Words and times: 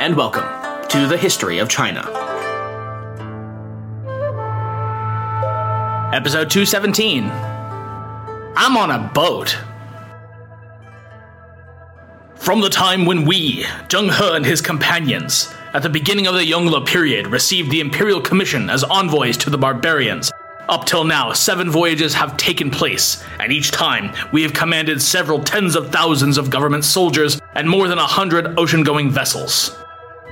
And 0.00 0.16
welcome 0.16 0.88
to 0.88 1.06
the 1.06 1.18
History 1.18 1.58
of 1.58 1.68
China. 1.68 2.00
Episode 6.14 6.48
217 6.48 7.24
I'm 8.56 8.78
on 8.78 8.90
a 8.90 9.10
boat. 9.12 9.58
From 12.34 12.62
the 12.62 12.70
time 12.70 13.04
when 13.04 13.26
we, 13.26 13.64
Zheng 13.88 14.10
He 14.10 14.36
and 14.36 14.46
his 14.46 14.62
companions, 14.62 15.52
at 15.74 15.82
the 15.82 15.90
beginning 15.90 16.26
of 16.26 16.34
the 16.34 16.50
Yongle 16.50 16.86
period, 16.86 17.26
received 17.26 17.70
the 17.70 17.80
Imperial 17.80 18.22
Commission 18.22 18.70
as 18.70 18.82
envoys 18.84 19.36
to 19.36 19.50
the 19.50 19.58
barbarians, 19.58 20.32
up 20.70 20.86
till 20.86 21.04
now, 21.04 21.34
seven 21.34 21.68
voyages 21.68 22.14
have 22.14 22.38
taken 22.38 22.70
place, 22.70 23.22
and 23.38 23.52
each 23.52 23.70
time 23.70 24.14
we 24.32 24.42
have 24.44 24.54
commanded 24.54 25.02
several 25.02 25.44
tens 25.44 25.76
of 25.76 25.92
thousands 25.92 26.38
of 26.38 26.48
government 26.48 26.86
soldiers 26.86 27.38
and 27.54 27.68
more 27.68 27.86
than 27.86 27.98
a 27.98 28.06
hundred 28.06 28.58
ocean 28.58 28.82
going 28.82 29.10
vessels. 29.10 29.76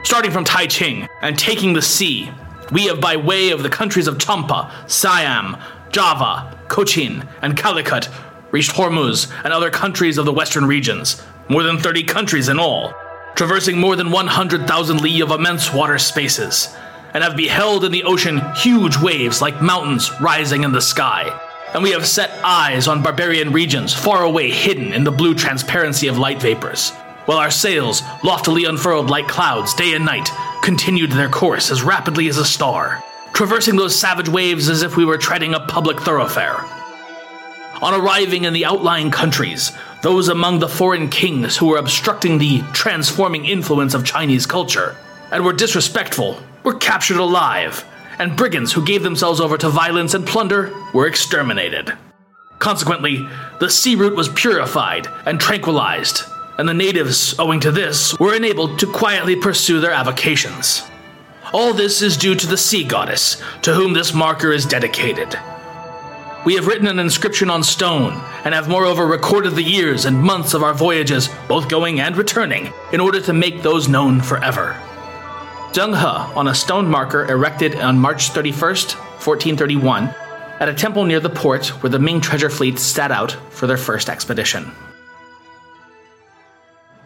Starting 0.04 0.30
from 0.30 0.44
Taiching 0.44 1.08
and 1.20 1.38
taking 1.38 1.72
the 1.72 1.82
sea, 1.82 2.30
we 2.72 2.86
have, 2.86 3.00
by 3.00 3.16
way 3.16 3.50
of 3.50 3.62
the 3.62 3.68
countries 3.68 4.06
of 4.06 4.18
Champa, 4.18 4.72
Siam, 4.86 5.56
Java, 5.90 6.58
Cochin, 6.68 7.26
and 7.42 7.56
Calicut, 7.56 8.08
reached 8.50 8.72
Hormuz 8.72 9.30
and 9.44 9.52
other 9.52 9.70
countries 9.70 10.18
of 10.18 10.24
the 10.24 10.32
western 10.32 10.66
regions, 10.66 11.22
more 11.48 11.62
than 11.62 11.78
30 11.78 12.04
countries 12.04 12.48
in 12.48 12.58
all, 12.58 12.94
traversing 13.34 13.78
more 13.78 13.96
than 13.96 14.10
100,000 14.10 15.00
li 15.00 15.20
of 15.20 15.30
immense 15.30 15.72
water 15.72 15.98
spaces 15.98 16.74
and 17.14 17.24
have 17.24 17.36
beheld 17.36 17.84
in 17.84 17.92
the 17.92 18.04
ocean 18.04 18.40
huge 18.56 18.96
waves 18.98 19.40
like 19.40 19.62
mountains 19.62 20.10
rising 20.20 20.64
in 20.64 20.72
the 20.72 20.80
sky. 20.80 21.40
And 21.74 21.82
we 21.82 21.90
have 21.90 22.06
set 22.06 22.30
eyes 22.44 22.88
on 22.88 23.02
barbarian 23.02 23.52
regions 23.52 23.94
far 23.94 24.22
away 24.22 24.50
hidden 24.50 24.92
in 24.92 25.04
the 25.04 25.10
blue 25.10 25.34
transparency 25.34 26.08
of 26.08 26.18
light 26.18 26.40
vapors, 26.40 26.92
while 27.28 27.36
our 27.36 27.50
sails, 27.50 28.02
loftily 28.24 28.64
unfurled 28.64 29.10
like 29.10 29.28
clouds 29.28 29.74
day 29.74 29.92
and 29.92 30.02
night, 30.02 30.30
continued 30.62 31.12
their 31.12 31.28
course 31.28 31.70
as 31.70 31.82
rapidly 31.82 32.26
as 32.26 32.38
a 32.38 32.44
star, 32.44 33.04
traversing 33.34 33.76
those 33.76 33.94
savage 33.94 34.30
waves 34.30 34.70
as 34.70 34.80
if 34.80 34.96
we 34.96 35.04
were 35.04 35.18
treading 35.18 35.52
a 35.52 35.60
public 35.66 36.00
thoroughfare. 36.00 36.64
On 37.82 37.92
arriving 37.92 38.44
in 38.44 38.54
the 38.54 38.64
outlying 38.64 39.10
countries, 39.10 39.72
those 40.02 40.28
among 40.28 40.58
the 40.58 40.70
foreign 40.70 41.10
kings 41.10 41.58
who 41.58 41.66
were 41.66 41.76
obstructing 41.76 42.38
the 42.38 42.62
transforming 42.72 43.44
influence 43.44 43.92
of 43.92 44.06
Chinese 44.06 44.46
culture, 44.46 44.96
and 45.30 45.44
were 45.44 45.52
disrespectful 45.52 46.42
were 46.64 46.76
captured 46.76 47.18
alive, 47.18 47.84
and 48.18 48.36
brigands 48.36 48.72
who 48.72 48.86
gave 48.86 49.02
themselves 49.02 49.38
over 49.38 49.58
to 49.58 49.68
violence 49.68 50.14
and 50.14 50.26
plunder 50.26 50.72
were 50.94 51.06
exterminated. 51.06 51.92
Consequently, 52.58 53.28
the 53.60 53.68
sea 53.68 53.96
route 53.96 54.16
was 54.16 54.30
purified 54.30 55.06
and 55.26 55.38
tranquilized, 55.38 56.22
and 56.58 56.68
the 56.68 56.74
natives, 56.74 57.38
owing 57.38 57.60
to 57.60 57.70
this, 57.70 58.18
were 58.18 58.34
enabled 58.34 58.80
to 58.80 58.92
quietly 58.92 59.36
pursue 59.36 59.80
their 59.80 59.92
avocations. 59.92 60.82
All 61.52 61.72
this 61.72 62.02
is 62.02 62.16
due 62.16 62.34
to 62.34 62.46
the 62.46 62.56
sea 62.56 62.84
goddess, 62.84 63.40
to 63.62 63.72
whom 63.72 63.92
this 63.94 64.12
marker 64.12 64.52
is 64.52 64.66
dedicated. 64.66 65.38
We 66.44 66.54
have 66.54 66.66
written 66.66 66.88
an 66.88 66.98
inscription 66.98 67.48
on 67.48 67.62
stone, 67.62 68.12
and 68.44 68.54
have 68.54 68.68
moreover 68.68 69.06
recorded 69.06 69.54
the 69.54 69.62
years 69.62 70.04
and 70.04 70.20
months 70.20 70.52
of 70.52 70.62
our 70.62 70.74
voyages, 70.74 71.30
both 71.46 71.68
going 71.68 72.00
and 72.00 72.16
returning, 72.16 72.72
in 72.92 73.00
order 73.00 73.20
to 73.20 73.32
make 73.32 73.62
those 73.62 73.88
known 73.88 74.20
forever. 74.20 74.76
Zheng 75.72 75.96
He 75.96 76.36
on 76.36 76.48
a 76.48 76.54
stone 76.54 76.88
marker 76.88 77.24
erected 77.26 77.76
on 77.76 77.98
March 77.98 78.30
31st, 78.30 78.94
1431, 78.94 80.04
at 80.60 80.68
a 80.68 80.74
temple 80.74 81.04
near 81.04 81.20
the 81.20 81.30
port 81.30 81.68
where 81.82 81.90
the 81.90 81.98
Ming 81.98 82.20
treasure 82.20 82.50
fleet 82.50 82.78
set 82.78 83.12
out 83.12 83.32
for 83.50 83.66
their 83.66 83.76
first 83.76 84.08
expedition. 84.08 84.72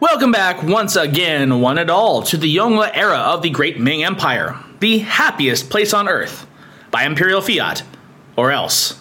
Welcome 0.03 0.33
back 0.33 0.61
once 0.61 0.97
again, 0.97 1.61
one 1.61 1.77
and 1.77 1.89
all, 1.89 2.23
to 2.23 2.35
the 2.35 2.53
Yongle 2.53 2.91
era 2.93 3.19
of 3.19 3.41
the 3.41 3.49
Great 3.49 3.79
Ming 3.79 4.03
Empire, 4.03 4.59
the 4.81 4.99
happiest 4.99 5.69
place 5.69 5.93
on 5.93 6.09
earth, 6.09 6.45
by 6.91 7.05
imperial 7.05 7.39
fiat, 7.39 7.83
or 8.35 8.51
else. 8.51 8.99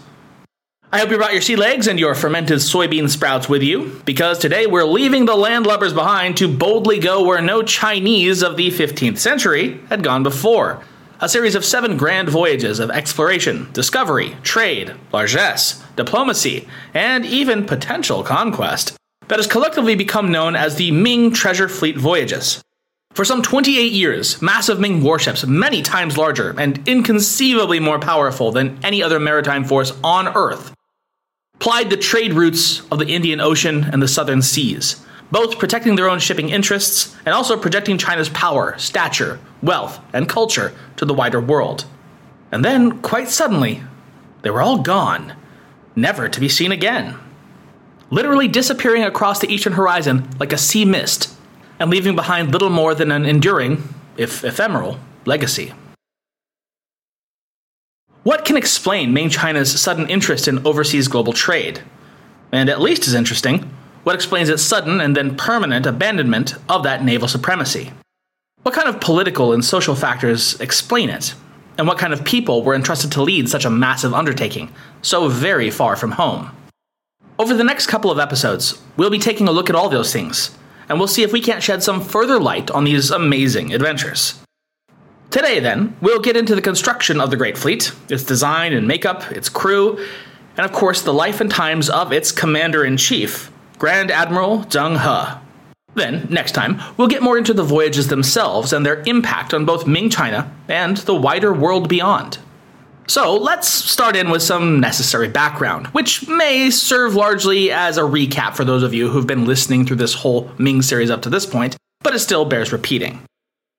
I 0.92 1.00
hope 1.00 1.10
you 1.10 1.16
brought 1.16 1.32
your 1.32 1.42
sea 1.42 1.56
legs 1.56 1.88
and 1.88 1.98
your 1.98 2.14
fermented 2.14 2.58
soybean 2.58 3.10
sprouts 3.10 3.48
with 3.48 3.64
you, 3.64 4.00
because 4.04 4.38
today 4.38 4.68
we're 4.68 4.84
leaving 4.84 5.24
the 5.24 5.32
landlubbers 5.32 5.92
behind 5.92 6.36
to 6.36 6.46
boldly 6.46 7.00
go 7.00 7.24
where 7.24 7.42
no 7.42 7.64
Chinese 7.64 8.40
of 8.40 8.56
the 8.56 8.68
15th 8.68 9.18
century 9.18 9.80
had 9.88 10.04
gone 10.04 10.22
before. 10.22 10.84
A 11.18 11.28
series 11.28 11.56
of 11.56 11.64
seven 11.64 11.96
grand 11.96 12.28
voyages 12.28 12.78
of 12.78 12.92
exploration, 12.92 13.68
discovery, 13.72 14.36
trade, 14.44 14.94
largesse, 15.12 15.82
diplomacy, 15.96 16.68
and 16.94 17.26
even 17.26 17.66
potential 17.66 18.22
conquest 18.22 18.96
that 19.32 19.38
has 19.38 19.46
collectively 19.46 19.94
become 19.94 20.30
known 20.30 20.54
as 20.54 20.74
the 20.74 20.90
Ming 20.90 21.32
Treasure 21.32 21.66
Fleet 21.66 21.96
Voyages. 21.96 22.62
For 23.14 23.24
some 23.24 23.40
28 23.40 23.90
years, 23.90 24.42
massive 24.42 24.78
Ming 24.78 25.02
warships, 25.02 25.46
many 25.46 25.80
times 25.80 26.18
larger 26.18 26.54
and 26.60 26.86
inconceivably 26.86 27.80
more 27.80 27.98
powerful 27.98 28.52
than 28.52 28.78
any 28.84 29.02
other 29.02 29.18
maritime 29.18 29.64
force 29.64 29.90
on 30.04 30.28
Earth, 30.28 30.74
plied 31.60 31.88
the 31.88 31.96
trade 31.96 32.34
routes 32.34 32.82
of 32.90 32.98
the 32.98 33.06
Indian 33.06 33.40
Ocean 33.40 33.84
and 33.84 34.02
the 34.02 34.06
southern 34.06 34.42
seas, 34.42 35.02
both 35.30 35.58
protecting 35.58 35.96
their 35.96 36.10
own 36.10 36.18
shipping 36.18 36.50
interests 36.50 37.16
and 37.24 37.34
also 37.34 37.56
projecting 37.56 37.96
China's 37.96 38.28
power, 38.28 38.76
stature, 38.76 39.40
wealth, 39.62 39.98
and 40.12 40.28
culture 40.28 40.74
to 40.96 41.06
the 41.06 41.14
wider 41.14 41.40
world. 41.40 41.86
And 42.50 42.62
then, 42.62 43.00
quite 43.00 43.30
suddenly, 43.30 43.82
they 44.42 44.50
were 44.50 44.60
all 44.60 44.80
gone, 44.80 45.32
never 45.96 46.28
to 46.28 46.38
be 46.38 46.50
seen 46.50 46.70
again. 46.70 47.18
Literally 48.12 48.46
disappearing 48.46 49.04
across 49.04 49.38
the 49.38 49.50
eastern 49.50 49.72
horizon 49.72 50.28
like 50.38 50.52
a 50.52 50.58
sea 50.58 50.84
mist, 50.84 51.34
and 51.78 51.88
leaving 51.88 52.14
behind 52.14 52.52
little 52.52 52.68
more 52.68 52.94
than 52.94 53.10
an 53.10 53.24
enduring, 53.24 53.82
if 54.18 54.44
ephemeral, 54.44 55.00
legacy. 55.24 55.72
What 58.22 58.44
can 58.44 58.58
explain 58.58 59.14
Ming 59.14 59.30
China's 59.30 59.80
sudden 59.80 60.10
interest 60.10 60.46
in 60.46 60.66
overseas 60.66 61.08
global 61.08 61.32
trade? 61.32 61.80
And 62.52 62.68
at 62.68 62.82
least 62.82 63.08
as 63.08 63.14
interesting, 63.14 63.70
what 64.02 64.14
explains 64.14 64.50
its 64.50 64.62
sudden 64.62 65.00
and 65.00 65.16
then 65.16 65.34
permanent 65.34 65.86
abandonment 65.86 66.54
of 66.68 66.82
that 66.82 67.02
naval 67.02 67.28
supremacy? 67.28 67.92
What 68.62 68.74
kind 68.74 68.88
of 68.88 69.00
political 69.00 69.54
and 69.54 69.64
social 69.64 69.94
factors 69.94 70.60
explain 70.60 71.08
it? 71.08 71.34
And 71.78 71.88
what 71.88 71.96
kind 71.96 72.12
of 72.12 72.26
people 72.26 72.62
were 72.62 72.74
entrusted 72.74 73.10
to 73.12 73.22
lead 73.22 73.48
such 73.48 73.64
a 73.64 73.70
massive 73.70 74.12
undertaking, 74.12 74.70
so 75.00 75.28
very 75.28 75.70
far 75.70 75.96
from 75.96 76.12
home? 76.12 76.50
Over 77.42 77.54
the 77.54 77.64
next 77.64 77.88
couple 77.88 78.12
of 78.12 78.20
episodes, 78.20 78.80
we'll 78.96 79.10
be 79.10 79.18
taking 79.18 79.48
a 79.48 79.50
look 79.50 79.68
at 79.68 79.74
all 79.74 79.88
those 79.88 80.12
things, 80.12 80.56
and 80.88 80.96
we'll 80.96 81.08
see 81.08 81.24
if 81.24 81.32
we 81.32 81.40
can't 81.40 81.60
shed 81.60 81.82
some 81.82 82.00
further 82.00 82.38
light 82.38 82.70
on 82.70 82.84
these 82.84 83.10
amazing 83.10 83.74
adventures. 83.74 84.40
Today, 85.28 85.58
then, 85.58 85.96
we'll 86.00 86.20
get 86.20 86.36
into 86.36 86.54
the 86.54 86.62
construction 86.62 87.20
of 87.20 87.32
the 87.32 87.36
Great 87.36 87.58
Fleet, 87.58 87.90
its 88.08 88.22
design 88.22 88.72
and 88.72 88.86
makeup, 88.86 89.32
its 89.32 89.48
crew, 89.48 89.98
and 90.56 90.64
of 90.64 90.70
course 90.70 91.02
the 91.02 91.12
life 91.12 91.40
and 91.40 91.50
times 91.50 91.90
of 91.90 92.12
its 92.12 92.30
commander 92.30 92.84
in 92.84 92.96
chief, 92.96 93.50
Grand 93.76 94.12
Admiral 94.12 94.60
Zheng 94.66 95.00
He. 95.00 95.40
Then, 95.96 96.28
next 96.30 96.52
time, 96.52 96.80
we'll 96.96 97.08
get 97.08 97.24
more 97.24 97.36
into 97.36 97.54
the 97.54 97.64
voyages 97.64 98.06
themselves 98.06 98.72
and 98.72 98.86
their 98.86 99.02
impact 99.04 99.52
on 99.52 99.64
both 99.64 99.84
Ming 99.84 100.10
China 100.10 100.54
and 100.68 100.96
the 100.98 101.16
wider 101.16 101.52
world 101.52 101.88
beyond. 101.88 102.38
So, 103.08 103.36
let's 103.36 103.68
start 103.68 104.16
in 104.16 104.30
with 104.30 104.42
some 104.42 104.80
necessary 104.80 105.28
background, 105.28 105.88
which 105.88 106.28
may 106.28 106.70
serve 106.70 107.14
largely 107.14 107.70
as 107.70 107.98
a 107.98 108.02
recap 108.02 108.54
for 108.54 108.64
those 108.64 108.82
of 108.82 108.94
you 108.94 109.08
who've 109.08 109.26
been 109.26 109.44
listening 109.44 109.84
through 109.84 109.96
this 109.96 110.14
whole 110.14 110.50
Ming 110.58 110.82
series 110.82 111.10
up 111.10 111.22
to 111.22 111.30
this 111.30 111.44
point, 111.44 111.76
but 112.02 112.14
it 112.14 112.20
still 112.20 112.44
bears 112.44 112.72
repeating. 112.72 113.22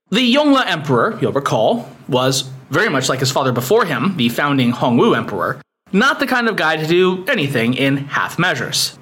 The 0.10 0.36
Yongle 0.36 0.66
Emperor, 0.66 1.18
you'll 1.22 1.32
recall, 1.32 1.90
was 2.08 2.42
very 2.70 2.90
much 2.90 3.10
like 3.10 3.20
his 3.20 3.32
father 3.32 3.52
before 3.52 3.86
him, 3.86 4.18
the 4.18 4.30
founding 4.30 4.72
Hongwu 4.72 5.16
Emperor, 5.16 5.62
not 5.92 6.20
the 6.20 6.28
kind 6.28 6.48
of 6.48 6.56
guy 6.56 6.76
to 6.76 6.86
do 6.86 7.26
anything 7.28 7.74
in 7.74 7.98
half 7.98 8.38
measures. 8.38 8.98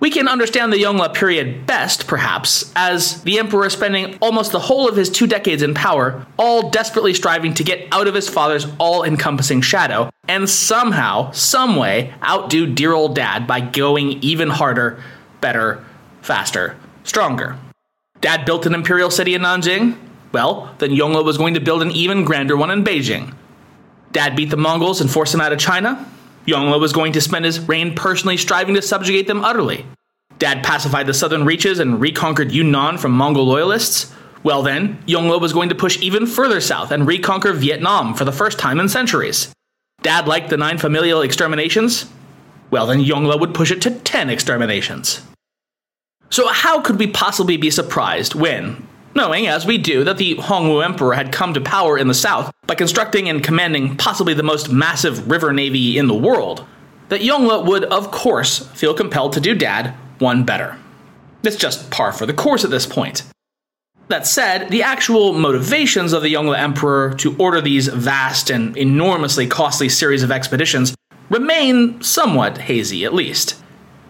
We 0.00 0.10
can 0.10 0.28
understand 0.28 0.72
the 0.72 0.78
Yongle 0.78 1.12
period 1.12 1.66
best, 1.66 2.06
perhaps, 2.06 2.72
as 2.74 3.22
the 3.22 3.38
emperor 3.38 3.68
spending 3.68 4.16
almost 4.22 4.50
the 4.50 4.58
whole 4.58 4.88
of 4.88 4.96
his 4.96 5.10
two 5.10 5.26
decades 5.26 5.62
in 5.62 5.74
power, 5.74 6.26
all 6.38 6.70
desperately 6.70 7.12
striving 7.12 7.52
to 7.54 7.64
get 7.64 7.86
out 7.92 8.08
of 8.08 8.14
his 8.14 8.26
father's 8.26 8.66
all 8.78 9.04
encompassing 9.04 9.60
shadow, 9.60 10.08
and 10.26 10.48
somehow, 10.48 11.30
someway, 11.32 12.14
outdo 12.24 12.66
dear 12.66 12.94
old 12.94 13.14
dad 13.14 13.46
by 13.46 13.60
going 13.60 14.12
even 14.22 14.48
harder, 14.48 15.02
better, 15.42 15.84
faster, 16.22 16.76
stronger. 17.04 17.58
Dad 18.22 18.46
built 18.46 18.64
an 18.64 18.74
imperial 18.74 19.10
city 19.10 19.34
in 19.34 19.42
Nanjing? 19.42 19.98
Well, 20.32 20.74
then 20.78 20.90
Yongle 20.90 21.24
was 21.24 21.36
going 21.36 21.54
to 21.54 21.60
build 21.60 21.82
an 21.82 21.90
even 21.90 22.24
grander 22.24 22.56
one 22.56 22.70
in 22.70 22.84
Beijing. 22.84 23.34
Dad 24.12 24.34
beat 24.34 24.48
the 24.48 24.56
Mongols 24.56 25.02
and 25.02 25.10
forced 25.10 25.32
them 25.32 25.40
out 25.42 25.52
of 25.52 25.58
China? 25.58 26.06
Yongle 26.46 26.80
was 26.80 26.92
going 26.92 27.12
to 27.12 27.20
spend 27.20 27.44
his 27.44 27.60
reign 27.60 27.94
personally 27.94 28.36
striving 28.36 28.74
to 28.74 28.82
subjugate 28.82 29.26
them 29.26 29.44
utterly. 29.44 29.86
Dad 30.38 30.64
pacified 30.64 31.06
the 31.06 31.14
southern 31.14 31.44
reaches 31.44 31.78
and 31.78 32.00
reconquered 32.00 32.50
Yunnan 32.50 32.98
from 32.98 33.12
Mongol 33.12 33.44
loyalists. 33.44 34.12
Well, 34.42 34.62
then, 34.62 34.96
Yongle 35.06 35.40
was 35.40 35.52
going 35.52 35.68
to 35.68 35.74
push 35.74 36.00
even 36.00 36.26
further 36.26 36.60
south 36.60 36.90
and 36.90 37.06
reconquer 37.06 37.52
Vietnam 37.52 38.14
for 38.14 38.24
the 38.24 38.32
first 38.32 38.58
time 38.58 38.80
in 38.80 38.88
centuries. 38.88 39.52
Dad 40.02 40.26
liked 40.26 40.48
the 40.48 40.56
nine 40.56 40.78
familial 40.78 41.20
exterminations? 41.20 42.06
Well, 42.70 42.86
then 42.86 43.04
Yongle 43.04 43.38
would 43.38 43.52
push 43.52 43.70
it 43.70 43.82
to 43.82 43.90
ten 43.90 44.30
exterminations. 44.30 45.20
So, 46.30 46.48
how 46.48 46.80
could 46.80 46.98
we 46.98 47.08
possibly 47.08 47.58
be 47.58 47.70
surprised 47.70 48.34
when, 48.34 48.86
knowing, 49.14 49.46
as 49.46 49.66
we 49.66 49.78
do, 49.78 50.04
that 50.04 50.18
the 50.18 50.36
Hongwu 50.36 50.84
Emperor 50.84 51.14
had 51.14 51.32
come 51.32 51.54
to 51.54 51.60
power 51.60 51.98
in 51.98 52.08
the 52.08 52.14
south 52.14 52.52
by 52.66 52.74
constructing 52.74 53.28
and 53.28 53.42
commanding 53.42 53.96
possibly 53.96 54.34
the 54.34 54.42
most 54.42 54.70
massive 54.70 55.30
river 55.30 55.52
navy 55.52 55.98
in 55.98 56.06
the 56.06 56.14
world, 56.14 56.64
that 57.08 57.22
Yongle 57.22 57.66
would, 57.66 57.84
of 57.84 58.10
course, 58.10 58.66
feel 58.68 58.94
compelled 58.94 59.32
to 59.32 59.40
do 59.40 59.54
Dad 59.54 59.94
one 60.18 60.44
better. 60.44 60.78
It's 61.42 61.56
just 61.56 61.90
par 61.90 62.12
for 62.12 62.26
the 62.26 62.34
course 62.34 62.64
at 62.64 62.70
this 62.70 62.86
point. 62.86 63.22
That 64.08 64.26
said, 64.26 64.70
the 64.70 64.82
actual 64.82 65.32
motivations 65.32 66.12
of 66.12 66.22
the 66.22 66.34
Yongle 66.34 66.58
Emperor 66.58 67.14
to 67.14 67.36
order 67.36 67.60
these 67.60 67.88
vast 67.88 68.50
and 68.50 68.76
enormously 68.76 69.46
costly 69.46 69.88
series 69.88 70.22
of 70.22 70.32
expeditions 70.32 70.94
remain 71.30 72.02
somewhat 72.02 72.58
hazy, 72.58 73.04
at 73.04 73.14
least. 73.14 73.56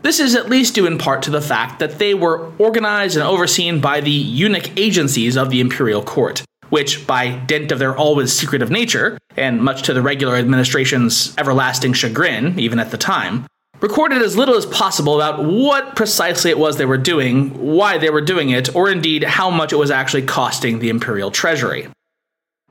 This 0.02 0.18
is 0.18 0.34
at 0.34 0.48
least 0.48 0.74
due 0.74 0.86
in 0.86 0.96
part 0.96 1.22
to 1.22 1.30
the 1.30 1.42
fact 1.42 1.78
that 1.78 1.98
they 1.98 2.14
were 2.14 2.52
organized 2.58 3.16
and 3.16 3.26
overseen 3.26 3.80
by 3.80 4.00
the 4.00 4.10
eunuch 4.10 4.76
agencies 4.78 5.36
of 5.36 5.50
the 5.50 5.60
imperial 5.60 6.02
court, 6.02 6.42
which, 6.70 7.06
by 7.06 7.30
dint 7.30 7.70
of 7.70 7.78
their 7.78 7.94
always 7.94 8.32
secretive 8.32 8.70
nature, 8.70 9.18
and 9.36 9.62
much 9.62 9.82
to 9.82 9.92
the 9.92 10.00
regular 10.00 10.36
administration's 10.36 11.36
everlasting 11.36 11.92
chagrin, 11.92 12.58
even 12.58 12.78
at 12.78 12.90
the 12.90 12.96
time, 12.96 13.46
recorded 13.80 14.22
as 14.22 14.36
little 14.36 14.56
as 14.56 14.64
possible 14.66 15.16
about 15.16 15.44
what 15.44 15.96
precisely 15.96 16.50
it 16.50 16.58
was 16.58 16.76
they 16.76 16.86
were 16.86 16.96
doing, 16.96 17.50
why 17.58 17.98
they 17.98 18.10
were 18.10 18.20
doing 18.20 18.50
it, 18.50 18.74
or 18.74 18.90
indeed 18.90 19.24
how 19.24 19.50
much 19.50 19.72
it 19.72 19.76
was 19.76 19.90
actually 19.90 20.22
costing 20.22 20.78
the 20.78 20.88
imperial 20.88 21.30
treasury. 21.30 21.88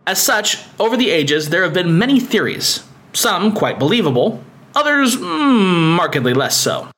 As 0.08 0.20
such, 0.20 0.58
over 0.80 0.98
the 0.98 1.12
ages, 1.12 1.50
there 1.50 1.62
have 1.62 1.74
been 1.74 2.00
many 2.00 2.20
theories, 2.20 2.84
some 3.14 3.54
quite 3.54 3.78
believable, 3.78 4.44
others 4.76 5.16
mm, 5.16 5.96
markedly 5.96 6.34
less 6.34 6.58
so. 6.58 6.90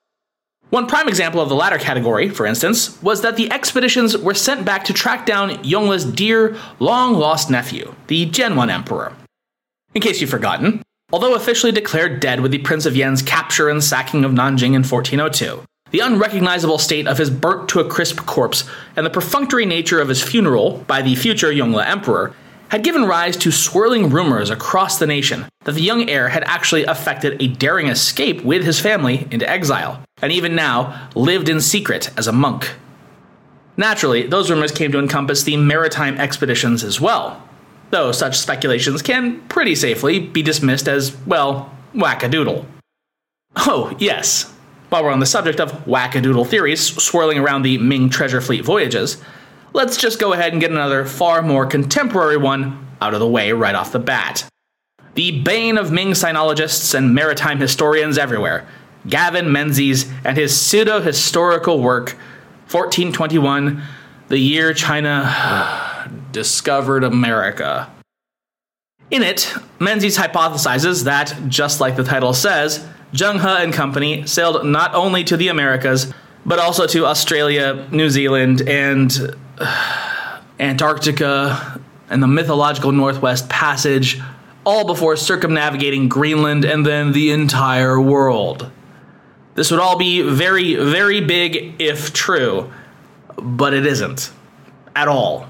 One 0.72 0.88
prime 0.88 1.10
example 1.10 1.42
of 1.42 1.50
the 1.50 1.56
latter 1.56 1.78
category, 1.78 2.30
for 2.30 2.46
instance, 2.46 3.02
was 3.04 3.24
that 3.24 3.36
the 3.36 3.52
expeditions 3.52 4.18
were 4.18 4.34
sent 4.34 4.64
back 4.64 4.86
to 4.86 4.94
track 4.94 5.26
down 5.26 5.62
Yongle's 5.66 6.06
dear, 6.06 6.58
long 6.80 7.14
lost 7.14 7.50
nephew, 7.50 7.94
the 8.08 8.26
Jianwen 8.30 8.72
Emperor. 8.72 9.12
In 9.94 10.02
case 10.02 10.22
you've 10.22 10.30
forgotten, 10.30 10.82
although 11.12 11.36
officially 11.36 11.74
declared 11.74 12.22
dead 12.22 12.40
with 12.40 12.52
the 12.52 12.60
Prince 12.60 12.86
of 12.86 12.96
Yen's 12.96 13.22
capture 13.22 13.68
and 13.68 13.84
sacking 13.84 14.24
of 14.24 14.32
Nanjing 14.32 14.74
in 14.74 14.82
1402, 14.82 15.62
the 15.92 16.00
unrecognizable 16.00 16.78
state 16.78 17.06
of 17.06 17.18
his 17.18 17.30
burnt 17.30 17.68
to 17.68 17.82
a 17.82 17.90
crisp 17.90 18.26
corpse 18.26 18.64
and 18.96 19.06
the 19.06 19.10
perfunctory 19.10 19.66
nature 19.66 20.00
of 20.00 20.08
his 20.08 20.24
funeral 20.24 20.78
by 20.88 21.02
the 21.02 21.16
future 21.16 21.52
Yongle 21.52 21.86
Emperor 21.86 22.34
had 22.70 22.86
given 22.86 23.04
rise 23.04 23.36
to 23.36 23.52
swirling 23.52 24.10
rumors 24.10 24.50
across 24.50 25.00
the 25.00 25.06
nation 25.06 25.46
that 25.66 25.74
the 25.74 25.82
young 25.82 26.10
heir 26.10 26.30
had 26.30 26.46
actually 26.46 26.84
effected 26.84 27.42
a 27.42 27.48
daring 27.50 27.88
escape 27.88 28.42
with 28.46 28.64
his 28.64 28.80
family 28.80 29.28
into 29.32 29.50
exile, 29.50 30.02
and 30.22 30.32
even 30.32 30.56
now 30.56 31.10
lived 31.16 31.50
in 31.50 31.62
secret 31.62 32.10
as 32.18 32.28
a 32.28 32.32
monk. 32.32 32.76
Naturally, 33.78 34.28
those 34.28 34.50
rumors 34.50 34.72
came 34.72 34.92
to 34.92 35.00
encompass 35.00 35.44
the 35.44 35.58
maritime 35.58 36.18
expeditions 36.18 36.84
as 36.84 37.00
well, 37.00 37.42
though 37.90 38.12
such 38.12 38.38
speculations 38.38 39.02
can 39.02 39.42
pretty 39.48 39.76
safely 39.76 40.20
be 40.20 40.42
dismissed 40.42 40.88
as, 40.88 41.16
well, 41.26 41.76
wackadoodle. 41.96 42.66
Oh, 43.56 43.96
yes. 44.00 44.54
While 44.90 45.04
we're 45.06 45.12
on 45.12 45.20
the 45.20 45.26
subject 45.26 45.60
of 45.60 45.72
wackadoodle 45.86 46.48
theories 46.48 46.82
swirling 47.02 47.38
around 47.38 47.62
the 47.62 47.78
Ming 47.78 48.10
Treasure 48.10 48.42
Fleet 48.42 48.64
voyages, 48.64 49.22
let's 49.74 49.98
just 49.98 50.20
go 50.20 50.34
ahead 50.34 50.52
and 50.52 50.62
get 50.62 50.72
another 50.72 51.06
far 51.06 51.42
more 51.42 51.66
contemporary 51.66 52.38
one 52.38 52.88
out 53.00 53.14
of 53.14 53.20
the 53.20 53.28
way 53.28 53.52
right 53.52 53.76
off 53.76 53.94
the 53.94 54.00
bat. 54.00 54.48
The 55.16 55.42
bane 55.42 55.78
of 55.78 55.92
Ming 55.92 56.12
sinologists 56.12 56.94
and 56.94 57.16
maritime 57.16 57.60
historians 57.60 58.18
everywhere, 58.18 58.68
Gavin 59.07 59.51
Menzies 59.51 60.12
and 60.24 60.38
his 60.38 60.59
pseudo 60.59 61.01
historical 61.01 61.81
work, 61.81 62.12
1421, 62.69 63.81
the 64.27 64.38
year 64.38 64.74
China 64.74 66.09
discovered 66.31 67.03
America. 67.03 67.92
In 69.09 69.24
it, 69.24 69.53
Menzies 69.80 70.18
hypothesizes 70.18 71.03
that, 71.03 71.36
just 71.48 71.81
like 71.81 71.98
the 71.98 72.03
title 72.03 72.33
says, 72.33 72.88
Zheng 73.13 73.42
He 73.42 73.63
and 73.63 73.74
company 73.74 74.25
sailed 74.25 74.65
not 74.65 74.95
only 74.95 75.24
to 75.25 75.36
the 75.36 75.50
Americas, 75.50 76.13
but 76.45 76.59
also 76.59 76.88
to 76.88 77.06
Australia, 77.06 77.88
New 77.92 78.09
Zealand, 78.09 78.62
and 78.62 79.36
Antarctica 80.59 81.81
and 82.09 82.24
the 82.24 82.27
mythological 82.27 82.92
Northwest 82.92 83.50
Passage, 83.50 84.21
all 84.63 84.86
before 84.86 85.18
circumnavigating 85.18 86.07
Greenland 86.07 86.65
and 86.65 86.86
then 86.86 87.12
the 87.12 87.31
entire 87.31 88.00
world. 88.00 88.71
This 89.56 89.71
would 89.71 89.80
all 89.80 89.98
be 89.98 90.21
very, 90.21 90.75
very 90.75 91.21
big 91.21 91.75
if 91.80 92.13
true, 92.13 92.71
but 93.38 93.74
it 93.74 93.86
isn't. 93.86 94.31
At 94.95 95.07
all. 95.07 95.48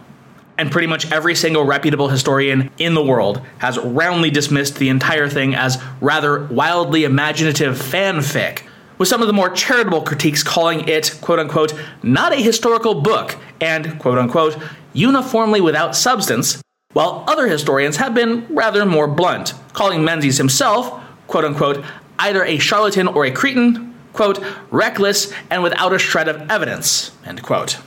And 0.57 0.71
pretty 0.71 0.88
much 0.88 1.12
every 1.12 1.36
single 1.36 1.65
reputable 1.65 2.09
historian 2.09 2.69
in 2.77 2.94
the 2.94 3.03
world 3.03 3.42
has 3.59 3.77
roundly 3.80 4.30
dismissed 4.30 4.77
the 4.77 4.89
entire 4.89 5.27
thing 5.27 5.56
as 5.56 5.81
rather 6.01 6.45
wildly 6.45 7.03
imaginative 7.03 7.75
fanfic 7.75 8.63
with 8.98 9.07
some 9.07 9.21
of 9.21 9.27
the 9.27 9.33
more 9.33 9.50
charitable 9.50 10.01
critiques 10.03 10.44
calling 10.44 10.88
it, 10.88 11.18
quote 11.21 11.39
unquote, 11.39 11.74
not 12.03 12.33
a 12.33 12.36
historical 12.36 13.01
book 13.01 13.36
and, 13.59 13.98
quote 13.98 14.19
unquote, 14.19 14.56
uniformly 14.94 15.59
without 15.59 15.95
substance, 15.95 16.62
while 16.94 17.24
other 17.27 17.48
historians 17.48 17.98
have 17.98 18.13
been 18.13 18.45
rather 18.53 18.86
more 18.86 19.07
blunt, 19.07 19.56
calling 19.74 20.03
Menzies 20.03 20.38
himself, 20.38 21.01
quote 21.25 21.46
unquote, 21.46 21.84
either 22.20 22.43
a 22.43 22.60
charlatan 22.60 23.08
or 23.08 23.25
a 23.25 23.31
cretin, 23.31 23.90
quote, 24.13 24.44
reckless 24.70 25.34
and 25.50 25.63
without 25.63 25.94
a 25.94 26.00
shred 26.00 26.27
of 26.27 26.50
evidence, 26.50 27.12
end 27.25 27.41
quote. 27.44 27.77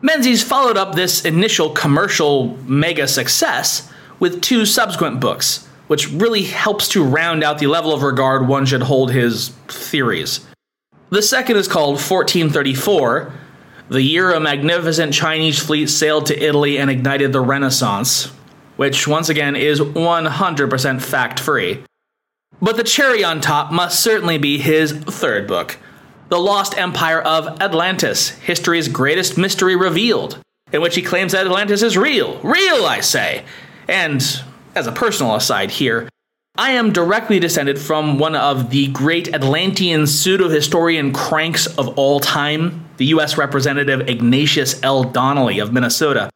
Menzies 0.00 0.42
followed 0.42 0.76
up 0.76 0.94
this 0.94 1.24
initial 1.24 1.70
commercial 1.70 2.56
mega 2.64 3.06
success 3.06 3.90
with 4.18 4.40
two 4.40 4.66
subsequent 4.66 5.20
books, 5.20 5.66
which 5.86 6.10
really 6.10 6.42
helps 6.42 6.88
to 6.88 7.04
round 7.04 7.44
out 7.44 7.58
the 7.58 7.68
level 7.68 7.92
of 7.92 8.02
regard 8.02 8.48
one 8.48 8.66
should 8.66 8.82
hold 8.82 9.12
his 9.12 9.50
theories. 9.68 10.44
The 11.10 11.22
second 11.22 11.56
is 11.56 11.68
called 11.68 11.94
1434, 11.94 13.32
the 13.90 14.02
year 14.02 14.32
a 14.32 14.40
magnificent 14.40 15.12
Chinese 15.12 15.58
fleet 15.58 15.88
sailed 15.88 16.26
to 16.26 16.42
Italy 16.42 16.78
and 16.78 16.90
ignited 16.90 17.32
the 17.32 17.40
Renaissance, 17.40 18.32
which 18.76 19.06
once 19.06 19.28
again 19.28 19.54
is 19.54 19.80
100% 19.80 21.02
fact 21.02 21.38
free. 21.38 21.84
But 22.62 22.76
the 22.76 22.84
cherry 22.84 23.24
on 23.24 23.40
top 23.40 23.72
must 23.72 24.00
certainly 24.00 24.38
be 24.38 24.56
his 24.56 24.92
third 24.92 25.48
book, 25.48 25.78
The 26.28 26.38
Lost 26.38 26.78
Empire 26.78 27.20
of 27.20 27.60
Atlantis 27.60 28.28
History's 28.28 28.86
Greatest 28.86 29.36
Mystery 29.36 29.74
Revealed, 29.74 30.38
in 30.72 30.80
which 30.80 30.94
he 30.94 31.02
claims 31.02 31.32
that 31.32 31.44
Atlantis 31.44 31.82
is 31.82 31.98
real. 31.98 32.38
Real, 32.38 32.86
I 32.86 33.00
say! 33.00 33.44
And 33.88 34.22
as 34.76 34.86
a 34.86 34.92
personal 34.92 35.34
aside 35.34 35.72
here, 35.72 36.08
I 36.54 36.70
am 36.72 36.92
directly 36.92 37.40
descended 37.40 37.80
from 37.80 38.20
one 38.20 38.36
of 38.36 38.70
the 38.70 38.86
great 38.88 39.34
Atlantean 39.34 40.06
pseudo 40.06 40.48
historian 40.48 41.12
cranks 41.12 41.66
of 41.66 41.88
all 41.98 42.20
time, 42.20 42.88
the 42.98 43.06
U.S. 43.06 43.36
Representative 43.36 44.08
Ignatius 44.08 44.80
L. 44.84 45.02
Donnelly 45.02 45.58
of 45.58 45.72
Minnesota. 45.72 46.30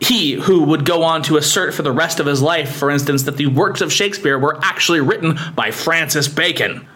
He 0.00 0.32
who 0.32 0.62
would 0.64 0.84
go 0.84 1.02
on 1.02 1.22
to 1.24 1.36
assert 1.36 1.74
for 1.74 1.82
the 1.82 1.92
rest 1.92 2.20
of 2.20 2.26
his 2.26 2.40
life, 2.40 2.74
for 2.74 2.90
instance, 2.90 3.24
that 3.24 3.36
the 3.36 3.46
works 3.46 3.80
of 3.80 3.92
Shakespeare 3.92 4.38
were 4.38 4.58
actually 4.62 5.00
written 5.00 5.38
by 5.54 5.70
Francis 5.70 6.26
Bacon. 6.26 6.86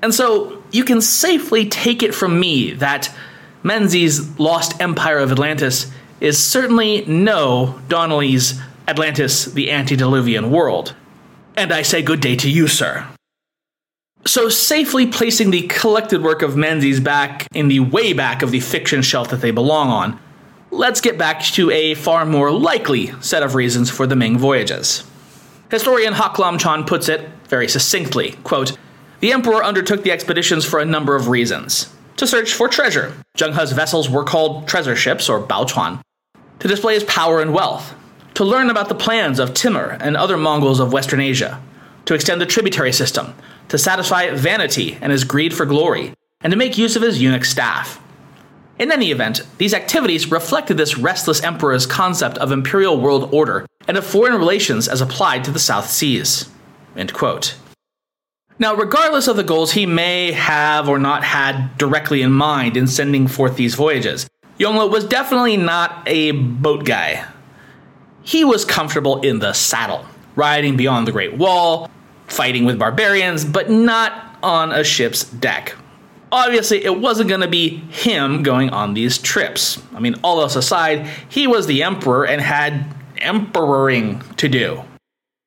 And 0.00 0.14
so 0.14 0.62
you 0.70 0.84
can 0.84 1.00
safely 1.00 1.68
take 1.68 2.02
it 2.02 2.14
from 2.14 2.38
me 2.38 2.72
that 2.74 3.12
Menzies' 3.62 4.38
Lost 4.38 4.80
Empire 4.80 5.18
of 5.18 5.32
Atlantis 5.32 5.90
is 6.20 6.42
certainly 6.42 7.04
no 7.06 7.80
Donnelly's 7.88 8.60
Atlantis, 8.86 9.46
the 9.46 9.70
antediluvian 9.70 10.50
world. 10.50 10.94
And 11.56 11.72
I 11.72 11.82
say 11.82 12.02
good 12.02 12.20
day 12.20 12.36
to 12.36 12.50
you, 12.50 12.66
sir. 12.66 13.06
So, 14.24 14.48
safely 14.48 15.06
placing 15.06 15.50
the 15.50 15.62
collected 15.62 16.22
work 16.22 16.42
of 16.42 16.56
Menzies 16.56 17.00
back 17.00 17.48
in 17.54 17.66
the 17.66 17.80
way 17.80 18.12
back 18.12 18.42
of 18.42 18.52
the 18.52 18.60
fiction 18.60 19.02
shelf 19.02 19.30
that 19.30 19.40
they 19.40 19.50
belong 19.50 19.88
on, 19.88 20.20
let's 20.72 21.00
get 21.00 21.16
back 21.16 21.42
to 21.42 21.70
a 21.70 21.94
far 21.94 22.24
more 22.24 22.50
likely 22.50 23.12
set 23.20 23.42
of 23.42 23.54
reasons 23.54 23.90
for 23.90 24.06
the 24.06 24.16
Ming 24.16 24.38
voyages. 24.38 25.04
Historian 25.70 26.14
Hok-lam 26.14 26.58
Chan 26.58 26.84
puts 26.84 27.08
it 27.08 27.28
very 27.48 27.68
succinctly 27.68 28.32
quote, 28.42 28.76
The 29.20 29.32
emperor 29.32 29.62
undertook 29.62 30.02
the 30.02 30.10
expeditions 30.10 30.64
for 30.64 30.80
a 30.80 30.84
number 30.84 31.14
of 31.14 31.28
reasons. 31.28 31.94
To 32.16 32.26
search 32.26 32.52
for 32.52 32.68
treasure. 32.68 33.12
Zheng 33.36 33.58
He's 33.58 33.72
vessels 33.72 34.08
were 34.10 34.24
called 34.24 34.66
treasure 34.66 34.96
ships, 34.96 35.28
or 35.28 35.40
Baochuan. 35.40 36.02
To 36.58 36.68
display 36.68 36.94
his 36.94 37.04
power 37.04 37.40
and 37.40 37.54
wealth. 37.54 37.94
To 38.34 38.44
learn 38.44 38.70
about 38.70 38.88
the 38.88 38.94
plans 38.94 39.38
of 39.38 39.54
Timur 39.54 39.96
and 40.00 40.16
other 40.16 40.36
Mongols 40.36 40.80
of 40.80 40.92
Western 40.92 41.20
Asia. 41.20 41.62
To 42.06 42.14
extend 42.14 42.40
the 42.40 42.46
tributary 42.46 42.92
system 42.92 43.34
to 43.72 43.78
satisfy 43.78 44.28
vanity 44.30 44.98
and 45.00 45.10
his 45.10 45.24
greed 45.24 45.54
for 45.54 45.64
glory, 45.64 46.12
and 46.42 46.50
to 46.50 46.58
make 46.58 46.76
use 46.76 46.94
of 46.94 47.00
his 47.00 47.22
eunuch 47.22 47.46
staff. 47.46 48.01
In 48.82 48.90
any 48.90 49.12
event, 49.12 49.42
these 49.58 49.74
activities 49.74 50.32
reflected 50.32 50.76
this 50.76 50.98
restless 50.98 51.40
emperor's 51.44 51.86
concept 51.86 52.36
of 52.38 52.50
imperial 52.50 53.00
world 53.00 53.32
order 53.32 53.64
and 53.86 53.96
of 53.96 54.04
foreign 54.04 54.34
relations 54.34 54.88
as 54.88 55.00
applied 55.00 55.44
to 55.44 55.52
the 55.52 55.60
South 55.60 55.88
Seas. 55.88 56.50
Now, 58.58 58.74
regardless 58.74 59.28
of 59.28 59.36
the 59.36 59.44
goals 59.44 59.70
he 59.70 59.86
may 59.86 60.32
have 60.32 60.88
or 60.88 60.98
not 60.98 61.22
had 61.22 61.78
directly 61.78 62.22
in 62.22 62.32
mind 62.32 62.76
in 62.76 62.88
sending 62.88 63.28
forth 63.28 63.54
these 63.54 63.76
voyages, 63.76 64.26
Yongle 64.58 64.90
was 64.90 65.04
definitely 65.04 65.56
not 65.56 66.02
a 66.06 66.32
boat 66.32 66.84
guy. 66.84 67.24
He 68.24 68.42
was 68.42 68.64
comfortable 68.64 69.20
in 69.20 69.38
the 69.38 69.52
saddle, 69.52 70.04
riding 70.34 70.76
beyond 70.76 71.06
the 71.06 71.12
Great 71.12 71.34
Wall, 71.34 71.88
fighting 72.26 72.64
with 72.64 72.80
barbarians, 72.80 73.44
but 73.44 73.70
not 73.70 74.36
on 74.42 74.72
a 74.72 74.82
ship's 74.82 75.22
deck. 75.22 75.76
Obviously, 76.32 76.82
it 76.82 76.98
wasn't 76.98 77.28
going 77.28 77.42
to 77.42 77.48
be 77.48 77.68
him 77.90 78.42
going 78.42 78.70
on 78.70 78.94
these 78.94 79.18
trips. 79.18 79.80
I 79.94 80.00
mean, 80.00 80.14
all 80.24 80.40
else 80.40 80.56
aside, 80.56 81.06
he 81.28 81.46
was 81.46 81.66
the 81.66 81.82
emperor 81.82 82.26
and 82.26 82.40
had 82.40 82.86
emperoring 83.18 84.22
to 84.36 84.48
do. 84.48 84.82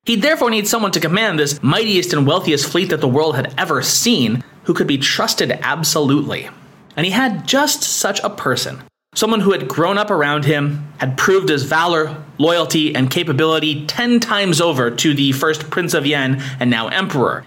He 0.04 0.16
therefore 0.16 0.52
needs 0.52 0.70
someone 0.70 0.92
to 0.92 1.00
command 1.00 1.40
this 1.40 1.62
mightiest 1.64 2.14
and 2.14 2.28
wealthiest 2.28 2.70
fleet 2.70 2.92
that 2.92 3.02
the 3.02 3.08
world 3.08 3.36
had 3.36 3.52
ever 3.58 3.82
seen, 3.82 4.44
who 4.66 4.76
could 4.76 4.86
be 4.86 5.00
trusted 5.00 5.52
absolutely. 5.52 6.48
And 6.96 7.06
he 7.06 7.12
had 7.12 7.48
just 7.48 7.82
such 7.82 8.20
a 8.24 8.30
person. 8.30 8.84
Someone 9.16 9.40
who 9.40 9.54
had 9.54 9.68
grown 9.68 9.98
up 9.98 10.12
around 10.12 10.46
him, 10.46 10.88
had 11.00 11.18
proved 11.18 11.50
his 11.50 11.64
valor, 11.64 12.24
loyalty, 12.38 12.94
and 12.94 13.10
capability 13.10 13.88
ten 13.88 14.20
times 14.20 14.62
over 14.62 14.92
to 14.92 15.16
the 15.16 15.32
first 15.32 15.72
Prince 15.72 15.96
of 15.96 16.06
Yan 16.06 16.44
and 16.60 16.70
now 16.70 16.90
Emperor. 16.90 17.44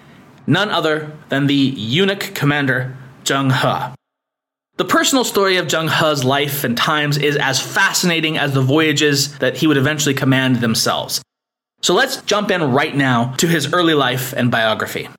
None 0.47 0.71
other 0.71 1.17
than 1.29 1.47
the 1.47 1.55
eunuch 1.55 2.35
commander, 2.35 2.97
Zheng 3.29 3.53
He. 3.53 3.95
The 4.79 4.85
personal 4.87 5.23
story 5.23 5.59
of 5.59 5.67
Zheng 5.67 5.91
He's 5.91 6.25
life 6.25 6.65
and 6.65 6.77
times 6.77 7.19
is 7.19 7.37
as 7.37 7.61
fascinating 7.61 8.39
as 8.39 8.55
the 8.55 8.63
voyages 8.63 9.37
that 9.39 9.59
he 9.59 9.67
would 9.67 9.77
eventually 9.77 10.15
command 10.15 10.57
themselves. 10.57 11.21
So 11.83 11.93
let's 11.95 12.23
jump 12.23 12.51
in 12.51 12.73
right 12.73 12.97
now 12.97 13.35
to 13.37 13.47
his 13.47 13.73
early 13.75 13.93
life 13.93 14.33
and 14.33 14.51
biography. 14.51 15.11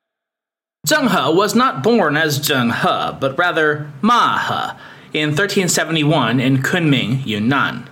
Zheng 0.88 1.10
He 1.10 1.36
was 1.36 1.54
not 1.54 1.84
born 1.84 2.18
as 2.18 2.40
Zheng 2.40 2.74
He, 2.74 3.20
but 3.20 3.38
rather 3.38 3.92
Ma 4.02 4.74
He 5.12 5.20
in 5.20 5.30
1371 5.30 6.40
in 6.40 6.64
Kunming, 6.64 7.24
Yunnan. 7.28 7.88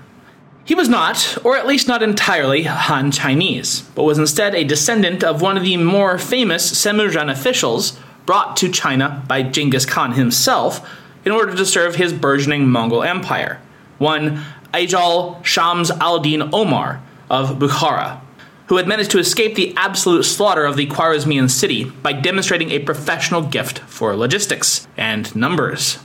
He 0.65 0.73
was 0.73 0.89
not, 0.89 1.37
or 1.45 1.55
at 1.55 1.67
least 1.67 1.87
not 1.87 2.01
entirely, 2.01 2.63
Han 2.63 3.11
Chinese, 3.11 3.81
but 3.93 4.03
was 4.03 4.17
instead 4.17 4.55
a 4.55 4.63
descendant 4.63 5.23
of 5.23 5.41
one 5.43 5.57
of 5.57 5.63
the 5.63 5.77
more 5.77 6.17
famous 6.17 6.71
Semujan 6.71 7.31
officials 7.31 7.97
brought 8.27 8.57
to 8.57 8.69
China 8.69 9.23
by 9.27 9.41
Genghis 9.41 9.87
Khan 9.87 10.11
himself 10.11 10.87
in 11.25 11.31
order 11.31 11.55
to 11.55 11.65
serve 11.65 11.95
his 11.95 12.13
burgeoning 12.13 12.69
Mongol 12.69 13.01
Empire, 13.01 13.59
one 13.97 14.43
Ajal 14.73 15.43
Shams 15.43 15.89
al 15.89 16.19
Din 16.19 16.53
Omar 16.53 17.01
of 17.29 17.57
Bukhara, 17.57 18.19
who 18.67 18.77
had 18.77 18.87
managed 18.87 19.11
to 19.11 19.19
escape 19.19 19.55
the 19.55 19.73
absolute 19.77 20.23
slaughter 20.23 20.65
of 20.65 20.75
the 20.75 20.87
Khwarezmian 20.87 21.49
city 21.49 21.85
by 21.85 22.13
demonstrating 22.13 22.69
a 22.69 22.79
professional 22.79 23.41
gift 23.41 23.79
for 23.79 24.15
logistics 24.15 24.87
and 24.95 25.33
numbers. 25.35 25.97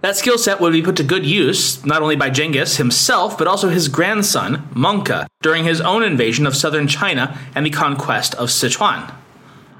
That 0.00 0.16
skill 0.16 0.38
set 0.38 0.60
would 0.60 0.72
be 0.72 0.82
put 0.82 0.96
to 0.96 1.02
good 1.02 1.26
use, 1.26 1.84
not 1.84 2.02
only 2.02 2.16
by 2.16 2.30
Genghis 2.30 2.76
himself, 2.76 3.36
but 3.36 3.48
also 3.48 3.68
his 3.68 3.88
grandson, 3.88 4.68
Mongke, 4.72 5.26
during 5.42 5.64
his 5.64 5.80
own 5.80 6.02
invasion 6.02 6.46
of 6.46 6.56
southern 6.56 6.86
China 6.86 7.36
and 7.54 7.66
the 7.66 7.70
conquest 7.70 8.34
of 8.36 8.48
Sichuan. 8.48 9.12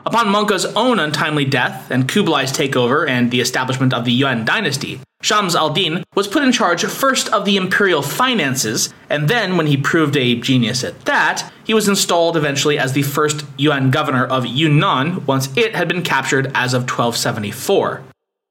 Upon 0.06 0.26
Mongke's 0.28 0.64
own 0.64 0.98
untimely 0.98 1.44
death 1.44 1.90
and 1.90 2.08
Kublai's 2.08 2.52
takeover 2.52 3.08
and 3.08 3.30
the 3.30 3.40
establishment 3.40 3.92
of 3.92 4.04
the 4.04 4.12
Yuan 4.12 4.44
dynasty, 4.44 5.00
Shams 5.20 5.56
al 5.56 5.70
Din 5.70 6.04
was 6.14 6.28
put 6.28 6.44
in 6.44 6.52
charge 6.52 6.84
first 6.84 7.28
of 7.30 7.44
the 7.44 7.56
imperial 7.56 8.02
finances, 8.02 8.94
and 9.10 9.28
then, 9.28 9.56
when 9.56 9.66
he 9.66 9.76
proved 9.76 10.16
a 10.16 10.36
genius 10.36 10.84
at 10.84 11.04
that, 11.06 11.52
he 11.64 11.74
was 11.74 11.88
installed 11.88 12.36
eventually 12.36 12.78
as 12.78 12.92
the 12.92 13.02
first 13.02 13.44
Yuan 13.56 13.90
governor 13.90 14.24
of 14.24 14.46
Yunnan 14.46 15.26
once 15.26 15.54
it 15.56 15.74
had 15.74 15.88
been 15.88 16.02
captured 16.02 16.52
as 16.54 16.72
of 16.72 16.82
1274. 16.82 18.04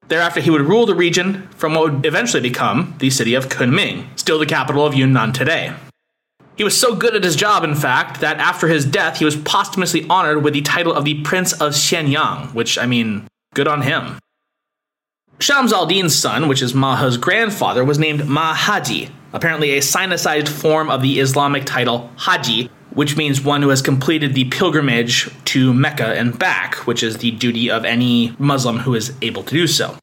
Thereafter, 0.09 0.41
he 0.41 0.49
would 0.49 0.61
rule 0.61 0.85
the 0.85 0.95
region 0.95 1.47
from 1.49 1.73
what 1.73 1.91
would 1.91 2.05
eventually 2.05 2.41
become 2.41 2.95
the 2.99 3.09
city 3.09 3.33
of 3.33 3.49
Kunming, 3.49 4.07
still 4.17 4.39
the 4.39 4.45
capital 4.45 4.85
of 4.85 4.93
Yunnan 4.93 5.31
today. 5.33 5.73
He 6.57 6.63
was 6.63 6.79
so 6.79 6.95
good 6.95 7.15
at 7.15 7.23
his 7.23 7.35
job, 7.35 7.63
in 7.63 7.75
fact, 7.75 8.19
that 8.21 8.39
after 8.39 8.67
his 8.67 8.83
death, 8.83 9.19
he 9.19 9.25
was 9.25 9.35
posthumously 9.35 10.07
honored 10.09 10.43
with 10.43 10.55
the 10.55 10.61
title 10.61 10.91
of 10.91 11.05
the 11.05 11.21
Prince 11.21 11.53
of 11.53 11.73
Xianyang, 11.73 12.55
which, 12.55 12.79
I 12.79 12.87
mean, 12.87 13.27
good 13.53 13.67
on 13.67 13.83
him. 13.83 14.17
Shams 15.39 15.71
al 15.71 15.85
Din's 15.85 16.15
son, 16.15 16.47
which 16.47 16.63
is 16.63 16.73
Ma 16.73 16.95
He's 16.95 17.17
grandfather, 17.17 17.85
was 17.85 17.99
named 17.99 18.21
Mahaji, 18.21 19.11
apparently 19.33 19.77
a 19.77 19.81
sinicized 19.81 20.47
form 20.47 20.89
of 20.89 21.03
the 21.03 21.19
Islamic 21.19 21.63
title 21.63 22.09
Haji, 22.17 22.71
which 22.89 23.15
means 23.15 23.39
one 23.39 23.61
who 23.61 23.69
has 23.69 23.83
completed 23.83 24.33
the 24.33 24.45
pilgrimage 24.45 25.29
to 25.45 25.71
Mecca 25.75 26.17
and 26.17 26.39
back, 26.39 26.73
which 26.87 27.03
is 27.03 27.17
the 27.17 27.29
duty 27.29 27.69
of 27.69 27.85
any 27.85 28.35
Muslim 28.39 28.79
who 28.79 28.95
is 28.95 29.13
able 29.21 29.43
to 29.43 29.53
do 29.53 29.67
so. 29.67 29.95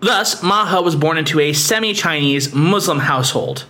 Thus, 0.00 0.42
Ma 0.42 0.66
He 0.66 0.84
was 0.84 0.96
born 0.96 1.16
into 1.16 1.40
a 1.40 1.54
semi 1.54 1.94
Chinese 1.94 2.54
Muslim 2.54 2.98
household, 2.98 3.64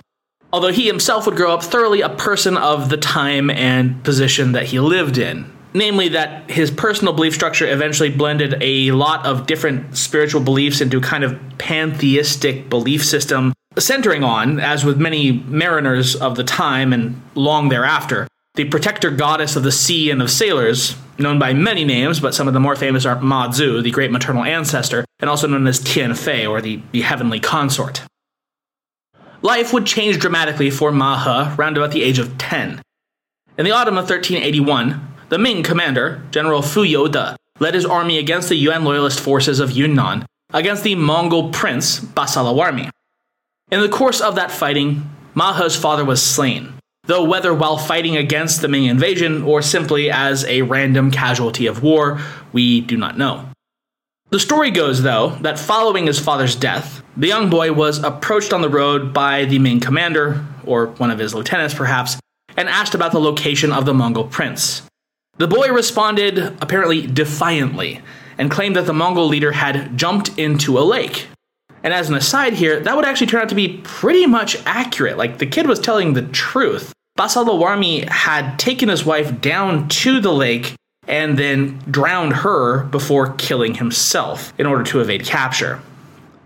although 0.52 0.73
he 0.73 0.87
himself 0.87 1.26
would 1.26 1.37
grow 1.37 1.52
up 1.52 1.62
thoroughly 1.62 2.00
a 2.00 2.09
person 2.09 2.57
of 2.57 2.88
the 2.88 2.97
time 2.97 3.50
and 3.50 4.02
position 4.05 4.52
that 4.52 4.67
he 4.67 4.81
lived 4.81 5.19
in. 5.19 5.50
Namely, 5.75 6.09
that 6.09 6.50
his 6.50 6.71
personal 6.71 7.12
belief 7.12 7.35
structure 7.35 7.71
eventually 7.71 8.11
blended 8.11 8.57
a 8.62 8.90
lot 8.93 9.26
of 9.26 9.47
different 9.47 9.97
spiritual 9.97 10.40
beliefs 10.40 10.81
into 10.81 10.99
a 10.99 11.02
kind 11.02 11.25
of 11.25 11.38
pantheistic 11.59 12.71
belief 12.71 13.05
system, 13.05 13.52
centering 13.78 14.25
on, 14.25 14.59
as 14.59 14.85
with 14.85 14.99
many 14.99 15.33
mariners 15.33 16.17
of 16.17 16.37
the 16.37 16.45
time 16.45 16.93
and 16.93 17.21
long 17.35 17.69
thereafter, 17.69 18.26
the 18.55 18.64
protector 18.64 19.11
goddess 19.11 19.57
of 19.57 19.62
the 19.62 19.71
sea 19.71 20.11
and 20.11 20.23
of 20.23 20.31
sailors, 20.31 20.97
known 21.19 21.38
by 21.38 21.52
many 21.52 21.85
names, 21.85 22.19
but 22.19 22.35
some 22.35 22.49
of 22.49 22.55
the 22.55 22.61
more 22.61 22.75
famous 22.75 23.05
are 23.05 23.21
Ma 23.21 23.50
Zu, 23.50 23.83
the 23.83 23.90
great 23.90 24.11
maternal 24.11 24.45
ancestor, 24.45 25.05
and 25.21 25.28
also 25.28 25.47
known 25.47 25.67
as 25.67 25.78
Tian 25.78 26.14
Fei, 26.14 26.47
or 26.47 26.61
the, 26.61 26.81
the 26.93 27.02
heavenly 27.02 27.40
consort. 27.40 28.02
Life 29.42 29.73
would 29.73 29.87
change 29.87 30.18
dramatically 30.18 30.71
for 30.71 30.90
Ma 30.90 31.16
He 31.23 31.54
round 31.57 31.76
about 31.76 31.92
the 31.92 32.02
age 32.02 32.18
of 32.18 32.37
10. 32.38 32.83
In 33.57 33.64
the 33.64 33.71
autumn 33.71 33.99
of 33.99 34.09
1381, 34.09 35.00
the 35.28 35.38
Ming 35.38 35.62
commander, 35.62 36.23
General 36.30 36.62
Fu 36.62 36.83
Youde, 36.83 37.37
led 37.61 37.75
his 37.75 37.85
army 37.85 38.18
against 38.18 38.49
the 38.49 38.57
Yuan 38.57 38.85
loyalist 38.85 39.21
forces 39.21 39.61
of 39.61 39.71
Yunnan 39.71 40.26
against 40.52 40.83
the 40.83 40.95
Mongol 40.95 41.50
prince 41.50 42.00
Basalawarmi. 42.00 42.90
In 43.71 43.80
the 43.80 43.88
course 43.88 44.21
of 44.21 44.35
that 44.37 44.50
fighting, 44.50 45.09
Ma 45.35 45.52
He's 45.61 45.76
father 45.76 46.04
was 46.04 46.23
slain, 46.23 46.73
though 47.04 47.23
whether 47.23 47.54
while 47.54 47.78
fighting 47.78 48.16
against 48.16 48.61
the 48.61 48.68
Ming 48.68 48.87
invasion 48.87 49.42
or 49.42 49.62
simply 49.62 50.11
as 50.11 50.45
a 50.47 50.62
random 50.62 51.11
casualty 51.11 51.66
of 51.66 51.83
war, 51.83 52.21
we 52.52 52.80
do 52.80 52.97
not 52.97 53.18
know. 53.18 53.48
The 54.30 54.38
story 54.38 54.70
goes, 54.70 55.02
though, 55.02 55.30
that 55.40 55.58
following 55.58 56.06
his 56.06 56.20
father's 56.20 56.54
death, 56.54 57.02
the 57.16 57.28
young 57.28 57.49
boy 57.49 57.73
was 57.73 58.02
approached 58.02 58.52
on 58.52 58.61
the 58.61 58.68
road 58.68 59.14
by 59.14 59.47
the 59.47 59.58
Ming 59.58 59.80
commander, 59.80 60.44
or 60.66 60.88
one 60.88 61.11
of 61.11 61.18
his 61.18 61.35
lieutenants 61.35 61.73
perhaps, 61.73 62.18
and 62.54 62.68
asked 62.68 62.94
about 62.94 63.12
the 63.12 63.20
location 63.20 63.73
of 63.73 63.87
the 63.87 63.94
Mongol 63.94 64.25
prince. 64.25 64.82
The 65.38 65.49
boy 65.49 65.73
responded 65.73 66.38
apparently 66.61 67.06
defiantly 67.06 68.02
and 68.37 68.50
claimed 68.50 68.76
that 68.76 68.85
the 68.85 68.92
Mongol 68.92 69.28
leader 69.28 69.52
had 69.52 69.97
jumped 69.97 70.38
into 70.38 70.78
a 70.78 70.80
lake. 70.80 71.28
And 71.82 71.94
as 71.94 72.11
an 72.11 72.14
aside 72.14 72.52
here, 72.52 72.80
that 72.80 72.97
would 72.97 73.06
actually 73.06 73.28
turn 73.28 73.40
out 73.40 73.49
to 73.49 73.54
be 73.54 73.80
pretty 73.82 74.26
much 74.26 74.58
accurate. 74.66 75.16
Like 75.16 75.38
the 75.38 75.47
kid 75.47 75.66
was 75.66 75.80
telling 75.80 76.12
the 76.12 76.23
truth. 76.23 76.92
Basalawarmi 77.16 78.06
had 78.11 78.58
taken 78.58 78.90
his 78.90 79.06
wife 79.06 79.40
down 79.40 79.88
to 79.88 80.20
the 80.20 80.32
lake 80.32 80.75
and 81.09 81.38
then 81.38 81.83
drowned 81.91 82.35
her 82.35 82.85
before 82.85 83.33
killing 83.35 83.75
himself 83.75 84.53
in 84.59 84.67
order 84.67 84.85
to 84.85 85.00
evade 85.00 85.25
capture. 85.25 85.81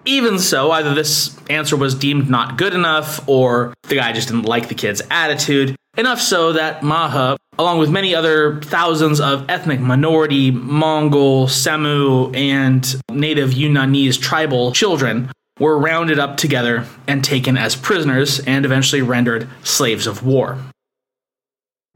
Even 0.04 0.38
so, 0.38 0.70
either 0.70 0.94
this 0.94 1.36
answer 1.50 1.76
was 1.76 1.94
deemed 1.94 2.30
not 2.30 2.56
good 2.56 2.74
enough, 2.74 3.28
or 3.28 3.74
the 3.88 3.94
guy 3.96 4.12
just 4.12 4.28
didn't 4.28 4.44
like 4.44 4.68
the 4.68 4.74
kid's 4.74 5.02
attitude. 5.10 5.76
Enough 5.96 6.20
so 6.20 6.54
that 6.54 6.82
Ma 6.82 7.08
He, 7.08 7.36
along 7.58 7.78
with 7.78 7.90
many 7.90 8.14
other 8.14 8.60
thousands 8.62 9.20
of 9.20 9.48
ethnic 9.48 9.78
minority, 9.78 10.50
Mongol, 10.50 11.46
Semu, 11.46 12.34
and 12.34 12.96
native 13.10 13.50
Yunnanese 13.50 14.20
tribal 14.20 14.72
children, 14.72 15.30
were 15.60 15.78
rounded 15.78 16.18
up 16.18 16.36
together 16.36 16.86
and 17.06 17.22
taken 17.22 17.56
as 17.56 17.76
prisoners 17.76 18.40
and 18.40 18.64
eventually 18.64 19.02
rendered 19.02 19.48
slaves 19.62 20.06
of 20.06 20.24
war. 20.24 20.58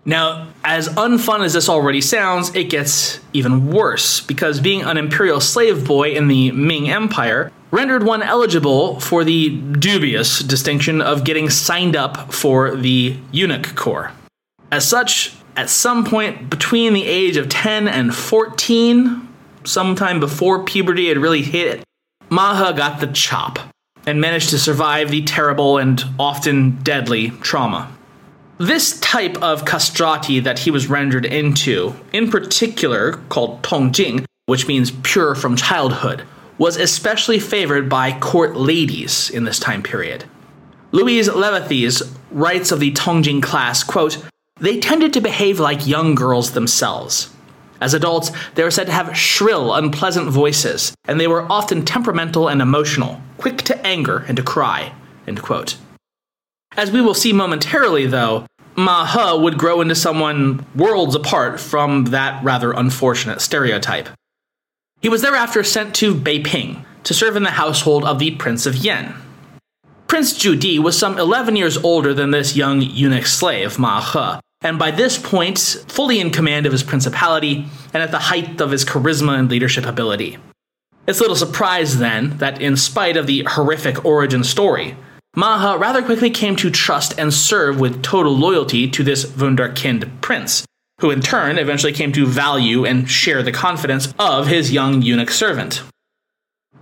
Now, 0.06 0.46
as 0.62 0.88
unfun 0.90 1.44
as 1.44 1.54
this 1.54 1.68
already 1.68 2.00
sounds, 2.00 2.54
it 2.54 2.70
gets 2.70 3.18
even 3.32 3.66
worse 3.66 4.20
because 4.20 4.60
being 4.60 4.82
an 4.82 4.96
imperial 4.96 5.40
slave 5.40 5.84
boy 5.84 6.12
in 6.12 6.28
the 6.28 6.52
Ming 6.52 6.88
Empire 6.88 7.50
rendered 7.72 8.04
one 8.04 8.22
eligible 8.22 9.00
for 9.00 9.24
the 9.24 9.50
dubious 9.50 10.38
distinction 10.38 11.02
of 11.02 11.24
getting 11.24 11.50
signed 11.50 11.96
up 11.96 12.32
for 12.32 12.76
the 12.76 13.16
eunuch 13.32 13.74
corps. 13.74 14.12
As 14.70 14.88
such, 14.88 15.34
at 15.56 15.68
some 15.68 16.04
point 16.04 16.50
between 16.50 16.92
the 16.92 17.04
age 17.04 17.36
of 17.36 17.48
10 17.48 17.88
and 17.88 18.14
14, 18.14 19.28
sometime 19.64 20.20
before 20.20 20.62
puberty 20.62 21.08
had 21.08 21.18
really 21.18 21.42
hit, 21.42 21.82
Ma 22.28 22.54
He 22.54 22.76
got 22.76 23.00
the 23.00 23.08
chop 23.08 23.58
and 24.06 24.20
managed 24.20 24.50
to 24.50 24.58
survive 24.58 25.10
the 25.10 25.22
terrible 25.22 25.78
and 25.78 26.04
often 26.16 26.76
deadly 26.82 27.30
trauma. 27.40 27.95
This 28.58 28.98
type 29.00 29.42
of 29.42 29.66
castrati 29.66 30.40
that 30.40 30.60
he 30.60 30.70
was 30.70 30.88
rendered 30.88 31.26
into, 31.26 31.94
in 32.12 32.30
particular 32.30 33.12
called 33.28 33.62
Tongjing, 33.62 34.24
which 34.46 34.66
means 34.66 34.92
pure 35.02 35.34
from 35.34 35.56
childhood, 35.56 36.22
was 36.56 36.78
especially 36.78 37.38
favored 37.38 37.90
by 37.90 38.18
court 38.18 38.56
ladies 38.56 39.28
in 39.28 39.44
this 39.44 39.58
time 39.58 39.82
period. 39.82 40.24
Louise 40.90 41.28
Levathes 41.28 42.02
writes 42.30 42.72
of 42.72 42.80
the 42.80 42.92
Tongjing 42.92 43.42
class, 43.42 43.84
quote, 43.84 44.24
they 44.58 44.80
tended 44.80 45.12
to 45.12 45.20
behave 45.20 45.60
like 45.60 45.86
young 45.86 46.14
girls 46.14 46.52
themselves. 46.52 47.28
As 47.78 47.92
adults, 47.92 48.30
they 48.54 48.64
were 48.64 48.70
said 48.70 48.86
to 48.86 48.92
have 48.92 49.14
shrill, 49.14 49.74
unpleasant 49.74 50.30
voices, 50.30 50.94
and 51.06 51.20
they 51.20 51.26
were 51.26 51.50
often 51.52 51.84
temperamental 51.84 52.48
and 52.48 52.62
emotional, 52.62 53.20
quick 53.36 53.58
to 53.62 53.86
anger 53.86 54.24
and 54.28 54.36
to 54.38 54.42
cry. 54.42 54.94
End 55.26 55.42
quote. 55.42 55.76
As 56.76 56.90
we 56.90 57.00
will 57.00 57.14
see 57.14 57.32
momentarily, 57.32 58.06
though, 58.06 58.46
Ma 58.76 59.06
He 59.06 59.42
would 59.42 59.56
grow 59.56 59.80
into 59.80 59.94
someone 59.94 60.66
worlds 60.74 61.14
apart 61.14 61.58
from 61.58 62.06
that 62.06 62.44
rather 62.44 62.72
unfortunate 62.72 63.40
stereotype. 63.40 64.10
He 65.00 65.08
was 65.08 65.22
thereafter 65.22 65.64
sent 65.64 65.94
to 65.96 66.14
Beiping 66.14 66.84
to 67.04 67.14
serve 67.14 67.36
in 67.36 67.44
the 67.44 67.50
household 67.52 68.04
of 68.04 68.18
the 68.18 68.32
Prince 68.32 68.66
of 68.66 68.76
Yen. 68.76 69.14
Prince 70.06 70.34
Zhu 70.34 70.58
Di 70.58 70.78
was 70.78 70.98
some 70.98 71.18
11 71.18 71.56
years 71.56 71.78
older 71.78 72.12
than 72.12 72.30
this 72.30 72.56
young 72.56 72.82
eunuch 72.82 73.26
slave, 73.26 73.78
Ma 73.78 74.00
He, 74.00 74.40
and 74.60 74.78
by 74.78 74.90
this 74.90 75.18
point, 75.18 75.58
fully 75.88 76.20
in 76.20 76.30
command 76.30 76.66
of 76.66 76.72
his 76.72 76.82
principality 76.82 77.66
and 77.94 78.02
at 78.02 78.10
the 78.10 78.18
height 78.18 78.60
of 78.60 78.70
his 78.70 78.84
charisma 78.84 79.38
and 79.38 79.50
leadership 79.50 79.86
ability. 79.86 80.36
It's 81.06 81.20
little 81.20 81.36
surprise, 81.36 81.98
then, 81.98 82.36
that 82.38 82.60
in 82.60 82.76
spite 82.76 83.16
of 83.16 83.26
the 83.26 83.44
horrific 83.44 84.04
origin 84.04 84.44
story, 84.44 84.96
Ma 85.38 85.58
He 85.58 85.78
rather 85.78 86.02
quickly 86.02 86.30
came 86.30 86.56
to 86.56 86.70
trust 86.70 87.18
and 87.18 87.32
serve 87.32 87.78
with 87.78 88.02
total 88.02 88.34
loyalty 88.34 88.88
to 88.88 89.04
this 89.04 89.26
Wunderkind 89.26 90.22
prince, 90.22 90.64
who 91.02 91.10
in 91.10 91.20
turn 91.20 91.58
eventually 91.58 91.92
came 91.92 92.10
to 92.12 92.24
value 92.24 92.86
and 92.86 93.08
share 93.08 93.42
the 93.42 93.52
confidence 93.52 94.14
of 94.18 94.46
his 94.46 94.72
young 94.72 95.02
eunuch 95.02 95.30
servant. 95.30 95.82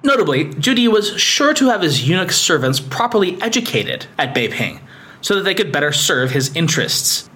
Notably, 0.05 0.45
Zhu 0.45 0.77
Di 0.77 0.87
was 0.87 1.21
sure 1.21 1.53
to 1.53 1.71
have 1.71 1.83
his 1.83 2.09
eunuch 2.09 2.31
servants 2.31 2.79
properly 2.79 3.43
educated 3.43 4.07
at 4.19 4.37
Beiping, 4.37 4.79
so 5.21 5.35
that 5.35 5.43
they 5.43 5.55
could 5.55 5.73
better 5.73 5.93
serve 5.93 6.31
his 6.31 6.55
interests. 6.55 7.29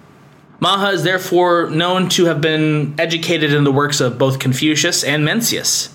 Ma 0.61 0.87
He 0.87 0.93
is 0.93 1.03
therefore 1.03 1.69
known 1.69 2.07
to 2.09 2.25
have 2.25 2.39
been 2.39 2.95
educated 2.97 3.53
in 3.53 3.65
the 3.65 3.73
works 3.73 3.99
of 3.99 4.17
both 4.17 4.39
Confucius 4.39 5.03
and 5.03 5.25
Mencius. 5.27 5.89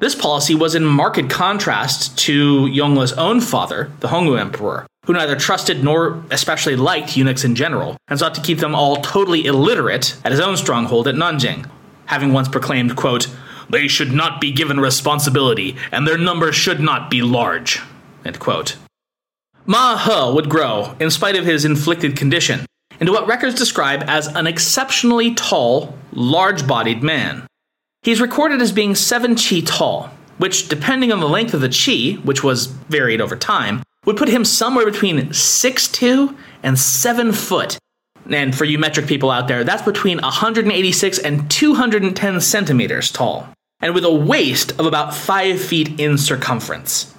This 0.00 0.14
policy 0.14 0.54
was 0.54 0.76
in 0.76 0.84
marked 0.84 1.28
contrast 1.28 2.16
to 2.18 2.66
Yongle's 2.66 3.12
own 3.14 3.40
father, 3.40 3.90
the 3.98 4.08
Hongwu 4.08 4.38
Emperor, 4.38 4.86
who 5.06 5.12
neither 5.12 5.34
trusted 5.34 5.82
nor 5.82 6.22
especially 6.30 6.76
liked 6.76 7.16
eunuchs 7.16 7.42
in 7.42 7.56
general, 7.56 7.96
and 8.06 8.16
sought 8.16 8.34
to 8.36 8.40
keep 8.40 8.58
them 8.58 8.76
all 8.76 8.96
totally 8.96 9.44
illiterate 9.44 10.16
at 10.24 10.30
his 10.30 10.40
own 10.40 10.56
stronghold 10.56 11.08
at 11.08 11.16
Nanjing, 11.16 11.68
having 12.06 12.32
once 12.32 12.48
proclaimed, 12.48 12.94
quote, 12.94 13.26
They 13.68 13.88
should 13.88 14.12
not 14.12 14.40
be 14.40 14.52
given 14.52 14.78
responsibility, 14.78 15.76
and 15.90 16.06
their 16.06 16.18
number 16.18 16.52
should 16.52 16.78
not 16.78 17.10
be 17.10 17.20
large. 17.20 17.80
End 18.24 18.38
quote. 18.38 18.76
Ma 19.66 19.96
He 19.96 20.32
would 20.32 20.48
grow, 20.48 20.94
in 21.00 21.10
spite 21.10 21.34
of 21.34 21.44
his 21.44 21.64
inflicted 21.64 22.16
condition, 22.16 22.66
into 23.00 23.12
what 23.12 23.26
records 23.26 23.56
describe 23.56 24.04
as 24.06 24.28
an 24.28 24.46
exceptionally 24.46 25.34
tall, 25.34 25.98
large 26.12 26.68
bodied 26.68 27.02
man. 27.02 27.47
He's 28.02 28.20
recorded 28.20 28.62
as 28.62 28.72
being 28.72 28.94
7 28.94 29.34
chi 29.34 29.60
tall, 29.60 30.10
which, 30.38 30.68
depending 30.68 31.12
on 31.12 31.20
the 31.20 31.28
length 31.28 31.52
of 31.52 31.60
the 31.60 31.68
chi, 31.68 32.20
which 32.22 32.44
was 32.44 32.66
varied 32.66 33.20
over 33.20 33.36
time, 33.36 33.82
would 34.04 34.16
put 34.16 34.28
him 34.28 34.44
somewhere 34.44 34.86
between 34.86 35.32
six 35.32 35.88
two 35.88 36.36
and 36.62 36.78
7 36.78 37.32
foot. 37.32 37.78
And 38.30 38.56
for 38.56 38.64
you 38.64 38.78
metric 38.78 39.06
people 39.06 39.30
out 39.30 39.48
there, 39.48 39.64
that's 39.64 39.82
between 39.82 40.20
186 40.20 41.18
and 41.18 41.50
210 41.50 42.40
centimeters 42.40 43.10
tall, 43.10 43.48
and 43.80 43.94
with 43.94 44.04
a 44.04 44.14
waist 44.14 44.72
of 44.78 44.86
about 44.86 45.14
5 45.14 45.60
feet 45.60 45.98
in 46.00 46.18
circumference. 46.18 47.14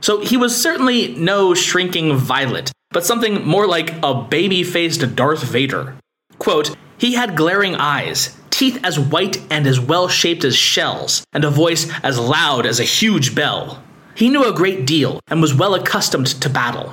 So 0.00 0.20
he 0.20 0.36
was 0.36 0.60
certainly 0.60 1.14
no 1.14 1.52
shrinking 1.52 2.16
violet, 2.16 2.72
but 2.90 3.04
something 3.04 3.46
more 3.46 3.66
like 3.66 3.94
a 4.02 4.14
baby 4.14 4.64
faced 4.64 5.14
Darth 5.14 5.42
Vader. 5.42 5.94
Quote, 6.38 6.74
he 6.96 7.14
had 7.14 7.36
glaring 7.36 7.74
eyes, 7.74 8.36
teeth 8.60 8.78
as 8.84 9.00
white 9.00 9.40
and 9.50 9.66
as 9.66 9.80
well 9.80 10.06
shaped 10.06 10.44
as 10.44 10.54
shells, 10.54 11.24
and 11.32 11.44
a 11.44 11.50
voice 11.50 11.90
as 12.02 12.18
loud 12.18 12.66
as 12.66 12.78
a 12.78 12.84
huge 12.84 13.34
bell. 13.34 13.82
He 14.14 14.28
knew 14.28 14.44
a 14.44 14.52
great 14.52 14.86
deal 14.86 15.18
and 15.28 15.40
was 15.40 15.54
well 15.54 15.74
accustomed 15.74 16.26
to 16.26 16.50
battle. 16.50 16.92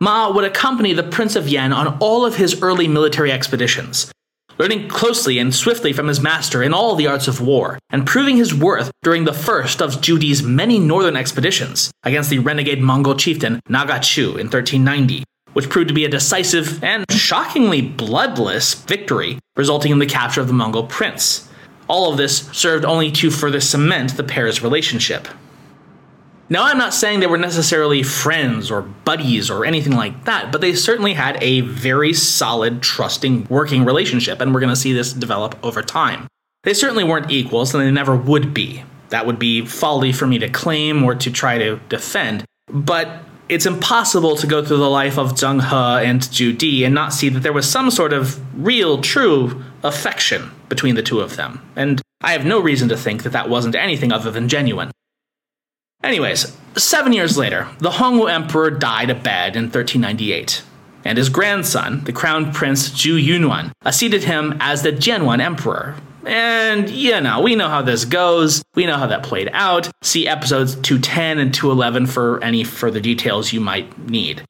Ma 0.00 0.30
would 0.30 0.44
accompany 0.44 0.92
the 0.92 1.02
Prince 1.02 1.36
of 1.36 1.48
Yen 1.48 1.72
on 1.72 1.96
all 2.00 2.26
of 2.26 2.36
his 2.36 2.60
early 2.60 2.86
military 2.86 3.32
expeditions, 3.32 4.12
learning 4.58 4.88
closely 4.88 5.38
and 5.38 5.54
swiftly 5.54 5.94
from 5.94 6.08
his 6.08 6.20
master 6.20 6.62
in 6.62 6.74
all 6.74 6.96
the 6.96 7.06
arts 7.06 7.26
of 7.26 7.40
war, 7.40 7.78
and 7.88 8.06
proving 8.06 8.36
his 8.36 8.54
worth 8.54 8.90
during 9.02 9.24
the 9.24 9.32
first 9.32 9.80
of 9.80 10.02
Zhu 10.02 10.20
Di's 10.20 10.42
many 10.42 10.78
northern 10.78 11.16
expeditions 11.16 11.90
against 12.02 12.28
the 12.28 12.40
renegade 12.40 12.82
Mongol 12.82 13.14
chieftain 13.14 13.58
Naga 13.70 14.00
Chu 14.00 14.36
in 14.36 14.48
1390, 14.48 15.24
which 15.54 15.70
proved 15.70 15.88
to 15.88 15.94
be 15.94 16.04
a 16.04 16.08
decisive 16.08 16.84
and 16.84 17.04
shockingly 17.10 17.80
bloodless 17.80 18.74
victory, 18.74 19.38
resulting 19.56 19.90
in 19.90 19.98
the 19.98 20.06
capture 20.06 20.40
of 20.40 20.46
the 20.46 20.52
Mongol 20.52 20.86
prince. 20.86 21.48
All 21.88 22.10
of 22.10 22.18
this 22.18 22.48
served 22.52 22.84
only 22.84 23.10
to 23.12 23.30
further 23.30 23.60
cement 23.60 24.16
the 24.16 24.24
pair's 24.24 24.62
relationship. 24.62 25.26
Now, 26.50 26.64
I'm 26.64 26.76
not 26.76 26.92
saying 26.92 27.20
they 27.20 27.26
were 27.26 27.38
necessarily 27.38 28.02
friends 28.02 28.70
or 28.70 28.82
buddies 28.82 29.50
or 29.50 29.64
anything 29.64 29.94
like 29.94 30.24
that, 30.24 30.52
but 30.52 30.60
they 30.60 30.74
certainly 30.74 31.14
had 31.14 31.42
a 31.42 31.62
very 31.62 32.12
solid, 32.12 32.82
trusting, 32.82 33.46
working 33.48 33.84
relationship, 33.84 34.40
and 34.40 34.52
we're 34.52 34.60
going 34.60 34.74
to 34.74 34.76
see 34.76 34.92
this 34.92 35.12
develop 35.12 35.58
over 35.64 35.82
time. 35.82 36.26
They 36.64 36.74
certainly 36.74 37.04
weren't 37.04 37.30
equals, 37.30 37.74
and 37.74 37.82
they 37.82 37.90
never 37.90 38.14
would 38.14 38.52
be. 38.52 38.84
That 39.08 39.26
would 39.26 39.38
be 39.38 39.64
folly 39.64 40.12
for 40.12 40.26
me 40.26 40.38
to 40.38 40.48
claim 40.48 41.02
or 41.02 41.14
to 41.14 41.30
try 41.30 41.58
to 41.58 41.80
defend. 41.88 42.44
But 42.68 43.22
it's 43.48 43.66
impossible 43.66 44.36
to 44.36 44.46
go 44.46 44.64
through 44.64 44.78
the 44.78 44.90
life 44.90 45.18
of 45.18 45.32
Zheng 45.32 45.62
He 45.62 46.06
and 46.06 46.20
Zhu 46.20 46.56
Di 46.56 46.84
and 46.84 46.94
not 46.94 47.12
see 47.12 47.28
that 47.28 47.40
there 47.40 47.52
was 47.52 47.68
some 47.68 47.90
sort 47.90 48.12
of 48.12 48.40
real, 48.64 49.00
true 49.00 49.62
affection 49.82 50.50
between 50.68 50.94
the 50.94 51.02
two 51.02 51.20
of 51.20 51.36
them. 51.36 51.60
And 51.76 52.00
I 52.22 52.32
have 52.32 52.46
no 52.46 52.60
reason 52.60 52.88
to 52.88 52.96
think 52.96 53.22
that 53.22 53.32
that 53.32 53.50
wasn't 53.50 53.74
anything 53.74 54.12
other 54.12 54.30
than 54.30 54.48
genuine. 54.48 54.90
Anyways, 56.02 56.56
seven 56.76 57.12
years 57.12 57.36
later, 57.38 57.68
the 57.78 57.90
Hongwu 57.90 58.30
Emperor 58.30 58.70
died 58.70 59.10
of 59.10 59.22
bed 59.22 59.56
in 59.56 59.64
1398, 59.64 60.62
and 61.04 61.16
his 61.16 61.30
grandson, 61.30 62.04
the 62.04 62.12
Crown 62.12 62.52
Prince 62.52 62.90
Zhu 62.90 63.22
Yunwen, 63.22 63.72
acceded 63.84 64.24
him 64.24 64.56
as 64.60 64.82
the 64.82 64.92
Jianwen 64.92 65.40
Emperor, 65.40 65.96
and, 66.26 66.88
you 66.90 67.20
know, 67.20 67.40
we 67.40 67.54
know 67.54 67.68
how 67.68 67.82
this 67.82 68.04
goes. 68.04 68.62
We 68.74 68.86
know 68.86 68.96
how 68.96 69.06
that 69.06 69.22
played 69.22 69.50
out. 69.52 69.90
See 70.02 70.26
episodes 70.26 70.74
210 70.76 71.38
and 71.38 71.54
211 71.54 72.06
for 72.06 72.42
any 72.42 72.64
further 72.64 73.00
details 73.00 73.52
you 73.52 73.60
might 73.60 73.98
need. 74.08 74.44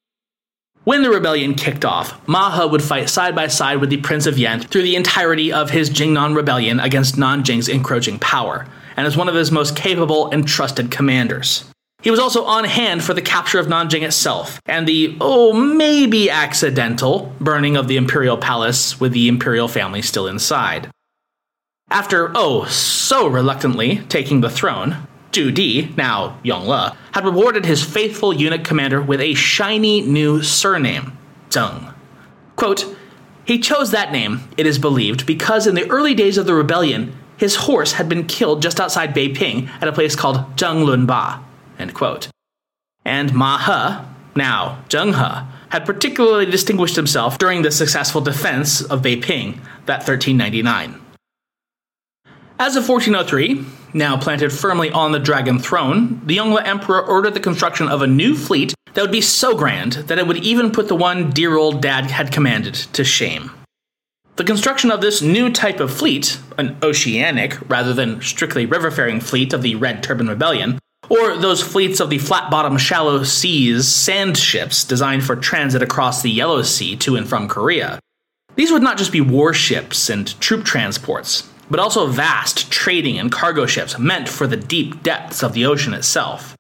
When 0.85 1.03
the 1.03 1.11
rebellion 1.11 1.55
kicked 1.55 1.85
off, 1.87 2.21
Ma 2.29 2.51
He 2.51 2.69
would 2.69 2.83
fight 2.83 3.09
side 3.09 3.35
by 3.35 3.47
side 3.47 3.79
with 3.79 3.89
the 3.89 3.97
Prince 3.97 4.27
of 4.27 4.39
Yen 4.39 4.61
through 4.61 4.83
the 4.83 4.97
entirety 4.97 5.51
of 5.51 5.71
his 5.71 5.89
Jingnan 5.89 6.37
rebellion 6.37 6.79
against 6.79 7.17
Nanjing's 7.17 7.71
encroaching 7.71 8.19
power, 8.19 8.67
and 8.95 9.07
as 9.07 9.17
one 9.17 9.29
of 9.29 9.35
his 9.35 9.51
most 9.51 9.77
capable 9.77 10.31
and 10.31 10.47
trusted 10.47 10.91
commanders. 10.91 11.65
He 12.03 12.11
was 12.11 12.21
also 12.21 12.45
on 12.45 12.65
hand 12.65 13.03
for 13.03 13.15
the 13.15 13.23
capture 13.23 13.59
of 13.59 13.67
Nanjing 13.67 14.03
itself, 14.03 14.61
and 14.67 14.87
the, 14.87 15.17
oh, 15.23 15.55
maybe 15.55 16.29
accidental, 16.29 17.35
burning 17.41 17.79
of 17.79 17.89
the 17.89 17.97
imperial 17.97 18.37
palace 18.37 19.01
with 19.01 19.13
the 19.13 19.27
imperial 19.27 19.69
family 19.69 20.03
still 20.03 20.27
inside. 20.27 20.91
After, 21.91 22.33
oh, 22.35 22.65
so 22.65 23.27
reluctantly 23.27 23.99
taking 24.09 24.41
the 24.41 24.51
throne, 24.51 25.07
Zhu 25.33 25.53
Di, 25.53 25.93
now 25.97 26.39
Yongle, 26.45 26.97
had 27.13 27.25
rewarded 27.25 27.67
his 27.67 27.85
faithful 27.85 28.33
eunuch 28.33 28.65
commander 28.65 29.03
with 29.03 29.21
a 29.21 29.35
shiny 29.35 30.01
new 30.01 30.43
surname, 30.43 31.17
Zheng. 31.51 31.93
Quote, 32.57 32.97
he 33.45 33.59
chose 33.59 33.91
that 33.91 34.13
name, 34.13 34.49
it 34.57 34.67
is 34.67 34.79
believed, 34.79 35.27
because 35.27 35.67
in 35.67 35.75
the 35.75 35.89
early 35.91 36.15
days 36.15 36.39
of 36.39 36.47
the 36.47 36.55
rebellion, 36.55 37.15
his 37.37 37.57
horse 37.57 37.93
had 37.93 38.09
been 38.09 38.27
killed 38.27 38.63
just 38.63 38.81
outside 38.81 39.15
Beiping 39.15 39.69
at 39.83 39.89
a 39.89 39.93
place 39.93 40.17
called 40.17 40.57
Zhenglunba. 40.57 41.43
End 41.79 41.93
quote. 41.93 42.29
And 43.05 43.35
Ma 43.35 43.59
He, 43.59 44.07
now 44.35 44.83
Zheng 44.89 45.15
He, 45.15 45.47
had 45.69 45.85
particularly 45.85 46.47
distinguished 46.47 46.97
himself 46.97 47.37
during 47.37 47.63
the 47.63 47.71
successful 47.71 48.21
defense 48.21 48.81
of 48.81 49.03
Beiping 49.03 49.59
that 49.87 50.07
1399. 50.09 51.04
As 52.57 52.77
of 52.77 52.89
1403, 52.89 53.67
now 53.95 54.17
planted 54.17 54.53
firmly 54.53 54.89
on 54.93 55.11
the 55.11 55.19
dragon 55.19 55.59
throne, 55.59 56.21
the 56.25 56.37
Yongle 56.37 56.65
Emperor 56.65 57.05
ordered 57.05 57.35
the 57.35 57.41
construction 57.41 57.89
of 57.89 58.01
a 58.01 58.07
new 58.07 58.37
fleet 58.37 58.75
that 58.93 59.03
would 59.03 59.11
be 59.11 59.21
so 59.21 59.57
grand 59.57 59.95
that 59.95 60.19
it 60.19 60.27
would 60.29 60.37
even 60.37 60.71
put 60.71 60.87
the 60.87 60.95
one 60.95 61.31
dear 61.31 61.57
old 61.57 61.83
dad 61.83 62.13
had 62.13 62.31
commanded 62.31 62.75
to 62.75 63.03
shame. 63.03 63.51
The 64.37 64.45
construction 64.45 64.93
of 64.93 65.01
this 65.01 65.21
new 65.21 65.51
type 65.51 65.81
of 65.81 65.93
fleet, 65.93 66.39
an 66.57 66.77
oceanic 66.81 67.59
rather 67.69 67.93
than 67.93 68.23
strictly 68.23 68.69
riverfaring 68.69 69.21
fleet 69.21 69.53
of 69.53 69.63
the 69.63 69.75
Red 69.75 70.05
Turban 70.05 70.29
Rebellion, 70.29 70.79
or 71.09 71.37
those 71.37 71.61
fleets 71.61 71.99
of 71.99 72.09
the 72.09 72.19
flat 72.19 72.53
bottom 72.53 72.79
shallow 72.79 73.25
seas 73.25 73.89
sand 73.89 74.39
ships 74.39 74.85
designed 74.85 75.25
for 75.25 75.35
transit 75.35 75.83
across 75.83 76.23
the 76.23 76.31
Yellow 76.31 76.63
Sea 76.63 76.95
to 76.97 77.17
and 77.17 77.29
from 77.29 77.49
Korea. 77.49 77.99
These 78.55 78.71
would 78.71 78.83
not 78.83 78.97
just 78.97 79.11
be 79.11 79.21
warships 79.21 80.09
and 80.09 80.41
troop 80.41 80.65
transports, 80.65 81.49
but 81.75 81.81
also 81.81 82.07
vast 82.07 82.71
trading 82.71 83.19
and 83.19 83.33
cargo 83.33 83.67
ships 83.67 83.99
meant 83.99 84.29
for 84.29 84.47
the 84.47 84.57
deep 84.57 85.03
depths 85.03 85.43
of 85.43 85.55
the 85.55 85.67
ocean 85.67 85.93
itself. 85.93 86.57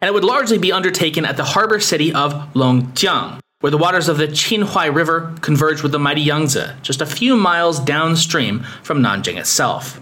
And 0.00 0.08
it 0.08 0.14
would 0.14 0.24
largely 0.24 0.56
be 0.56 0.72
undertaken 0.72 1.26
at 1.26 1.36
the 1.36 1.44
harbor 1.44 1.80
city 1.80 2.14
of 2.14 2.32
Longjiang, 2.54 3.40
where 3.60 3.70
the 3.70 3.76
waters 3.76 4.08
of 4.08 4.16
the 4.16 4.26
Qinhuai 4.26 4.94
River 4.94 5.34
converge 5.42 5.82
with 5.82 5.92
the 5.92 5.98
mighty 5.98 6.22
Yangtze, 6.22 6.80
just 6.80 7.02
a 7.02 7.04
few 7.04 7.36
miles 7.36 7.78
downstream 7.78 8.60
from 8.82 9.02
Nanjing 9.02 9.36
itself. 9.36 10.00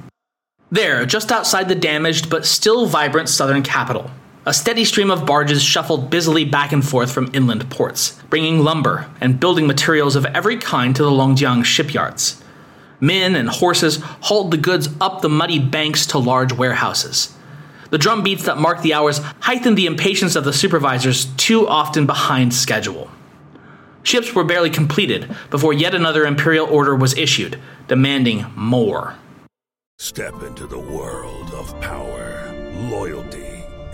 There, 0.71 1.05
just 1.07 1.33
outside 1.33 1.69
the 1.69 1.75
damaged 1.75 2.31
but 2.31 2.47
still 2.47 2.87
vibrant 2.87 3.29
southern 3.29 3.65
capital, 3.65 4.13
a 4.45 4.55
steady 4.55 4.85
stream 4.85 5.11
of 5.11 5.27
barges 5.27 5.61
shuffled 5.61 6.09
busily 6.09 6.45
back 6.45 6.71
and 6.71 6.87
forth 6.87 7.11
from 7.11 7.35
inland 7.35 7.69
ports, 7.69 8.17
bringing 8.31 8.61
lumber 8.61 9.11
and 9.21 9.41
building 9.41 9.67
materials 9.67 10.15
of 10.15 10.25
every 10.25 10.57
kind 10.57 10.95
to 10.95 11.03
the 11.03 11.11
Longjiang 11.11 11.65
shipyards. 11.65 12.45
Men 13.01 13.35
and 13.35 13.49
horses 13.49 14.01
hauled 14.23 14.51
the 14.51 14.57
goods 14.57 14.89
up 15.01 15.21
the 15.21 15.29
muddy 15.29 15.59
banks 15.59 16.07
to 16.07 16.19
large 16.19 16.53
warehouses. 16.53 17.35
The 17.91 17.99
drum 17.99 18.23
beats 18.23 18.45
that 18.45 18.59
marked 18.59 18.83
the 18.83 18.95
hours 18.95 19.19
heightened 19.41 19.79
the 19.79 19.87
impatience 19.87 20.35
of 20.35 20.45
the 20.45 20.53
supervisors, 20.53 21.27
too 21.37 21.69
often 21.69 22.07
behind 22.07 22.53
schedule. 22.53 23.11
Ships 24.03 24.35
were 24.35 24.45
barely 24.45 24.71
completed 24.71 25.35
before 25.51 25.73
yet 25.73 25.95
another 25.95 26.27
imperial 26.27 26.67
order 26.67 26.95
was 26.95 27.17
issued, 27.17 27.59
demanding 27.89 28.47
more. 28.55 29.15
Step 29.99 30.43
into 30.43 30.67
the 30.67 30.79
world 30.79 31.51
of 31.53 31.79
power, 31.81 32.53
loyalty, 32.91 33.46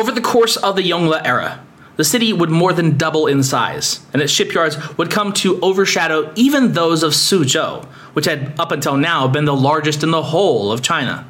Over 0.00 0.12
the 0.12 0.22
course 0.22 0.56
of 0.56 0.76
the 0.76 0.82
Yongle 0.82 1.20
era, 1.26 1.62
the 1.96 2.04
city 2.04 2.32
would 2.32 2.48
more 2.48 2.72
than 2.72 2.96
double 2.96 3.26
in 3.26 3.42
size, 3.42 4.00
and 4.14 4.22
its 4.22 4.32
shipyards 4.32 4.96
would 4.96 5.10
come 5.10 5.30
to 5.34 5.60
overshadow 5.60 6.32
even 6.36 6.72
those 6.72 7.02
of 7.02 7.12
Suzhou, 7.12 7.84
which 8.14 8.24
had 8.24 8.58
up 8.58 8.72
until 8.72 8.96
now 8.96 9.28
been 9.28 9.44
the 9.44 9.54
largest 9.54 10.02
in 10.02 10.10
the 10.10 10.22
whole 10.22 10.72
of 10.72 10.80
China. 10.80 11.26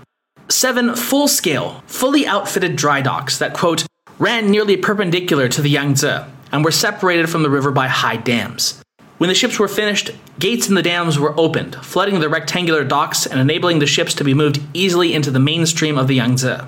Seven 0.48 0.94
full 0.94 1.26
scale, 1.26 1.82
fully 1.88 2.28
outfitted 2.28 2.76
dry 2.76 3.00
docks 3.00 3.38
that, 3.38 3.54
quote, 3.54 3.86
ran 4.20 4.52
nearly 4.52 4.76
perpendicular 4.76 5.48
to 5.48 5.62
the 5.62 5.70
Yangtze 5.70 6.20
and 6.52 6.64
were 6.64 6.70
separated 6.70 7.28
from 7.28 7.42
the 7.42 7.50
river 7.50 7.72
by 7.72 7.88
high 7.88 8.18
dams. 8.18 8.80
When 9.18 9.26
the 9.26 9.34
ships 9.34 9.58
were 9.58 9.66
finished, 9.66 10.12
gates 10.38 10.68
in 10.68 10.76
the 10.76 10.82
dams 10.82 11.18
were 11.18 11.34
opened, 11.36 11.74
flooding 11.74 12.20
the 12.20 12.28
rectangular 12.28 12.84
docks 12.84 13.26
and 13.26 13.40
enabling 13.40 13.80
the 13.80 13.86
ships 13.86 14.14
to 14.14 14.22
be 14.22 14.32
moved 14.32 14.62
easily 14.74 15.12
into 15.12 15.32
the 15.32 15.40
mainstream 15.40 15.98
of 15.98 16.06
the 16.06 16.14
Yangtze. 16.14 16.60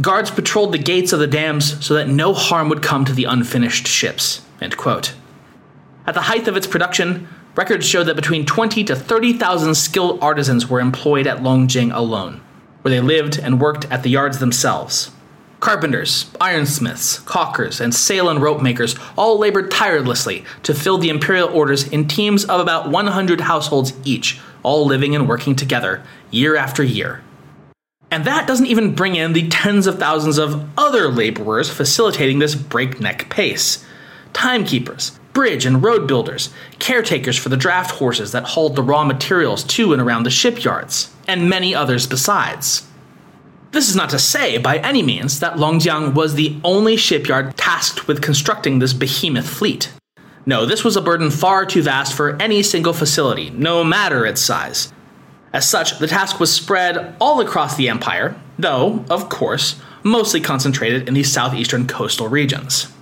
Guards 0.00 0.30
patrolled 0.30 0.72
the 0.72 0.78
gates 0.78 1.12
of 1.12 1.18
the 1.18 1.26
dams 1.26 1.84
so 1.84 1.94
that 1.94 2.08
no 2.08 2.32
harm 2.32 2.68
would 2.68 2.82
come 2.82 3.04
to 3.04 3.12
the 3.12 3.24
unfinished 3.24 3.88
ships. 3.88 4.42
At 6.06 6.14
the 6.14 6.22
height 6.22 6.46
of 6.46 6.56
its 6.56 6.66
production, 6.66 7.26
records 7.56 7.86
show 7.86 8.04
that 8.04 8.14
between 8.14 8.46
20 8.46 8.84
to 8.84 8.94
30,000 8.94 9.74
skilled 9.74 10.22
artisans 10.22 10.68
were 10.68 10.80
employed 10.80 11.26
at 11.26 11.38
Longjiang 11.38 11.92
alone, 11.92 12.40
where 12.82 12.90
they 12.90 13.00
lived 13.00 13.38
and 13.38 13.60
worked 13.60 13.86
at 13.90 14.02
the 14.02 14.10
yards 14.10 14.38
themselves. 14.38 15.10
Carpenters, 15.58 16.30
ironsmiths, 16.40 17.18
caulkers, 17.20 17.80
and 17.80 17.92
sail 17.92 18.28
and 18.28 18.40
rope 18.40 18.62
makers 18.62 18.94
all 19.16 19.38
labored 19.38 19.70
tirelessly 19.70 20.44
to 20.62 20.74
fill 20.74 20.98
the 20.98 21.08
imperial 21.08 21.48
orders 21.48 21.88
in 21.88 22.06
teams 22.06 22.44
of 22.44 22.60
about 22.60 22.90
100 22.90 23.40
households 23.40 23.92
each, 24.04 24.38
all 24.62 24.86
living 24.86 25.16
and 25.16 25.28
working 25.28 25.56
together 25.56 26.02
year 26.30 26.54
after 26.54 26.84
year. 26.84 27.22
And 28.10 28.24
that 28.24 28.46
doesn't 28.46 28.66
even 28.66 28.94
bring 28.94 29.16
in 29.16 29.32
the 29.32 29.48
tens 29.48 29.86
of 29.86 29.98
thousands 29.98 30.38
of 30.38 30.66
other 30.78 31.08
laborers 31.08 31.70
facilitating 31.70 32.38
this 32.38 32.54
breakneck 32.54 33.28
pace 33.28 33.84
timekeepers, 34.32 35.18
bridge 35.32 35.66
and 35.66 35.82
road 35.82 36.06
builders, 36.06 36.50
caretakers 36.78 37.36
for 37.36 37.48
the 37.48 37.56
draft 37.56 37.92
horses 37.92 38.32
that 38.32 38.44
hauled 38.44 38.76
the 38.76 38.82
raw 38.82 39.04
materials 39.04 39.64
to 39.64 39.92
and 39.92 40.00
around 40.00 40.22
the 40.22 40.30
shipyards, 40.30 41.12
and 41.26 41.48
many 41.48 41.74
others 41.74 42.06
besides. 42.06 42.86
This 43.72 43.88
is 43.88 43.96
not 43.96 44.10
to 44.10 44.18
say, 44.18 44.58
by 44.58 44.78
any 44.78 45.02
means, 45.02 45.40
that 45.40 45.54
Longjiang 45.54 46.14
was 46.14 46.34
the 46.34 46.56
only 46.62 46.96
shipyard 46.96 47.56
tasked 47.56 48.06
with 48.06 48.22
constructing 48.22 48.78
this 48.78 48.92
behemoth 48.92 49.48
fleet. 49.48 49.92
No, 50.46 50.64
this 50.64 50.84
was 50.84 50.96
a 50.96 51.02
burden 51.02 51.30
far 51.30 51.66
too 51.66 51.82
vast 51.82 52.14
for 52.14 52.40
any 52.40 52.62
single 52.62 52.94
facility, 52.94 53.50
no 53.50 53.84
matter 53.84 54.24
its 54.24 54.40
size. 54.40 54.92
As 55.52 55.68
such, 55.68 55.98
the 55.98 56.06
task 56.06 56.38
was 56.38 56.52
spread 56.52 57.16
all 57.20 57.40
across 57.40 57.76
the 57.76 57.88
empire, 57.88 58.36
though, 58.58 59.04
of 59.08 59.28
course, 59.28 59.80
mostly 60.02 60.40
concentrated 60.40 61.08
in 61.08 61.14
the 61.14 61.22
southeastern 61.22 61.86
coastal 61.86 62.28
regions. 62.28 62.92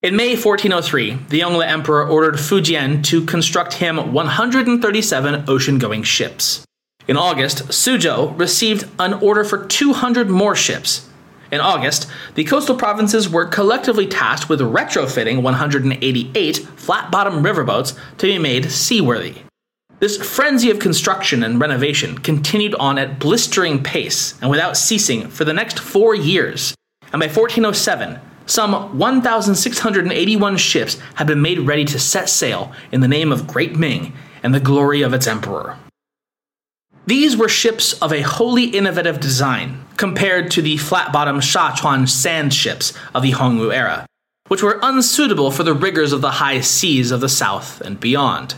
In 0.00 0.14
May 0.14 0.36
1403, 0.36 1.26
the 1.28 1.40
Yongle 1.40 1.66
Emperor 1.66 2.06
ordered 2.06 2.36
Fujian 2.36 3.02
to 3.06 3.24
construct 3.24 3.74
him 3.74 4.12
137 4.12 5.44
ocean 5.48 5.78
going 5.78 6.04
ships. 6.04 6.64
In 7.08 7.16
August, 7.16 7.68
Suzhou 7.68 8.38
received 8.38 8.88
an 9.00 9.14
order 9.14 9.42
for 9.42 9.66
200 9.66 10.30
more 10.30 10.54
ships. 10.54 11.08
In 11.50 11.60
August, 11.60 12.06
the 12.34 12.44
coastal 12.44 12.76
provinces 12.76 13.28
were 13.28 13.46
collectively 13.46 14.06
tasked 14.06 14.48
with 14.48 14.60
retrofitting 14.60 15.42
188 15.42 16.56
flat 16.76 17.10
bottom 17.10 17.42
riverboats 17.42 17.98
to 18.18 18.26
be 18.26 18.38
made 18.38 18.70
seaworthy. 18.70 19.38
This 20.00 20.16
frenzy 20.16 20.70
of 20.70 20.78
construction 20.78 21.42
and 21.42 21.60
renovation 21.60 22.18
continued 22.18 22.74
on 22.76 22.98
at 22.98 23.18
blistering 23.18 23.82
pace 23.82 24.40
and 24.40 24.48
without 24.48 24.76
ceasing 24.76 25.28
for 25.28 25.44
the 25.44 25.52
next 25.52 25.80
four 25.80 26.14
years. 26.14 26.72
And 27.12 27.18
by 27.18 27.26
1407, 27.26 28.20
some 28.46 28.96
1,681 28.96 30.56
ships 30.56 30.98
had 31.16 31.26
been 31.26 31.42
made 31.42 31.60
ready 31.60 31.84
to 31.86 31.98
set 31.98 32.28
sail 32.28 32.72
in 32.92 33.00
the 33.00 33.08
name 33.08 33.32
of 33.32 33.48
Great 33.48 33.76
Ming 33.76 34.12
and 34.42 34.54
the 34.54 34.60
glory 34.60 35.02
of 35.02 35.12
its 35.12 35.26
emperor. 35.26 35.76
These 37.06 37.36
were 37.36 37.48
ships 37.48 37.94
of 37.94 38.12
a 38.12 38.20
wholly 38.20 38.64
innovative 38.66 39.18
design 39.18 39.84
compared 39.96 40.50
to 40.52 40.62
the 40.62 40.76
flat 40.76 41.12
bottom 41.12 41.40
Shachuan 41.40 42.08
sand 42.08 42.54
ships 42.54 42.92
of 43.14 43.22
the 43.22 43.32
Hongwu 43.32 43.74
era, 43.74 44.06
which 44.46 44.62
were 44.62 44.78
unsuitable 44.80 45.50
for 45.50 45.64
the 45.64 45.74
rigors 45.74 46.12
of 46.12 46.20
the 46.20 46.32
high 46.32 46.60
seas 46.60 47.10
of 47.10 47.20
the 47.20 47.28
south 47.28 47.80
and 47.80 47.98
beyond. 47.98 48.54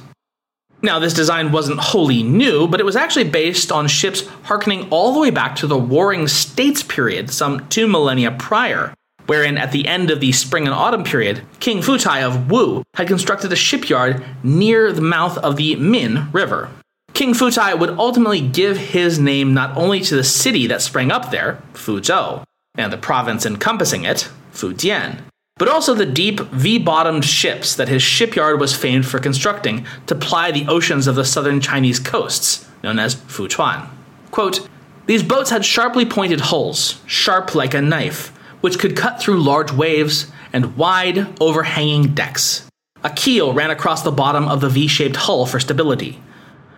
Now, 0.83 0.99
this 0.99 1.12
design 1.12 1.53
wasn't 1.53 1.81
wholly 1.81 2.23
new, 2.23 2.66
but 2.66 2.81
it 2.81 2.87
was 2.87 2.97
actually 2.97 3.25
based 3.25 3.71
on 3.71 3.87
ships 3.87 4.27
harkening 4.45 4.88
all 4.90 5.12
the 5.12 5.21
way 5.21 5.31
back 5.31 5.57
to 5.57 5.66
the 5.66 5.77
Warring 5.79 6.27
States 6.27 6.83
period, 6.83 7.31
some 7.31 7.69
two 7.69 7.87
millennia 7.87 8.31
prior, 8.31 8.95
wherein 9.27 9.59
at 9.59 9.73
the 9.73 9.87
end 9.87 10.11
of 10.11 10.21
the 10.21 10.33
spring 10.33 10.64
and 10.64 10.75
autumn 10.75 11.05
period, 11.05 11.43
King 11.61 11.81
Fuchai 11.81 12.23
of 12.23 12.51
Wu 12.51 12.83
had 12.95 13.09
constructed 13.09 13.53
a 13.53 13.57
shipyard 13.57 14.25
near 14.43 14.90
the 14.93 15.03
mouth 15.03 15.37
of 15.38 15.57
the 15.57 15.77
Min 15.77 16.31
River. 16.33 16.71
King 17.12 17.35
Fuchai 17.35 17.79
would 17.79 17.90
ultimately 17.90 18.40
give 18.40 18.79
his 18.79 19.19
name 19.19 19.53
not 19.53 19.77
only 19.77 20.01
to 20.01 20.16
the 20.16 20.25
city 20.25 20.66
that 20.69 20.81
sprang 20.81 21.11
up 21.11 21.31
there, 21.31 21.62
Fuzhou, 21.75 22.45
and 22.77 22.90
the 22.90 22.97
province 22.97 23.45
encompassing 23.45 24.05
it, 24.05 24.31
Fujian, 24.53 25.21
but 25.61 25.68
also 25.68 25.92
the 25.92 26.07
deep 26.07 26.40
V 26.40 26.79
bottomed 26.79 27.23
ships 27.23 27.77
that 27.77 27.90
his 27.90 28.03
shipyard 28.03 28.59
was 28.59 28.75
famed 28.75 29.07
for 29.07 29.18
constructing 29.18 29.85
to 30.07 30.14
ply 30.14 30.51
the 30.51 30.66
oceans 30.66 31.07
of 31.07 31.16
the 31.16 31.25
southern 31.25 31.61
Chinese 31.61 32.01
coasts, 32.01 32.66
known 32.83 32.99
as 32.99 33.14
Fuchuan. 33.14 33.87
Quote, 34.31 34.66
These 35.05 35.23
boats 35.23 35.51
had 35.51 35.66
sharply 35.66 36.07
pointed 36.07 36.40
hulls, 36.40 37.03
sharp 37.05 37.55
like 37.55 37.75
a 37.75 37.83
knife, 37.83 38.29
which 38.62 38.79
could 38.79 38.96
cut 38.96 39.20
through 39.20 39.42
large 39.42 39.70
waves, 39.70 40.33
and 40.51 40.79
wide, 40.79 41.38
overhanging 41.42 42.14
decks. 42.14 42.66
A 43.05 43.11
keel 43.11 43.53
ran 43.53 43.70
across 43.70 44.03
the 44.03 44.11
bottom 44.11 44.49
of 44.49 44.62
the 44.62 44.70
V 44.70 44.87
shaped 44.88 45.16
hull 45.16 45.44
for 45.44 45.61
stability. 45.61 46.23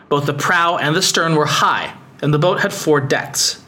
Both 0.09 0.27
the 0.27 0.35
prow 0.35 0.77
and 0.77 0.97
the 0.97 1.03
stern 1.03 1.37
were 1.37 1.47
high, 1.47 1.95
and 2.21 2.35
the 2.35 2.39
boat 2.41 2.63
had 2.63 2.73
four 2.73 3.01
decks. 3.01 3.63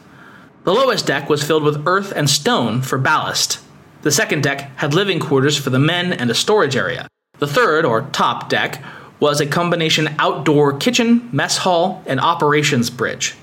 The 0.65 0.73
lowest 0.73 1.07
deck 1.07 1.29
was 1.29 1.41
filled 1.41 1.63
with 1.63 1.87
earth 1.87 2.11
and 2.13 2.29
stone 2.29 2.81
for 2.81 2.97
ballast. 2.97 3.59
The 4.05 4.11
second 4.11 4.43
deck 4.43 4.69
had 4.75 4.93
living 4.93 5.19
quarters 5.19 5.57
for 5.57 5.71
the 5.71 5.79
men 5.79 6.13
and 6.13 6.29
a 6.29 6.35
storage 6.35 6.75
area. 6.75 7.07
The 7.39 7.47
third, 7.47 7.85
or 7.85 8.03
top 8.03 8.49
deck, 8.49 8.79
was 9.19 9.41
a 9.41 9.47
combination 9.47 10.13
outdoor 10.19 10.77
kitchen, 10.77 11.27
mess 11.31 11.57
hall, 11.57 12.03
and 12.05 12.19
operations 12.19 12.91
bridge. 12.91 13.33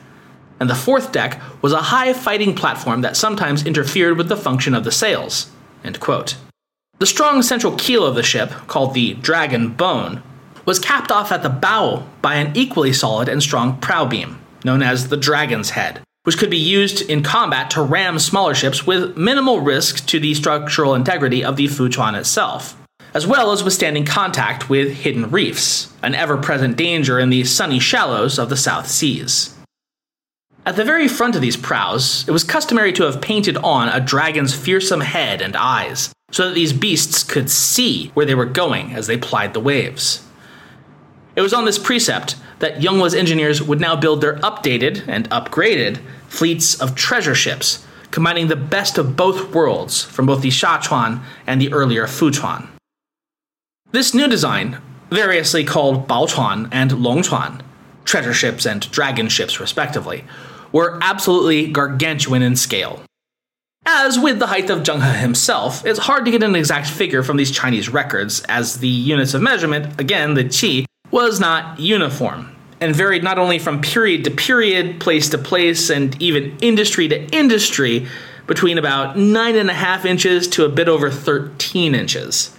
And 0.60 0.70
the 0.70 0.76
fourth 0.76 1.10
deck 1.10 1.42
was 1.62 1.72
a 1.72 1.90
high 1.90 2.12
fighting 2.12 2.54
platform 2.54 3.00
that 3.00 3.16
sometimes 3.16 3.66
interfered 3.66 4.16
with 4.16 4.28
the 4.28 4.36
function 4.36 4.72
of 4.72 4.84
the 4.84 4.92
sails. 4.92 5.50
The 5.82 7.06
strong 7.06 7.42
central 7.42 7.74
keel 7.74 8.06
of 8.06 8.14
the 8.14 8.22
ship, 8.22 8.50
called 8.68 8.94
the 8.94 9.14
Dragon 9.14 9.70
Bone, 9.70 10.22
was 10.64 10.78
capped 10.78 11.10
off 11.10 11.32
at 11.32 11.42
the 11.42 11.50
bow 11.50 12.06
by 12.22 12.36
an 12.36 12.56
equally 12.56 12.92
solid 12.92 13.28
and 13.28 13.42
strong 13.42 13.80
prow 13.80 14.04
beam, 14.04 14.38
known 14.64 14.80
as 14.80 15.08
the 15.08 15.16
Dragon's 15.16 15.70
Head, 15.70 16.02
which 16.24 16.38
could 16.38 16.50
be 16.50 16.56
used 16.56 17.02
in 17.10 17.22
combat 17.22 17.70
to 17.70 17.82
ram 17.82 18.18
smaller 18.18 18.54
ships 18.54 18.86
with 18.86 19.16
minimal 19.16 19.60
risk 19.60 20.06
to 20.06 20.20
the 20.20 20.34
structural 20.34 20.94
integrity 20.94 21.44
of 21.44 21.56
the 21.56 21.66
Fuchuan 21.66 22.18
itself, 22.18 22.76
as 23.14 23.26
well 23.26 23.50
as 23.50 23.64
withstanding 23.64 24.04
contact 24.04 24.70
with 24.70 24.92
hidden 24.92 25.30
reefs, 25.30 25.92
an 26.02 26.14
ever 26.14 26.36
present 26.36 26.76
danger 26.76 27.18
in 27.18 27.30
the 27.30 27.44
sunny 27.44 27.78
shallows 27.78 28.38
of 28.38 28.48
the 28.48 28.56
South 28.56 28.86
Seas. 28.86 29.56
At 30.64 30.76
the 30.76 30.84
very 30.84 31.08
front 31.08 31.34
of 31.34 31.42
these 31.42 31.56
prows, 31.56 32.24
it 32.28 32.30
was 32.30 32.44
customary 32.44 32.92
to 32.92 33.02
have 33.02 33.20
painted 33.20 33.56
on 33.56 33.88
a 33.88 34.00
dragon's 34.00 34.54
fearsome 34.54 35.00
head 35.00 35.42
and 35.42 35.56
eyes, 35.56 36.12
so 36.30 36.46
that 36.46 36.54
these 36.54 36.72
beasts 36.72 37.24
could 37.24 37.50
see 37.50 38.12
where 38.14 38.24
they 38.24 38.36
were 38.36 38.46
going 38.46 38.92
as 38.92 39.08
they 39.08 39.16
plied 39.16 39.54
the 39.54 39.60
waves. 39.60 40.24
It 41.34 41.40
was 41.40 41.54
on 41.54 41.64
this 41.64 41.78
precept 41.78 42.36
that 42.58 42.76
Yonghwa's 42.76 43.14
engineers 43.14 43.62
would 43.62 43.80
now 43.80 43.96
build 43.96 44.20
their 44.20 44.36
updated 44.36 45.06
and 45.08 45.28
upgraded 45.30 46.00
fleets 46.28 46.80
of 46.80 46.94
treasure 46.94 47.34
ships, 47.34 47.84
combining 48.10 48.48
the 48.48 48.56
best 48.56 48.98
of 48.98 49.16
both 49.16 49.54
worlds 49.54 50.02
from 50.02 50.26
both 50.26 50.42
the 50.42 50.50
Shachuan 50.50 51.22
and 51.46 51.60
the 51.60 51.72
earlier 51.72 52.06
Fuchuan. 52.06 52.68
This 53.92 54.14
new 54.14 54.28
design, 54.28 54.78
variously 55.10 55.64
called 55.64 56.06
Baochuan 56.06 56.68
and 56.70 56.90
Longchuan, 56.92 57.62
treasure 58.04 58.34
ships 58.34 58.66
and 58.66 58.90
dragon 58.90 59.28
ships 59.28 59.60
respectively, 59.60 60.24
were 60.70 60.98
absolutely 61.02 61.70
gargantuan 61.70 62.42
in 62.42 62.56
scale. 62.56 63.02
As 63.84 64.18
with 64.18 64.38
the 64.38 64.46
height 64.46 64.70
of 64.70 64.82
Zheng 64.82 65.02
He 65.02 65.18
himself, 65.18 65.84
it's 65.84 65.98
hard 65.98 66.24
to 66.24 66.30
get 66.30 66.42
an 66.42 66.54
exact 66.54 66.86
figure 66.86 67.22
from 67.22 67.36
these 67.36 67.50
Chinese 67.50 67.88
records, 67.88 68.42
as 68.48 68.78
the 68.78 68.88
units 68.88 69.34
of 69.34 69.42
measurement, 69.42 70.00
again 70.00 70.34
the 70.34 70.44
qi, 70.44 70.86
was 71.12 71.38
not 71.38 71.78
uniform 71.78 72.48
and 72.80 72.96
varied 72.96 73.22
not 73.22 73.38
only 73.38 73.60
from 73.60 73.80
period 73.80 74.24
to 74.24 74.30
period, 74.30 74.98
place 74.98 75.28
to 75.28 75.38
place, 75.38 75.88
and 75.88 76.20
even 76.20 76.58
industry 76.60 77.06
to 77.06 77.24
industry 77.30 78.08
between 78.48 78.76
about 78.76 79.14
9.5 79.14 80.04
inches 80.04 80.48
to 80.48 80.64
a 80.64 80.68
bit 80.68 80.88
over 80.88 81.08
13 81.08 81.94
inches. 81.94 82.56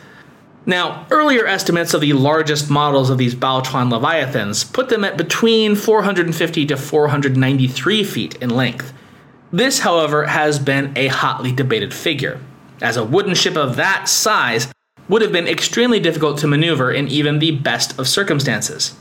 Now, 0.66 1.06
earlier 1.12 1.46
estimates 1.46 1.94
of 1.94 2.00
the 2.00 2.14
largest 2.14 2.70
models 2.70 3.10
of 3.10 3.18
these 3.18 3.36
Baochuan 3.36 3.92
Leviathans 3.92 4.64
put 4.64 4.88
them 4.88 5.04
at 5.04 5.18
between 5.18 5.76
450 5.76 6.66
to 6.68 6.78
493 6.78 8.04
feet 8.06 8.36
in 8.36 8.50
length. 8.50 8.94
This, 9.52 9.80
however, 9.80 10.28
has 10.28 10.58
been 10.58 10.94
a 10.96 11.08
hotly 11.08 11.52
debated 11.52 11.94
figure, 11.94 12.40
as 12.82 12.96
a 12.96 13.04
wooden 13.04 13.36
ship 13.36 13.58
of 13.58 13.76
that 13.76 14.08
size 14.08 14.72
would 15.14 15.22
have 15.22 15.32
been 15.32 15.48
extremely 15.48 16.00
difficult 16.00 16.40
to 16.40 16.48
maneuver 16.48 16.92
in 16.92 17.08
even 17.08 17.38
the 17.38 17.52
best 17.52 18.00
of 18.00 18.08
circumstances. 18.08 18.96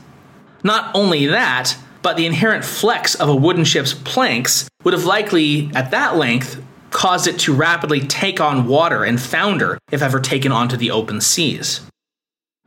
Not 0.63 0.95
only 0.95 1.25
that, 1.25 1.75
but 2.03 2.17
the 2.17 2.27
inherent 2.27 2.63
flex 2.63 3.15
of 3.15 3.29
a 3.29 3.35
wooden 3.35 3.63
ship's 3.63 3.95
planks 3.95 4.69
would 4.83 4.93
have 4.93 5.05
likely, 5.05 5.71
at 5.73 5.89
that 5.89 6.15
length, 6.15 6.63
caused 6.91 7.25
it 7.25 7.39
to 7.39 7.55
rapidly 7.55 7.99
take 7.99 8.39
on 8.39 8.67
water 8.67 9.03
and 9.03 9.19
founder 9.19 9.79
if 9.91 10.03
ever 10.03 10.19
taken 10.19 10.51
onto 10.51 10.77
the 10.77 10.91
open 10.91 11.19
seas. 11.19 11.81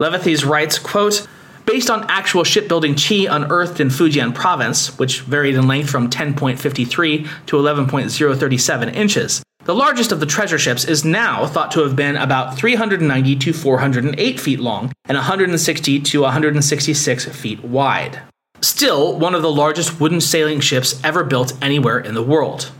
Levathes 0.00 0.44
writes, 0.44 0.80
quote, 0.80 1.28
Based 1.66 1.88
on 1.88 2.04
actual 2.08 2.42
shipbuilding 2.42 2.96
qi 2.96 3.28
unearthed 3.30 3.78
in 3.78 3.90
Fujian 3.90 4.34
province, 4.34 4.98
which 4.98 5.20
varied 5.20 5.54
in 5.54 5.68
length 5.68 5.88
from 5.88 6.10
10.53 6.10 7.28
to 7.46 7.56
11.037 7.56 8.96
inches, 8.96 9.40
the 9.66 9.74
largest 9.74 10.12
of 10.12 10.20
the 10.20 10.26
treasure 10.26 10.58
ships 10.58 10.84
is 10.84 11.04
now 11.04 11.44
thought 11.46 11.72
to 11.72 11.82
have 11.82 11.96
been 11.96 12.16
about 12.16 12.56
390 12.56 13.36
to 13.36 13.52
408 13.52 14.40
feet 14.40 14.60
long 14.60 14.92
and 15.06 15.16
160 15.16 16.00
to 16.00 16.20
166 16.22 17.24
feet 17.26 17.62
wide. 17.64 18.22
Still, 18.60 19.18
one 19.18 19.34
of 19.34 19.42
the 19.42 19.52
largest 19.52 20.00
wooden 20.00 20.20
sailing 20.20 20.60
ships 20.60 21.02
ever 21.04 21.24
built 21.24 21.52
anywhere 21.60 21.98
in 21.98 22.14
the 22.14 22.22
world. 22.22 22.70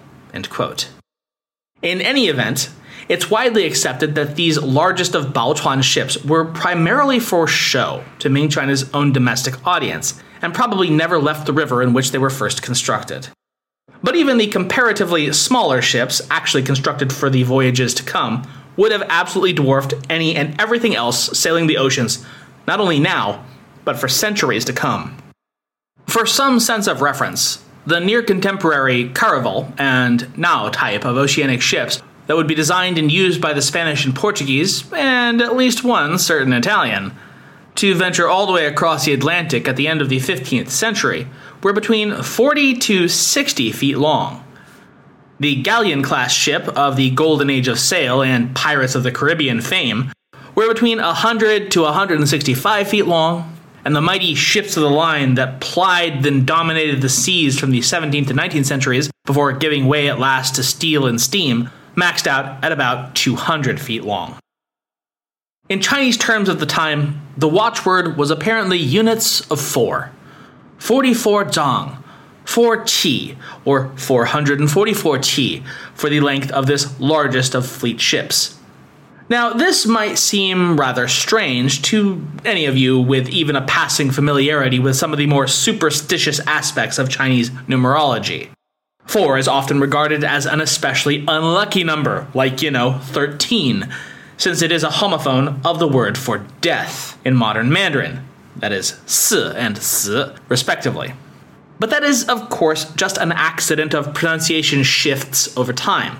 In 1.83 2.01
any 2.01 2.29
event, 2.29 2.71
it's 3.09 3.31
widely 3.31 3.67
accepted 3.67 4.15
that 4.15 4.37
these 4.37 4.61
largest 4.61 5.15
of 5.15 5.33
Baochuan 5.33 5.83
ships 5.83 6.23
were 6.25 6.45
primarily 6.45 7.21
for 7.21 7.47
show 7.47 8.05
to 8.21 8.29
Ming 8.29 8.49
China's 8.49 8.93
own 8.95 9.13
domestic 9.13 9.67
audience, 9.67 10.23
and 10.43 10.55
probably 10.55 10.91
never 10.91 11.19
left 11.19 11.47
the 11.47 11.53
river 11.53 11.83
in 11.83 11.93
which 11.93 12.11
they 12.11 12.19
were 12.19 12.31
first 12.31 12.63
constructed. 12.63 13.29
But 14.07 14.15
even 14.15 14.39
the 14.39 14.47
comparatively 14.47 15.33
smaller 15.33 15.83
ships, 15.83 16.23
actually 16.31 16.63
constructed 16.63 17.13
for 17.13 17.29
the 17.29 17.43
voyages 17.43 17.93
to 17.95 18.05
come, 18.05 18.49
would 18.77 18.93
have 18.93 19.03
absolutely 19.09 19.53
dwarfed 19.53 19.95
any 20.09 20.37
and 20.37 20.55
everything 20.61 20.95
else 20.95 21.37
sailing 21.37 21.67
the 21.67 21.79
oceans, 21.79 22.25
not 22.69 22.79
only 22.79 23.01
now, 23.01 23.45
but 23.85 23.99
for 23.99 24.07
centuries 24.07 24.65
to 24.67 24.73
come. 24.73 25.17
For 26.07 26.25
some 26.25 26.61
sense 26.61 26.87
of 26.87 27.03
reference, 27.03 27.65
the 27.85 27.99
near 27.99 28.23
contemporary 28.23 29.09
Caravel 29.09 29.73
and 29.77 30.39
Nao 30.39 30.69
type 30.69 31.05
of 31.05 31.17
oceanic 31.17 31.61
ships 31.61 32.01
that 32.29 32.37
would 32.37 32.47
be 32.47 32.55
designed 32.55 32.99
and 32.99 33.11
used 33.11 33.41
by 33.41 33.55
the 33.55 33.61
Spanish 33.61 34.05
and 34.05 34.15
Portuguese, 34.15 34.85
and 34.93 35.43
at 35.43 35.57
least 35.57 35.83
one 35.83 36.17
certain 36.21 36.53
Italian, 36.53 37.13
to 37.75 37.93
venture 37.93 38.29
all 38.29 38.47
the 38.47 38.53
way 38.53 38.67
across 38.67 39.05
the 39.05 39.13
Atlantic 39.13 39.67
at 39.67 39.75
the 39.75 39.89
end 39.89 40.01
of 40.01 40.09
the 40.09 40.19
15th 40.19 40.71
century 40.71 41.27
were 41.63 41.73
between 41.73 42.23
40 42.23 42.75
to 42.75 43.09
60 43.09 43.73
feet 43.73 43.99
long. 43.99 44.45
The 45.39 45.63
galleon 45.63 46.03
class 46.03 46.33
ship 46.33 46.67
of 46.69 46.97
the 46.97 47.11
Golden 47.11 47.51
Age 47.51 47.69
of 47.69 47.79
Sail 47.79 48.23
and 48.23 48.55
Pirates 48.55 48.95
of 48.95 49.03
the 49.03 49.13
Caribbean 49.13 49.61
fame 49.61 50.13
were 50.55 50.73
between 50.73 50.99
100 50.99 51.71
to 51.73 51.83
165 51.83 52.89
feet 52.89 53.07
long, 53.07 53.53
and 53.85 53.95
the 53.95 54.01
mighty 54.01 54.35
ships 54.35 54.77
of 54.77 54.83
the 54.83 54.91
line 54.91 55.35
that 55.35 55.61
plied 55.61 56.23
then 56.23 56.45
dominated 56.45 57.03
the 57.03 57.09
seas 57.09 57.61
from 57.61 57.71
the 57.71 57.81
17th 57.81 58.29
to 58.29 58.35
19th 58.35 58.65
centuries 58.65 59.11
before 59.27 59.53
giving 59.53 59.87
way 59.87 60.09
at 60.09 60.19
last 60.19 60.55
to 60.55 60.63
steel 60.63 61.07
and 61.07 61.21
steam 61.21 61.71
maxed 61.95 62.27
out 62.27 62.65
at 62.65 62.73
about 62.73 63.15
200 63.15 63.81
feet 63.81 64.05
long. 64.05 64.39
In 65.69 65.81
Chinese 65.81 66.17
terms 66.17 66.49
of 66.49 66.61
the 66.61 66.67
time, 66.67 67.21
the 67.37 67.49
watchword 67.49 68.17
was 68.17 68.31
apparently 68.31 68.79
units 68.79 69.41
of 69.51 69.61
four. 69.61 70.13
44 70.87 71.47
zhang, 71.47 71.97
4 72.45 72.85
qi, 72.85 73.37
or 73.65 73.91
444 73.97 75.19
qi, 75.19 75.67
for 75.95 76.09
the 76.09 76.21
length 76.21 76.53
of 76.53 76.67
this 76.67 77.01
largest 77.01 77.57
of 77.57 77.67
fleet 77.67 78.01
ships. 78.01 78.57
Now, 79.29 79.53
this 79.53 79.85
might 79.85 80.17
seem 80.17 80.79
rather 80.79 81.09
strange 81.09 81.83
to 81.91 82.25
any 82.45 82.67
of 82.67 82.77
you 82.77 83.01
with 83.01 83.29
even 83.31 83.57
a 83.57 83.67
passing 83.67 84.13
familiarity 84.13 84.79
with 84.79 84.95
some 84.95 85.13
of 85.13 85.19
the 85.19 85.27
more 85.27 85.49
superstitious 85.49 86.39
aspects 86.47 87.01
of 87.01 87.11
Chinese 87.11 87.51
numerology. 87.67 88.51
4 89.07 89.39
is 89.39 89.49
often 89.49 89.81
regarded 89.81 90.23
as 90.23 90.47
an 90.47 90.61
especially 90.61 91.25
unlucky 91.27 91.83
number, 91.83 92.29
like, 92.33 92.63
you 92.63 92.71
know, 92.71 93.01
13, 93.07 93.93
since 94.37 94.63
it 94.63 94.71
is 94.71 94.85
a 94.85 94.89
homophone 94.89 95.67
of 95.67 95.81
the 95.81 95.89
word 95.89 96.17
for 96.17 96.47
death 96.61 97.19
in 97.25 97.35
modern 97.35 97.73
Mandarin, 97.73 98.25
that 98.57 98.73
is, 98.73 99.01
si 99.07 99.53
and 99.57 99.79
si, 99.79 100.25
respectively. 100.49 101.15
But 101.79 101.91
that 101.91 102.03
is, 102.03 102.29
of 102.29 102.49
course, 102.49 102.91
just 102.95 103.19
an 103.19 103.33
accident 103.33 103.95
of 103.95 104.15
pronunciation 104.15 104.83
shifts 104.83 105.55
over 105.57 105.73
time. 105.73 106.19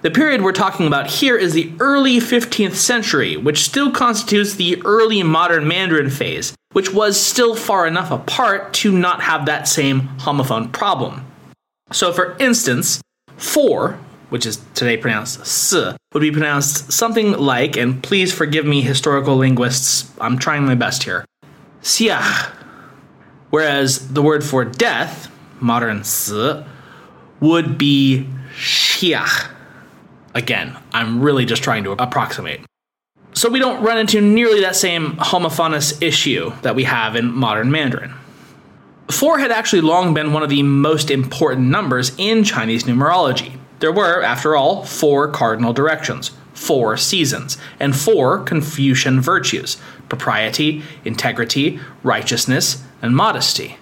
The 0.00 0.10
period 0.10 0.42
we're 0.42 0.52
talking 0.52 0.86
about 0.86 1.06
here 1.06 1.36
is 1.36 1.52
the 1.52 1.72
early 1.80 2.18
15th 2.18 2.74
century, 2.74 3.36
which 3.36 3.64
still 3.64 3.90
constitutes 3.90 4.54
the 4.54 4.82
early 4.84 5.22
modern 5.22 5.66
Mandarin 5.66 6.10
phase, 6.10 6.54
which 6.72 6.92
was 6.92 7.20
still 7.20 7.54
far 7.54 7.86
enough 7.86 8.10
apart 8.10 8.72
to 8.74 8.96
not 8.96 9.22
have 9.22 9.46
that 9.46 9.68
same 9.68 10.08
homophone 10.18 10.72
problem. 10.72 11.24
So, 11.92 12.12
for 12.12 12.36
instance, 12.38 13.00
4 13.36 13.98
which 14.34 14.46
is 14.46 14.60
today 14.74 14.96
pronounced 14.96 15.38
s, 15.40 15.72
would 16.12 16.20
be 16.20 16.32
pronounced 16.32 16.90
something 16.92 17.38
like, 17.38 17.76
and 17.76 18.02
please 18.02 18.32
forgive 18.32 18.66
me, 18.66 18.80
historical 18.80 19.36
linguists, 19.36 20.10
I'm 20.20 20.38
trying 20.38 20.64
my 20.64 20.74
best 20.74 21.04
here, 21.04 21.24
siach. 21.84 22.50
Whereas 23.50 24.12
the 24.12 24.22
word 24.22 24.42
for 24.42 24.64
death, 24.64 25.30
modern 25.60 26.00
s, 26.00 26.32
would 27.40 27.78
be 27.78 28.28
shiach. 28.56 29.50
Again, 30.34 30.76
I'm 30.92 31.20
really 31.20 31.44
just 31.44 31.62
trying 31.62 31.84
to 31.84 31.92
approximate. 31.92 32.62
So 33.34 33.48
we 33.48 33.58
don't 33.60 33.82
run 33.82 33.98
into 33.98 34.20
nearly 34.20 34.60
that 34.62 34.76
same 34.76 35.16
homophonous 35.18 36.00
issue 36.00 36.52
that 36.62 36.74
we 36.74 36.84
have 36.84 37.14
in 37.14 37.32
modern 37.32 37.70
Mandarin. 37.70 38.14
Four 39.10 39.38
had 39.38 39.52
actually 39.52 39.82
long 39.82 40.14
been 40.14 40.32
one 40.32 40.42
of 40.42 40.48
the 40.48 40.62
most 40.62 41.10
important 41.10 41.68
numbers 41.68 42.12
in 42.16 42.42
Chinese 42.42 42.84
numerology. 42.84 43.58
There 43.80 43.92
were, 43.92 44.22
after 44.22 44.56
all, 44.56 44.84
four 44.84 45.28
cardinal 45.28 45.72
directions, 45.72 46.30
four 46.54 46.96
seasons, 46.96 47.58
and 47.78 47.94
four 47.94 48.38
Confucian 48.38 49.20
virtues 49.20 49.76
propriety, 50.08 50.82
integrity, 51.04 51.80
righteousness, 52.02 52.82
and 53.02 53.14
modesty. 53.14 53.78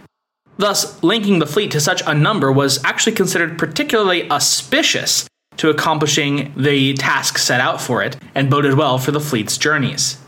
Thus, 0.56 1.02
linking 1.02 1.38
the 1.38 1.46
fleet 1.46 1.70
to 1.72 1.80
such 1.80 2.02
a 2.06 2.14
number 2.14 2.52
was 2.52 2.82
actually 2.84 3.14
considered 3.14 3.58
particularly 3.58 4.30
auspicious 4.30 5.26
to 5.56 5.70
accomplishing 5.70 6.52
the 6.56 6.94
task 6.94 7.38
set 7.38 7.60
out 7.60 7.80
for 7.80 8.02
it, 8.02 8.16
and 8.34 8.50
boded 8.50 8.74
well 8.74 8.98
for 8.98 9.10
the 9.10 9.20
fleet's 9.20 9.58
journeys. 9.58 10.18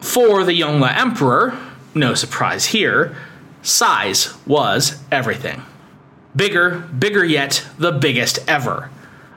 For 0.00 0.44
the 0.44 0.60
Yongle 0.60 0.94
Emperor, 0.96 1.56
no 1.94 2.14
surprise 2.14 2.66
here, 2.66 3.16
size 3.62 4.34
was 4.46 5.00
everything. 5.10 5.62
Bigger, 6.34 6.80
bigger 6.98 7.24
yet, 7.24 7.64
the 7.78 7.92
biggest 7.92 8.38
ever. 8.48 8.90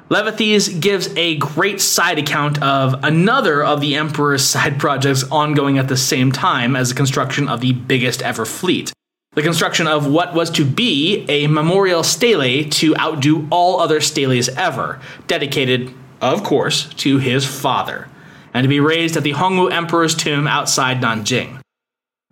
Levathes 0.10 0.70
gives 0.70 1.10
a 1.16 1.38
great 1.38 1.82
side 1.82 2.20
account 2.20 2.62
of 2.62 3.04
another 3.04 3.64
of 3.64 3.82
the 3.82 3.96
Emperor's 3.96 4.44
side 4.48 4.80
projects 4.80 5.24
ongoing 5.32 5.78
at 5.78 5.88
the 5.88 5.98
same 5.98 6.32
time 6.32 6.76
as 6.76 6.90
the 6.90 6.96
construction 6.96 7.48
of 7.48 7.62
the 7.62 7.74
biggest 7.74 8.22
ever 8.22 8.46
fleet. 8.46 8.94
The 9.34 9.42
construction 9.42 9.88
of 9.88 10.08
what 10.08 10.34
was 10.34 10.50
to 10.52 10.64
be 10.64 11.26
a 11.28 11.48
memorial 11.48 12.04
stele 12.04 12.70
to 12.70 12.96
outdo 12.98 13.48
all 13.52 13.82
other 13.82 14.00
steles 14.00 14.48
ever, 14.50 15.02
dedicated, 15.28 15.94
of 16.22 16.44
course, 16.44 16.88
to 16.96 17.18
his 17.18 17.46
father, 17.46 18.08
and 18.54 18.64
to 18.64 18.70
be 18.70 18.80
raised 18.80 19.18
at 19.18 19.24
the 19.24 19.34
Hongwu 19.34 19.74
Emperor's 19.74 20.16
tomb 20.16 20.48
outside 20.48 21.02
Nanjing. 21.02 21.60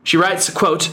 She 0.03 0.15
writes, 0.15 0.49
quote, 0.49 0.91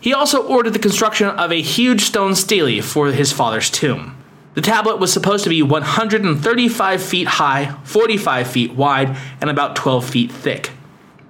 he 0.00 0.14
also 0.14 0.46
ordered 0.46 0.72
the 0.72 0.78
construction 0.78 1.28
of 1.28 1.52
a 1.52 1.60
huge 1.60 2.02
stone 2.02 2.34
stele 2.34 2.80
for 2.80 3.08
his 3.08 3.32
father's 3.32 3.68
tomb. 3.68 4.16
The 4.60 4.66
tablet 4.66 4.98
was 4.98 5.10
supposed 5.10 5.44
to 5.44 5.48
be 5.48 5.62
135 5.62 7.02
feet 7.02 7.26
high, 7.26 7.76
45 7.82 8.46
feet 8.46 8.74
wide, 8.74 9.16
and 9.40 9.48
about 9.48 9.74
12 9.74 10.10
feet 10.10 10.30
thick. 10.30 10.72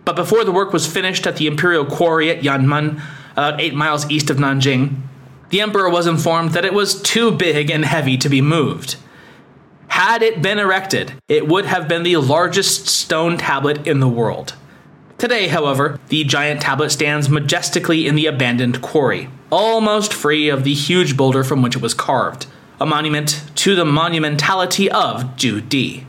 But 0.05 0.17
before 0.17 0.43
the 0.43 0.51
work 0.51 0.73
was 0.73 0.93
finished 0.93 1.29
at 1.29 1.37
the 1.37 1.47
imperial 1.47 1.85
quarry 1.85 2.29
at 2.29 2.43
Yanmen, 2.43 3.01
about 3.35 3.61
8 3.61 3.73
miles 3.73 4.11
east 4.11 4.31
of 4.31 4.39
Nanjing, 4.39 4.97
the 5.51 5.61
emperor 5.61 5.89
was 5.89 6.09
informed 6.09 6.55
that 6.55 6.65
it 6.65 6.75
was 6.75 7.01
too 7.01 7.31
big 7.31 7.71
and 7.71 7.85
heavy 7.85 8.19
to 8.19 8.29
be 8.29 8.41
moved. 8.41 8.97
Had 9.87 10.25
it 10.25 10.43
been 10.43 10.59
erected, 10.59 11.13
it 11.29 11.47
would 11.47 11.67
have 11.67 11.87
been 11.87 12.03
the 12.03 12.17
largest 12.17 12.89
stone 12.89 13.39
tablet 13.39 13.87
in 13.87 14.01
the 14.01 14.09
world. 14.09 14.55
Today, 15.19 15.47
however, 15.47 16.01
the 16.09 16.25
giant 16.25 16.63
tablet 16.63 16.91
stands 16.91 17.29
majestically 17.29 18.09
in 18.09 18.17
the 18.17 18.27
abandoned 18.27 18.83
quarry, 18.83 19.31
almost 19.51 20.13
free 20.13 20.49
of 20.49 20.65
the 20.65 20.75
huge 20.75 21.17
boulder 21.17 21.45
from 21.45 21.63
which 21.63 21.77
it 21.77 21.83
was 21.83 21.95
carved, 21.95 22.49
a 22.81 22.87
monument 22.87 23.45
to 23.55 23.75
the 23.75 23.85
monumentality 23.85 24.89
of 24.89 25.37
Zhu 25.37 25.61
Di. 25.69 26.07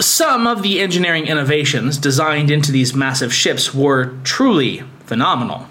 Some 0.00 0.46
of 0.48 0.62
the 0.62 0.80
engineering 0.80 1.28
innovations 1.28 1.96
designed 1.96 2.50
into 2.50 2.72
these 2.72 2.92
massive 2.92 3.32
ships 3.32 3.72
were 3.72 4.16
truly 4.24 4.82
phenomenal. 5.06 5.68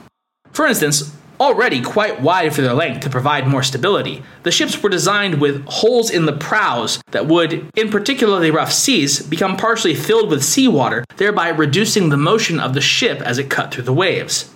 For 0.54 0.66
instance, 0.66 1.14
already 1.42 1.82
quite 1.82 2.22
wide 2.22 2.54
for 2.54 2.62
their 2.62 2.74
length 2.74 3.02
to 3.02 3.10
provide 3.10 3.48
more 3.48 3.64
stability. 3.64 4.24
The 4.44 4.52
ships 4.52 4.82
were 4.82 4.90
designed 4.90 5.42
with 5.42 5.66
holes 5.66 6.12
in 6.12 6.26
the 6.26 6.38
prows 6.38 7.02
that 7.12 7.26
would, 7.26 7.70
in 7.76 7.90
particularly 7.90 8.52
rough 8.52 8.72
seas, 8.72 9.22
become 9.22 9.58
partially 9.58 9.96
filled 9.96 10.30
with 10.30 10.44
seawater, 10.44 11.04
thereby 11.18 11.50
reducing 11.50 12.10
the 12.10 12.18
motion 12.18 12.60
of 12.60 12.74
the 12.74 12.82
ship 12.82 13.22
as 13.22 13.40
it 13.40 13.50
cut 13.50 13.74
through 13.74 13.84
the 13.84 13.94
waves. 13.94 14.50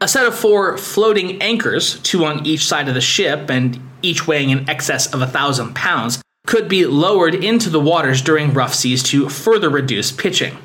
A 0.00 0.06
set 0.06 0.26
of 0.26 0.38
four 0.38 0.78
floating 0.78 1.42
anchors, 1.42 1.98
two 2.00 2.24
on 2.24 2.46
each 2.46 2.64
side 2.64 2.86
of 2.88 2.94
the 2.94 3.00
ship 3.00 3.50
and 3.50 3.80
each 4.00 4.28
weighing 4.28 4.50
in 4.50 4.70
excess 4.70 5.12
of 5.12 5.20
a 5.20 5.26
thousand 5.26 5.74
pounds, 5.74 6.22
could 6.46 6.68
be 6.68 6.86
lowered 6.86 7.34
into 7.34 7.68
the 7.68 7.80
waters 7.80 8.22
during 8.22 8.54
rough 8.54 8.74
seas 8.74 9.02
to 9.02 9.28
further 9.28 9.68
reduce 9.68 10.12
pitching. 10.12 10.56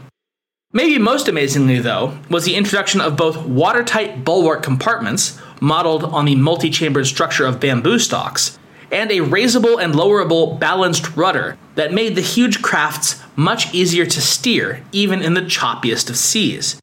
Maybe 0.72 1.00
most 1.00 1.28
amazingly, 1.28 1.80
though, 1.80 2.18
was 2.30 2.46
the 2.46 2.56
introduction 2.56 3.02
of 3.02 3.18
both 3.18 3.44
watertight 3.44 4.24
bulwark 4.24 4.62
compartments, 4.62 5.40
modeled 5.60 6.04
on 6.04 6.26
the 6.26 6.36
multi 6.36 6.70
chambered 6.70 7.08
structure 7.08 7.46
of 7.46 7.60
bamboo 7.60 7.98
stalks, 7.98 8.60
and 8.92 9.10
a 9.10 9.20
raisable 9.20 9.84
and 9.84 9.96
lowerable 9.96 10.60
balanced 10.60 11.18
rudder 11.18 11.58
that 11.74 11.92
made 11.92 12.16
the 12.16 12.22
huge 12.22 12.62
crafts 12.62 13.20
much 13.36 13.74
easier 13.74 14.06
to 14.06 14.22
steer, 14.22 14.84
even 14.92 15.24
in 15.24 15.34
the 15.34 15.42
choppiest 15.42 16.12
of 16.12 16.18
seas. 16.18 16.80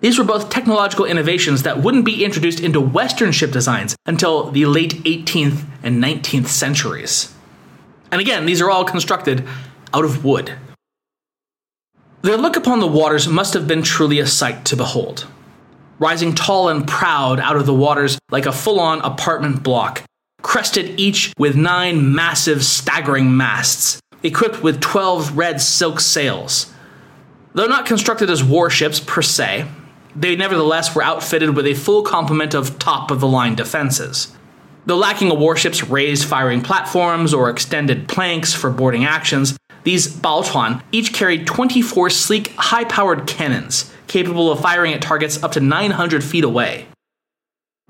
These 0.00 0.18
were 0.18 0.24
both 0.24 0.50
technological 0.50 1.06
innovations 1.06 1.64
that 1.64 1.82
wouldn't 1.82 2.04
be 2.04 2.24
introduced 2.24 2.60
into 2.60 2.80
Western 2.80 3.32
ship 3.32 3.50
designs 3.50 3.96
until 4.06 4.50
the 4.50 4.66
late 4.66 4.94
18th 5.02 5.64
and 5.82 6.02
19th 6.02 6.46
centuries. 6.46 7.34
And 8.12 8.20
again, 8.20 8.46
these 8.46 8.60
are 8.60 8.70
all 8.70 8.84
constructed 8.84 9.46
out 9.92 10.04
of 10.04 10.24
wood. 10.24 10.52
Their 12.22 12.36
look 12.36 12.56
upon 12.56 12.80
the 12.80 12.86
waters 12.86 13.28
must 13.28 13.54
have 13.54 13.66
been 13.66 13.82
truly 13.82 14.18
a 14.18 14.26
sight 14.26 14.64
to 14.66 14.76
behold. 14.76 15.26
Rising 15.98 16.34
tall 16.34 16.68
and 16.68 16.86
proud 16.86 17.40
out 17.40 17.56
of 17.56 17.66
the 17.66 17.74
waters 17.74 18.18
like 18.30 18.46
a 18.46 18.52
full 18.52 18.78
on 18.78 19.00
apartment 19.00 19.62
block, 19.62 20.04
crested 20.42 20.98
each 20.98 21.32
with 21.38 21.56
nine 21.56 22.14
massive, 22.14 22.64
staggering 22.64 23.36
masts, 23.36 24.00
equipped 24.22 24.62
with 24.62 24.80
12 24.80 25.36
red 25.36 25.60
silk 25.60 26.00
sails. 26.00 26.72
Though 27.54 27.66
not 27.66 27.86
constructed 27.86 28.30
as 28.30 28.44
warships 28.44 29.00
per 29.00 29.22
se, 29.22 29.66
they 30.14 30.36
nevertheless 30.36 30.94
were 30.94 31.02
outfitted 31.02 31.54
with 31.56 31.66
a 31.66 31.74
full 31.74 32.02
complement 32.02 32.54
of 32.54 32.78
top 32.78 33.10
of 33.10 33.20
the 33.20 33.26
line 33.26 33.54
defenses. 33.54 34.34
Though 34.86 34.96
lacking 34.96 35.30
a 35.30 35.34
warship's 35.34 35.84
raised 35.84 36.24
firing 36.24 36.62
platforms 36.62 37.34
or 37.34 37.50
extended 37.50 38.08
planks 38.08 38.54
for 38.54 38.70
boarding 38.70 39.04
actions, 39.04 39.56
these 39.84 40.08
Baochuan 40.08 40.82
each 40.92 41.12
carried 41.12 41.46
24 41.46 42.10
sleek, 42.10 42.54
high 42.56 42.84
powered 42.84 43.26
cannons, 43.26 43.92
capable 44.06 44.50
of 44.50 44.60
firing 44.60 44.92
at 44.92 45.02
targets 45.02 45.42
up 45.42 45.52
to 45.52 45.60
900 45.60 46.24
feet 46.24 46.44
away. 46.44 46.86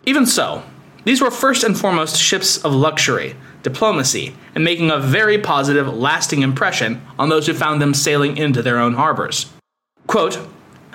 Even 0.05 0.27
so, 0.27 0.63
these 1.05 1.21
were 1.21 1.31
first 1.31 1.65
and 1.65 1.79
foremost 1.79 2.21
ships 2.21 2.59
of 2.65 2.75
luxury, 2.75 3.37
diplomacy, 3.63 4.35
and 4.55 4.65
making 4.65 4.91
a 4.91 4.99
very 4.99 5.39
positive, 5.39 5.89
lasting 5.89 6.43
impression 6.43 7.01
on 7.19 7.29
those 7.29 7.47
who 7.47 7.55
found 7.55 7.81
them 7.81 7.95
sailing 7.95 8.37
into 8.37 8.63
their 8.63 8.79
own 8.79 8.95
harbors. 8.95 9.47
Quote, 10.07 10.39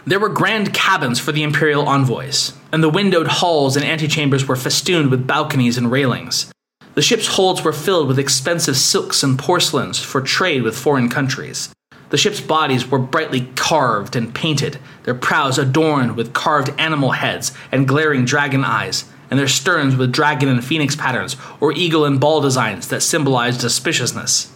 there 0.06 0.20
were 0.20 0.30
grand 0.30 0.74
cabins 0.74 1.20
for 1.20 1.32
the 1.32 1.44
imperial 1.44 1.88
envoys, 1.88 2.54
and 2.72 2.84
the 2.84 2.90
windowed 2.90 3.28
halls 3.28 3.78
and 3.78 3.86
antechambers 3.86 4.48
were 4.48 4.56
festooned 4.56 5.10
with 5.10 5.28
balconies 5.28 5.78
and 5.78 5.92
railings. 5.92 6.52
The 6.96 7.02
ship's 7.02 7.28
holds 7.28 7.64
were 7.64 7.74
filled 7.74 8.08
with 8.08 8.20
expensive 8.20 8.78
silks 8.78 9.24
and 9.24 9.40
porcelains 9.40 10.00
for 10.00 10.22
trade 10.22 10.64
with 10.64 10.78
foreign 10.78 11.10
countries. 11.10 11.74
The 12.10 12.18
ship's 12.18 12.42
bodies 12.42 12.86
were 12.86 13.00
brightly 13.00 13.48
carved 13.56 14.16
and 14.16 14.36
painted, 14.36 14.78
their 15.04 15.16
prows 15.16 15.58
adorned 15.58 16.16
with 16.16 16.34
carved 16.34 16.78
animal 16.80 17.12
heads 17.12 17.52
and 17.72 17.88
glaring 17.88 18.26
dragon 18.26 18.64
eyes, 18.64 19.06
and 19.32 19.40
their 19.40 19.48
sterns 19.48 19.96
with 19.96 20.12
dragon 20.12 20.50
and 20.50 20.64
phoenix 20.64 20.96
patterns 20.96 21.38
or 21.60 21.72
eagle 21.72 22.06
and 22.06 22.20
ball 22.20 22.42
designs 22.42 22.90
that 22.90 23.02
symbolized 23.02 23.62
auspiciousness. 23.62 24.50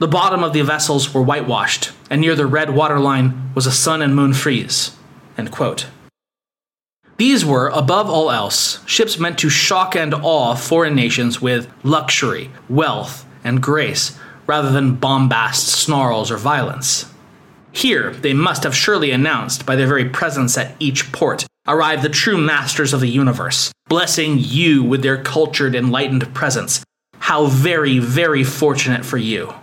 The 0.00 0.08
bottom 0.08 0.42
of 0.42 0.52
the 0.52 0.62
vessels 0.62 1.14
were 1.14 1.22
whitewashed, 1.22 1.92
and 2.10 2.20
near 2.20 2.34
the 2.34 2.46
red 2.46 2.70
waterline 2.70 3.52
was 3.54 3.66
a 3.66 3.72
sun 3.72 4.02
and 4.02 4.14
moon 4.14 4.34
frieze. 4.34 4.96
These 7.16 7.44
were, 7.44 7.68
above 7.68 8.10
all 8.10 8.30
else, 8.30 8.84
ships 8.86 9.18
meant 9.18 9.38
to 9.38 9.48
shock 9.48 9.94
and 9.94 10.12
awe 10.12 10.54
foreign 10.56 10.96
nations 10.96 11.40
with 11.40 11.70
luxury, 11.84 12.50
wealth, 12.68 13.24
and 13.44 13.62
grace, 13.62 14.18
rather 14.46 14.70
than 14.70 14.96
bombast, 14.96 15.68
snarls, 15.68 16.30
or 16.30 16.36
violence. 16.36 17.06
Here, 17.70 18.12
they 18.12 18.32
must 18.32 18.64
have 18.64 18.74
surely 18.74 19.10
announced, 19.10 19.64
by 19.64 19.76
their 19.76 19.86
very 19.86 20.08
presence 20.08 20.58
at 20.58 20.74
each 20.80 21.12
port, 21.12 21.46
arrive 21.66 22.02
the 22.02 22.08
true 22.08 22.36
masters 22.36 22.92
of 22.92 23.00
the 23.00 23.08
universe, 23.08 23.72
blessing 23.88 24.36
you 24.38 24.82
with 24.82 25.02
their 25.02 25.22
cultured, 25.22 25.74
enlightened 25.74 26.34
presence. 26.34 26.84
How 27.18 27.46
very, 27.46 27.98
very 27.98 28.44
fortunate 28.44 29.04
for 29.04 29.18
you. 29.18 29.54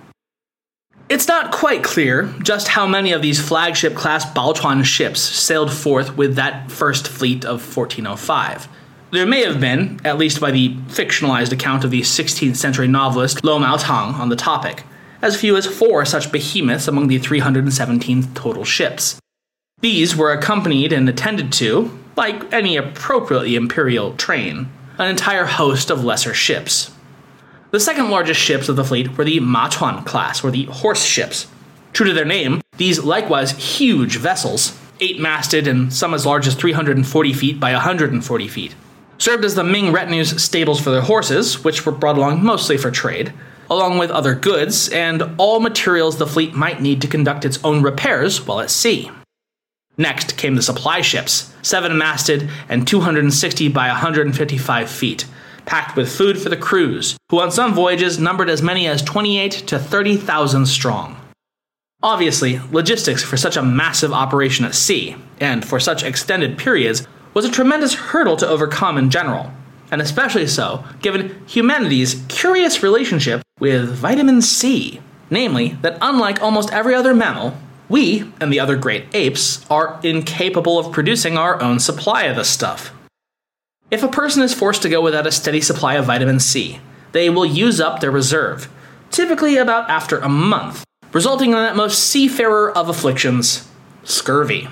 It's 1.11 1.27
not 1.27 1.51
quite 1.51 1.83
clear 1.83 2.33
just 2.41 2.69
how 2.69 2.87
many 2.87 3.11
of 3.11 3.21
these 3.21 3.37
flagship 3.37 3.95
class 3.95 4.23
Baochuan 4.31 4.85
ships 4.85 5.19
sailed 5.19 5.69
forth 5.69 6.15
with 6.15 6.37
that 6.37 6.71
first 6.71 7.05
fleet 7.05 7.43
of 7.43 7.59
1405. 7.59 8.69
There 9.11 9.25
may 9.25 9.43
have 9.43 9.59
been, 9.59 9.99
at 10.05 10.17
least 10.17 10.39
by 10.39 10.51
the 10.51 10.73
fictionalized 10.87 11.51
account 11.51 11.83
of 11.83 11.91
the 11.91 11.99
16th 11.99 12.55
century 12.55 12.87
novelist 12.87 13.43
Lo 13.43 13.59
Mao 13.59 13.75
Tang 13.75 14.15
on 14.15 14.29
the 14.29 14.37
topic, 14.37 14.85
as 15.21 15.37
few 15.37 15.57
as 15.57 15.65
four 15.65 16.05
such 16.05 16.31
behemoths 16.31 16.87
among 16.87 17.09
the 17.09 17.17
317 17.17 18.33
total 18.33 18.63
ships. 18.63 19.19
These 19.81 20.15
were 20.15 20.31
accompanied 20.31 20.93
and 20.93 21.09
attended 21.09 21.51
to, 21.53 21.99
like 22.15 22.53
any 22.53 22.77
appropriately 22.77 23.57
imperial 23.57 24.13
train, 24.13 24.71
an 24.97 25.09
entire 25.09 25.43
host 25.43 25.91
of 25.91 26.05
lesser 26.05 26.33
ships. 26.33 26.90
The 27.71 27.79
second 27.79 28.09
largest 28.09 28.39
ships 28.41 28.67
of 28.67 28.75
the 28.75 28.83
fleet 28.83 29.17
were 29.17 29.23
the 29.23 29.39
Ma 29.39 29.69
Chuan 29.69 30.03
class, 30.03 30.43
or 30.43 30.51
the 30.51 30.65
horse 30.65 31.05
ships. 31.05 31.47
True 31.93 32.05
to 32.05 32.13
their 32.13 32.25
name, 32.25 32.59
these 32.75 32.99
likewise 32.99 33.51
huge 33.51 34.17
vessels, 34.17 34.77
eight 34.99 35.21
masted 35.21 35.67
and 35.67 35.91
some 35.93 36.13
as 36.13 36.25
large 36.25 36.47
as 36.47 36.55
340 36.55 37.33
feet 37.33 37.61
by 37.61 37.71
140 37.71 38.47
feet, 38.49 38.75
served 39.17 39.45
as 39.45 39.55
the 39.55 39.63
Ming 39.63 39.93
retinue's 39.93 40.43
stables 40.43 40.81
for 40.81 40.91
their 40.91 41.01
horses, 41.01 41.63
which 41.63 41.85
were 41.85 41.93
brought 41.93 42.17
along 42.17 42.43
mostly 42.43 42.75
for 42.77 42.91
trade, 42.91 43.31
along 43.69 43.97
with 43.97 44.11
other 44.11 44.35
goods 44.35 44.89
and 44.89 45.23
all 45.37 45.61
materials 45.61 46.17
the 46.17 46.27
fleet 46.27 46.53
might 46.53 46.81
need 46.81 47.01
to 47.01 47.07
conduct 47.07 47.45
its 47.45 47.63
own 47.63 47.81
repairs 47.81 48.45
while 48.45 48.59
at 48.59 48.69
sea. 48.69 49.09
Next 49.97 50.35
came 50.35 50.55
the 50.55 50.61
supply 50.61 50.99
ships, 50.99 51.53
seven 51.61 51.97
masted 51.97 52.49
and 52.67 52.85
260 52.85 53.69
by 53.69 53.87
155 53.87 54.89
feet, 54.89 55.25
packed 55.71 55.95
with 55.95 56.13
food 56.13 56.37
for 56.37 56.49
the 56.49 56.57
crews, 56.57 57.15
who 57.29 57.39
on 57.39 57.49
some 57.49 57.73
voyages 57.73 58.19
numbered 58.19 58.49
as 58.49 58.61
many 58.61 58.87
as 58.87 59.01
28 59.01 59.53
to 59.53 59.79
30,000 59.79 60.65
strong. 60.65 61.15
Obviously, 62.03 62.59
logistics 62.73 63.23
for 63.23 63.37
such 63.37 63.55
a 63.55 63.63
massive 63.63 64.11
operation 64.11 64.65
at 64.65 64.75
sea, 64.75 65.15
and 65.39 65.63
for 65.63 65.79
such 65.79 66.03
extended 66.03 66.57
periods, 66.57 67.07
was 67.33 67.45
a 67.45 67.49
tremendous 67.49 67.93
hurdle 67.93 68.35
to 68.35 68.45
overcome 68.45 68.97
in 68.97 69.09
general, 69.09 69.53
and 69.91 70.01
especially 70.01 70.45
so 70.45 70.83
given 71.01 71.41
humanity's 71.47 72.21
curious 72.27 72.83
relationship 72.83 73.41
with 73.61 73.93
vitamin 73.93 74.41
C. 74.41 74.99
Namely, 75.29 75.77
that 75.83 75.97
unlike 76.01 76.41
almost 76.41 76.73
every 76.73 76.93
other 76.93 77.13
mammal, 77.13 77.55
we 77.87 78.29
and 78.41 78.51
the 78.51 78.59
other 78.59 78.75
great 78.75 79.05
apes 79.13 79.65
are 79.69 80.01
incapable 80.03 80.77
of 80.77 80.91
producing 80.91 81.37
our 81.37 81.61
own 81.61 81.79
supply 81.79 82.23
of 82.23 82.35
the 82.35 82.43
stuff. 82.43 82.91
If 83.91 84.03
a 84.03 84.07
person 84.07 84.41
is 84.41 84.53
forced 84.53 84.81
to 84.83 84.89
go 84.89 85.01
without 85.01 85.27
a 85.27 85.33
steady 85.33 85.59
supply 85.59 85.95
of 85.95 86.05
vitamin 86.05 86.39
C, 86.39 86.79
they 87.11 87.29
will 87.29 87.45
use 87.45 87.81
up 87.81 87.99
their 87.99 88.09
reserve, 88.09 88.69
typically 89.09 89.57
about 89.57 89.89
after 89.89 90.17
a 90.19 90.29
month, 90.29 90.85
resulting 91.11 91.49
in 91.49 91.57
that 91.57 91.75
most 91.75 91.99
seafarer 91.99 92.71
of 92.71 92.87
afflictions, 92.87 93.69
scurvy. 94.05 94.69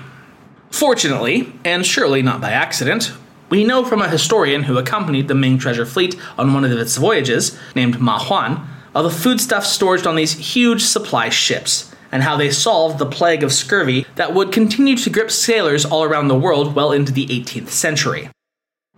Fortunately, 0.70 1.52
and 1.66 1.84
surely 1.84 2.22
not 2.22 2.40
by 2.40 2.52
accident, 2.52 3.12
we 3.50 3.62
know 3.62 3.84
from 3.84 4.00
a 4.00 4.08
historian 4.08 4.62
who 4.62 4.78
accompanied 4.78 5.28
the 5.28 5.34
Ming 5.34 5.58
treasure 5.58 5.84
fleet 5.84 6.16
on 6.38 6.54
one 6.54 6.64
of 6.64 6.72
its 6.72 6.96
voyages, 6.96 7.58
named 7.74 8.00
Ma 8.00 8.18
Huan, 8.18 8.66
of 8.94 9.04
the 9.04 9.10
foodstuffs 9.10 9.68
stored 9.68 10.06
on 10.06 10.16
these 10.16 10.54
huge 10.54 10.82
supply 10.82 11.28
ships, 11.28 11.94
and 12.10 12.22
how 12.22 12.38
they 12.38 12.50
solved 12.50 12.98
the 12.98 13.04
plague 13.04 13.42
of 13.42 13.52
scurvy 13.52 14.06
that 14.14 14.32
would 14.32 14.50
continue 14.50 14.96
to 14.96 15.10
grip 15.10 15.30
sailors 15.30 15.84
all 15.84 16.04
around 16.04 16.28
the 16.28 16.38
world 16.38 16.74
well 16.74 16.90
into 16.90 17.12
the 17.12 17.26
18th 17.26 17.68
century. 17.68 18.30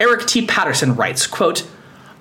Erik 0.02 0.26
T. 0.26 0.44
Paterson 0.44 0.96
writes, 0.96 1.28
quote, 1.28 1.64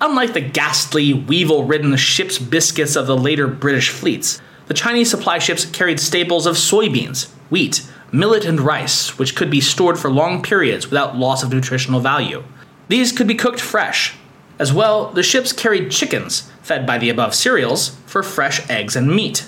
Unlike 0.00 0.34
the 0.34 0.40
ghastly, 0.40 1.12
weevil-ridden 1.12 1.96
ship's 1.96 2.38
biscuits 2.38 2.94
of 2.94 3.08
the 3.08 3.16
later 3.16 3.48
British 3.48 3.88
fleets, 3.88 4.40
the 4.68 4.74
Chinese 4.74 5.10
supply 5.10 5.40
ships 5.40 5.64
carried 5.64 5.98
staples 5.98 6.46
of 6.46 6.54
soybeans, 6.54 7.28
wheat, 7.50 7.84
millet, 8.12 8.44
and 8.44 8.60
rice, 8.60 9.18
which 9.18 9.34
could 9.34 9.50
be 9.50 9.60
stored 9.60 9.98
for 9.98 10.12
long 10.12 10.44
periods 10.44 10.90
without 10.90 11.16
loss 11.16 11.42
of 11.42 11.52
nutritional 11.52 11.98
value. 11.98 12.44
These 12.86 13.10
could 13.10 13.26
be 13.26 13.34
cooked 13.34 13.60
fresh. 13.60 14.14
As 14.60 14.72
well, 14.72 15.10
the 15.10 15.24
ships 15.24 15.52
carried 15.52 15.90
chickens, 15.90 16.52
fed 16.62 16.86
by 16.86 16.98
the 16.98 17.10
above 17.10 17.34
cereals, 17.34 17.96
for 18.06 18.22
fresh 18.22 18.70
eggs 18.70 18.94
and 18.94 19.08
meat. 19.08 19.44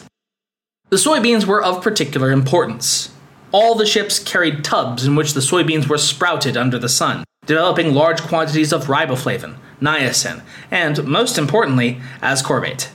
The 0.90 0.96
soybeans 0.96 1.44
were 1.44 1.62
of 1.62 1.84
particular 1.84 2.32
importance. 2.32 3.14
All 3.52 3.76
the 3.76 3.86
ships 3.86 4.18
carried 4.18 4.64
tubs 4.64 5.06
in 5.06 5.14
which 5.14 5.34
the 5.34 5.40
soybeans 5.40 5.86
were 5.86 5.98
sprouted 5.98 6.56
under 6.56 6.80
the 6.80 6.88
sun, 6.88 7.22
developing 7.46 7.94
large 7.94 8.22
quantities 8.22 8.72
of 8.72 8.86
riboflavin, 8.86 9.56
niacin, 9.80 10.42
and, 10.70 11.04
most 11.04 11.38
importantly, 11.38 12.00
ascorbate. 12.22 12.88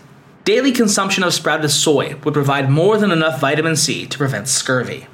Daily 0.46 0.72
consumption 0.72 1.24
of 1.24 1.34
sprouted 1.34 1.70
soy 1.70 2.16
would 2.24 2.34
provide 2.34 2.70
more 2.70 2.98
than 2.98 3.12
enough 3.12 3.40
vitamin 3.40 3.76
C 3.76 4.06
to 4.08 4.18
prevent 4.18 4.48
scurvy. 4.48 5.08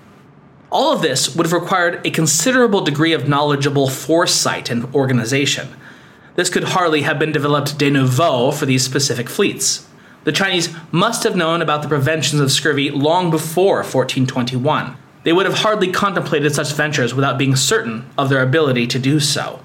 All 0.71 0.93
of 0.93 1.01
this 1.01 1.35
would 1.35 1.45
have 1.45 1.53
required 1.53 2.05
a 2.05 2.11
considerable 2.11 2.81
degree 2.81 3.13
of 3.13 3.27
knowledgeable 3.27 3.89
foresight 3.89 4.69
and 4.69 4.93
organization. 4.95 5.69
This 6.35 6.49
could 6.49 6.63
hardly 6.65 7.01
have 7.01 7.19
been 7.19 7.31
developed 7.31 7.77
de 7.77 7.89
nouveau 7.89 8.51
for 8.51 8.65
these 8.65 8.83
specific 8.83 9.29
fleets. 9.29 9.87
The 10.25 10.31
Chinese 10.31 10.73
must 10.91 11.23
have 11.23 11.35
known 11.35 11.61
about 11.61 11.81
the 11.81 11.87
preventions 11.87 12.41
of 12.41 12.51
scurvy 12.51 12.89
long 12.89 13.29
before 13.29 13.77
1421. 13.77 14.97
They 15.25 15.33
would 15.33 15.47
have 15.47 15.57
hardly 15.57 15.91
contemplated 15.91 16.53
such 16.53 16.71
ventures 16.73 17.15
without 17.15 17.39
being 17.39 17.55
certain 17.55 18.07
of 18.15 18.29
their 18.29 18.43
ability 18.43 18.85
to 18.87 18.99
do 18.99 19.19
so. 19.19 19.59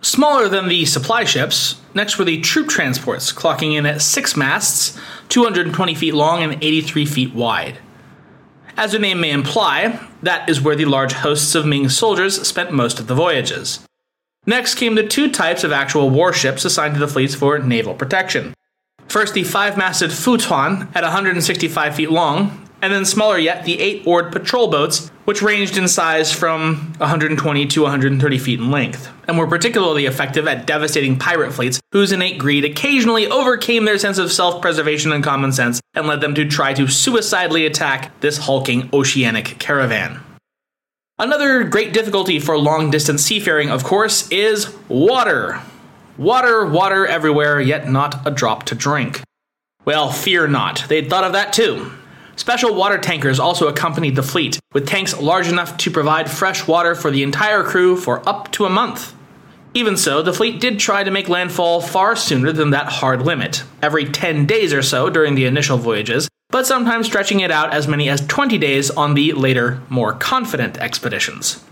Smaller 0.00 0.48
than 0.48 0.68
the 0.68 0.86
supply 0.86 1.24
ships, 1.24 1.80
next 1.92 2.18
were 2.18 2.24
the 2.24 2.40
troop 2.40 2.68
transports, 2.68 3.32
clocking 3.32 3.76
in 3.76 3.84
at 3.84 4.00
six 4.00 4.36
masts, 4.36 4.98
220 5.28 5.94
feet 5.94 6.14
long 6.14 6.42
and 6.42 6.62
83 6.62 7.04
feet 7.04 7.34
wide. 7.34 7.78
As 8.74 8.92
the 8.92 8.98
name 8.98 9.20
may 9.20 9.32
imply, 9.32 10.00
that 10.22 10.48
is 10.48 10.60
where 10.60 10.76
the 10.76 10.84
large 10.86 11.12
hosts 11.12 11.54
of 11.54 11.66
Ming 11.66 11.90
soldiers 11.90 12.46
spent 12.46 12.72
most 12.72 12.98
of 12.98 13.06
the 13.06 13.14
voyages. 13.14 13.80
Next 14.46 14.76
came 14.76 14.94
the 14.94 15.06
two 15.06 15.30
types 15.30 15.62
of 15.62 15.72
actual 15.72 16.08
warships 16.08 16.64
assigned 16.64 16.94
to 16.94 17.00
the 17.00 17.08
fleets 17.08 17.34
for 17.34 17.58
naval 17.58 17.94
protection. 17.94 18.54
First, 19.08 19.34
the 19.34 19.44
five 19.44 19.76
masted 19.76 20.12
Futuan 20.12 20.88
at 20.94 21.02
165 21.02 21.94
feet 21.94 22.10
long, 22.10 22.65
and 22.82 22.92
then 22.92 23.04
smaller 23.04 23.38
yet, 23.38 23.64
the 23.64 23.80
eight 23.80 24.06
oared 24.06 24.32
patrol 24.32 24.68
boats, 24.68 25.08
which 25.24 25.42
ranged 25.42 25.78
in 25.78 25.88
size 25.88 26.30
from 26.30 26.92
120 26.98 27.66
to 27.66 27.82
130 27.82 28.38
feet 28.38 28.60
in 28.60 28.70
length, 28.70 29.10
and 29.26 29.38
were 29.38 29.46
particularly 29.46 30.06
effective 30.06 30.46
at 30.46 30.66
devastating 30.66 31.18
pirate 31.18 31.52
fleets 31.52 31.80
whose 31.92 32.12
innate 32.12 32.38
greed 32.38 32.64
occasionally 32.64 33.26
overcame 33.26 33.84
their 33.84 33.98
sense 33.98 34.18
of 34.18 34.30
self 34.30 34.60
preservation 34.60 35.12
and 35.12 35.24
common 35.24 35.52
sense 35.52 35.80
and 35.94 36.06
led 36.06 36.20
them 36.20 36.34
to 36.34 36.46
try 36.46 36.74
to 36.74 36.86
suicidally 36.86 37.64
attack 37.64 38.18
this 38.20 38.38
hulking 38.38 38.88
oceanic 38.92 39.58
caravan. 39.58 40.20
Another 41.18 41.64
great 41.64 41.94
difficulty 41.94 42.38
for 42.38 42.58
long 42.58 42.90
distance 42.90 43.22
seafaring, 43.22 43.70
of 43.70 43.82
course, 43.84 44.30
is 44.30 44.76
water. 44.86 45.62
Water, 46.18 46.66
water 46.66 47.06
everywhere, 47.06 47.58
yet 47.58 47.88
not 47.88 48.26
a 48.26 48.30
drop 48.30 48.64
to 48.64 48.74
drink. 48.74 49.22
Well, 49.86 50.10
fear 50.10 50.46
not, 50.46 50.84
they'd 50.88 51.08
thought 51.08 51.24
of 51.24 51.32
that 51.32 51.54
too. 51.54 51.90
Special 52.36 52.74
water 52.74 52.98
tankers 52.98 53.40
also 53.40 53.66
accompanied 53.66 54.14
the 54.14 54.22
fleet, 54.22 54.60
with 54.74 54.86
tanks 54.86 55.18
large 55.18 55.48
enough 55.48 55.78
to 55.78 55.90
provide 55.90 56.30
fresh 56.30 56.66
water 56.68 56.94
for 56.94 57.10
the 57.10 57.22
entire 57.22 57.62
crew 57.62 57.96
for 57.96 58.26
up 58.28 58.52
to 58.52 58.66
a 58.66 58.70
month. 58.70 59.14
Even 59.72 59.96
so, 59.96 60.22
the 60.22 60.34
fleet 60.34 60.60
did 60.60 60.78
try 60.78 61.02
to 61.02 61.10
make 61.10 61.28
landfall 61.28 61.80
far 61.80 62.14
sooner 62.14 62.52
than 62.52 62.70
that 62.70 62.88
hard 62.88 63.22
limit, 63.22 63.64
every 63.82 64.04
10 64.04 64.44
days 64.46 64.72
or 64.72 64.82
so 64.82 65.08
during 65.08 65.34
the 65.34 65.46
initial 65.46 65.78
voyages, 65.78 66.28
but 66.50 66.66
sometimes 66.66 67.06
stretching 67.06 67.40
it 67.40 67.50
out 67.50 67.72
as 67.72 67.88
many 67.88 68.08
as 68.08 68.26
20 68.26 68.58
days 68.58 68.90
on 68.90 69.14
the 69.14 69.32
later, 69.32 69.80
more 69.88 70.12
confident 70.12 70.78
expeditions. 70.78 71.64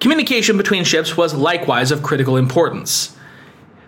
Communication 0.00 0.56
between 0.56 0.84
ships 0.84 1.16
was 1.16 1.34
likewise 1.34 1.90
of 1.90 2.02
critical 2.02 2.36
importance. 2.36 3.16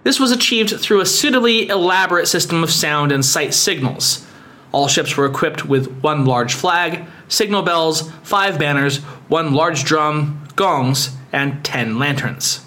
This 0.02 0.18
was 0.18 0.32
achieved 0.32 0.80
through 0.80 1.00
a 1.00 1.06
suitably 1.06 1.68
elaborate 1.68 2.26
system 2.26 2.62
of 2.62 2.70
sound 2.70 3.12
and 3.12 3.24
sight 3.24 3.54
signals, 3.54 4.26
all 4.72 4.88
ships 4.88 5.16
were 5.16 5.26
equipped 5.26 5.64
with 5.64 6.00
one 6.00 6.24
large 6.24 6.54
flag, 6.54 7.04
signal 7.28 7.62
bells, 7.62 8.10
five 8.22 8.58
banners, 8.58 8.98
one 9.28 9.54
large 9.54 9.84
drum, 9.84 10.46
gongs, 10.56 11.10
and 11.32 11.64
ten 11.64 11.98
lanterns. 11.98 12.66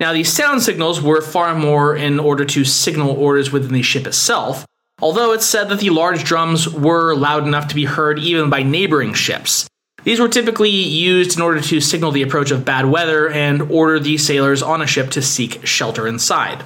Now, 0.00 0.12
these 0.12 0.32
sound 0.32 0.62
signals 0.62 1.00
were 1.00 1.20
far 1.20 1.54
more 1.54 1.94
in 1.94 2.18
order 2.18 2.44
to 2.44 2.64
signal 2.64 3.10
orders 3.10 3.52
within 3.52 3.72
the 3.72 3.82
ship 3.82 4.06
itself, 4.06 4.66
although 5.00 5.32
it's 5.32 5.46
said 5.46 5.68
that 5.68 5.80
the 5.80 5.90
large 5.90 6.24
drums 6.24 6.68
were 6.68 7.14
loud 7.14 7.46
enough 7.46 7.68
to 7.68 7.74
be 7.74 7.84
heard 7.84 8.18
even 8.18 8.50
by 8.50 8.62
neighboring 8.62 9.14
ships. 9.14 9.68
These 10.04 10.18
were 10.18 10.28
typically 10.28 10.70
used 10.70 11.36
in 11.36 11.42
order 11.42 11.60
to 11.60 11.80
signal 11.80 12.10
the 12.10 12.22
approach 12.22 12.50
of 12.50 12.64
bad 12.64 12.86
weather 12.86 13.28
and 13.28 13.62
order 13.70 14.00
the 14.00 14.18
sailors 14.18 14.60
on 14.60 14.82
a 14.82 14.86
ship 14.86 15.10
to 15.10 15.22
seek 15.22 15.64
shelter 15.64 16.08
inside. 16.08 16.64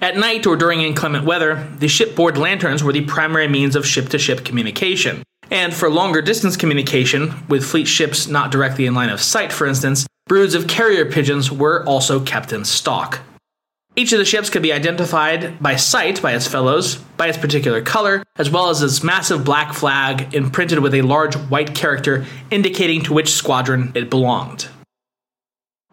At 0.00 0.16
night 0.16 0.46
or 0.46 0.56
during 0.56 0.82
inclement 0.82 1.24
weather, 1.24 1.68
the 1.78 1.88
shipboard 1.88 2.38
lanterns 2.38 2.84
were 2.84 2.92
the 2.92 3.04
primary 3.04 3.48
means 3.48 3.74
of 3.74 3.86
ship 3.86 4.08
to 4.10 4.18
ship 4.18 4.44
communication. 4.44 5.24
And 5.50 5.74
for 5.74 5.90
longer 5.90 6.22
distance 6.22 6.56
communication, 6.56 7.34
with 7.48 7.64
fleet 7.64 7.88
ships 7.88 8.28
not 8.28 8.52
directly 8.52 8.86
in 8.86 8.94
line 8.94 9.08
of 9.08 9.20
sight, 9.20 9.52
for 9.52 9.66
instance, 9.66 10.06
broods 10.28 10.54
of 10.54 10.68
carrier 10.68 11.04
pigeons 11.04 11.50
were 11.50 11.84
also 11.84 12.20
kept 12.20 12.52
in 12.52 12.64
stock. 12.64 13.20
Each 13.96 14.12
of 14.12 14.20
the 14.20 14.24
ships 14.24 14.50
could 14.50 14.62
be 14.62 14.72
identified 14.72 15.60
by 15.60 15.74
sight 15.74 16.22
by 16.22 16.34
its 16.34 16.46
fellows, 16.46 16.96
by 17.16 17.26
its 17.26 17.38
particular 17.38 17.82
color, 17.82 18.22
as 18.36 18.48
well 18.48 18.70
as 18.70 18.80
its 18.80 19.02
massive 19.02 19.44
black 19.44 19.72
flag 19.74 20.32
imprinted 20.32 20.78
with 20.78 20.94
a 20.94 21.02
large 21.02 21.34
white 21.34 21.74
character 21.74 22.24
indicating 22.52 23.02
to 23.02 23.12
which 23.12 23.32
squadron 23.32 23.90
it 23.96 24.10
belonged. 24.10 24.68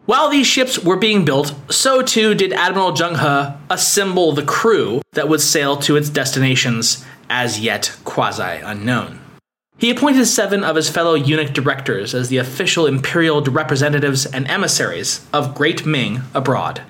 While 0.06 0.28
these 0.28 0.46
ships 0.46 0.78
were 0.78 0.96
being 0.96 1.24
built, 1.24 1.52
so 1.68 2.00
too 2.00 2.34
did 2.34 2.52
Admiral 2.52 2.92
Zheng 2.92 3.16
He 3.16 3.56
assemble 3.68 4.30
the 4.30 4.44
crew 4.44 5.02
that 5.14 5.28
would 5.28 5.40
sail 5.40 5.76
to 5.78 5.96
its 5.96 6.08
destinations 6.08 7.04
as 7.28 7.58
yet 7.58 7.96
quasi 8.04 8.60
unknown. 8.62 9.18
He 9.78 9.90
appointed 9.90 10.26
seven 10.26 10.62
of 10.62 10.76
his 10.76 10.88
fellow 10.88 11.14
eunuch 11.14 11.52
directors 11.52 12.14
as 12.14 12.28
the 12.28 12.36
official 12.38 12.86
imperial 12.86 13.42
representatives 13.42 14.26
and 14.26 14.46
emissaries 14.48 15.26
of 15.32 15.56
Great 15.56 15.84
Ming 15.84 16.22
abroad. 16.32 16.82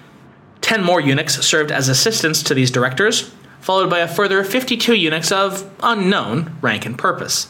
Ten 0.61 0.85
more 0.85 1.01
eunuchs 1.01 1.45
served 1.45 1.73
as 1.73 1.89
assistants 1.89 2.43
to 2.43 2.55
these 2.55 2.71
directors, 2.71 3.33
followed 3.61 3.89
by 3.89 4.01
a 4.01 4.09
further 4.09 4.45
52 4.45 4.95
eunuchs 4.95 5.33
of 5.33 5.69
unknown 5.83 6.55
rank 6.61 6.85
and 6.85 6.99
purpose. 6.99 7.49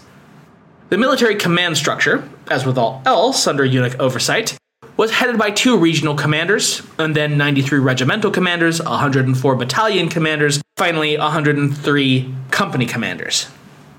The 0.91 0.99
military 0.99 1.35
command 1.35 1.77
structure, 1.77 2.29
as 2.49 2.65
with 2.65 2.79
all 2.79 3.03
else 3.05 3.49
under 3.49 3.65
eunuch 3.65 3.99
oversight, 3.99 4.57
was 4.97 5.11
headed 5.11 5.39
by 5.39 5.51
two 5.51 5.77
regional 5.77 6.15
commanders, 6.15 6.83
and 6.99 7.15
then 7.15 7.37
93 7.37 7.79
regimental 7.79 8.31
commanders, 8.31 8.81
104 8.83 9.57
battalion 9.57 10.09
commanders, 10.09 10.61
finally 10.77 11.19
103 11.19 12.35
company 12.51 12.87
commanders. 12.87 13.49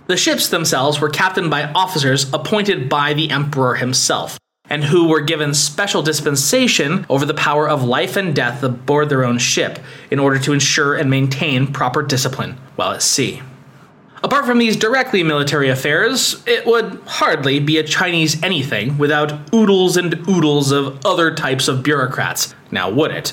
The 0.08 0.18
ships 0.18 0.50
themselves 0.50 1.00
were 1.00 1.10
captained 1.10 1.50
by 1.50 1.72
officers 1.74 2.32
appointed 2.34 2.89
by 2.89 3.14
the 3.14 3.30
emperor 3.30 3.76
himself, 3.76 4.39
and 4.70 4.86
who 4.86 5.08
were 5.08 5.22
given 5.22 5.54
special 5.54 6.02
dispensation 6.02 7.06
over 7.10 7.26
the 7.26 7.34
power 7.34 7.70
of 7.70 7.84
life 7.84 8.16
and 8.16 8.36
death 8.36 8.64
aboard 8.64 9.10
their 9.10 9.24
own 9.24 9.38
ship 9.38 9.80
in 10.10 10.20
order 10.20 10.39
to 10.39 10.54
ensure 10.54 10.95
and 10.95 11.10
maintain 11.10 11.68
proper 11.68 12.02
discipline 12.02 12.58
while 12.76 12.91
at 12.91 13.02
sea. 13.02 13.41
Apart 14.28 14.45
from 14.45 14.57
these 14.57 14.75
directly 14.75 15.23
military 15.23 15.69
affairs, 15.69 16.43
it 16.45 16.65
would 16.65 16.99
hardly 17.05 17.61
be 17.61 17.78
a 17.78 17.84
Chinese 17.84 18.43
anything 18.43 18.97
without 18.97 19.53
oodles 19.53 19.95
and 19.95 20.28
oodles 20.28 20.73
of 20.73 20.99
other 21.05 21.34
types 21.34 21.69
of 21.69 21.82
bureaucrats, 21.82 22.53
now 22.69 22.89
would 22.89 23.11
it? 23.11 23.32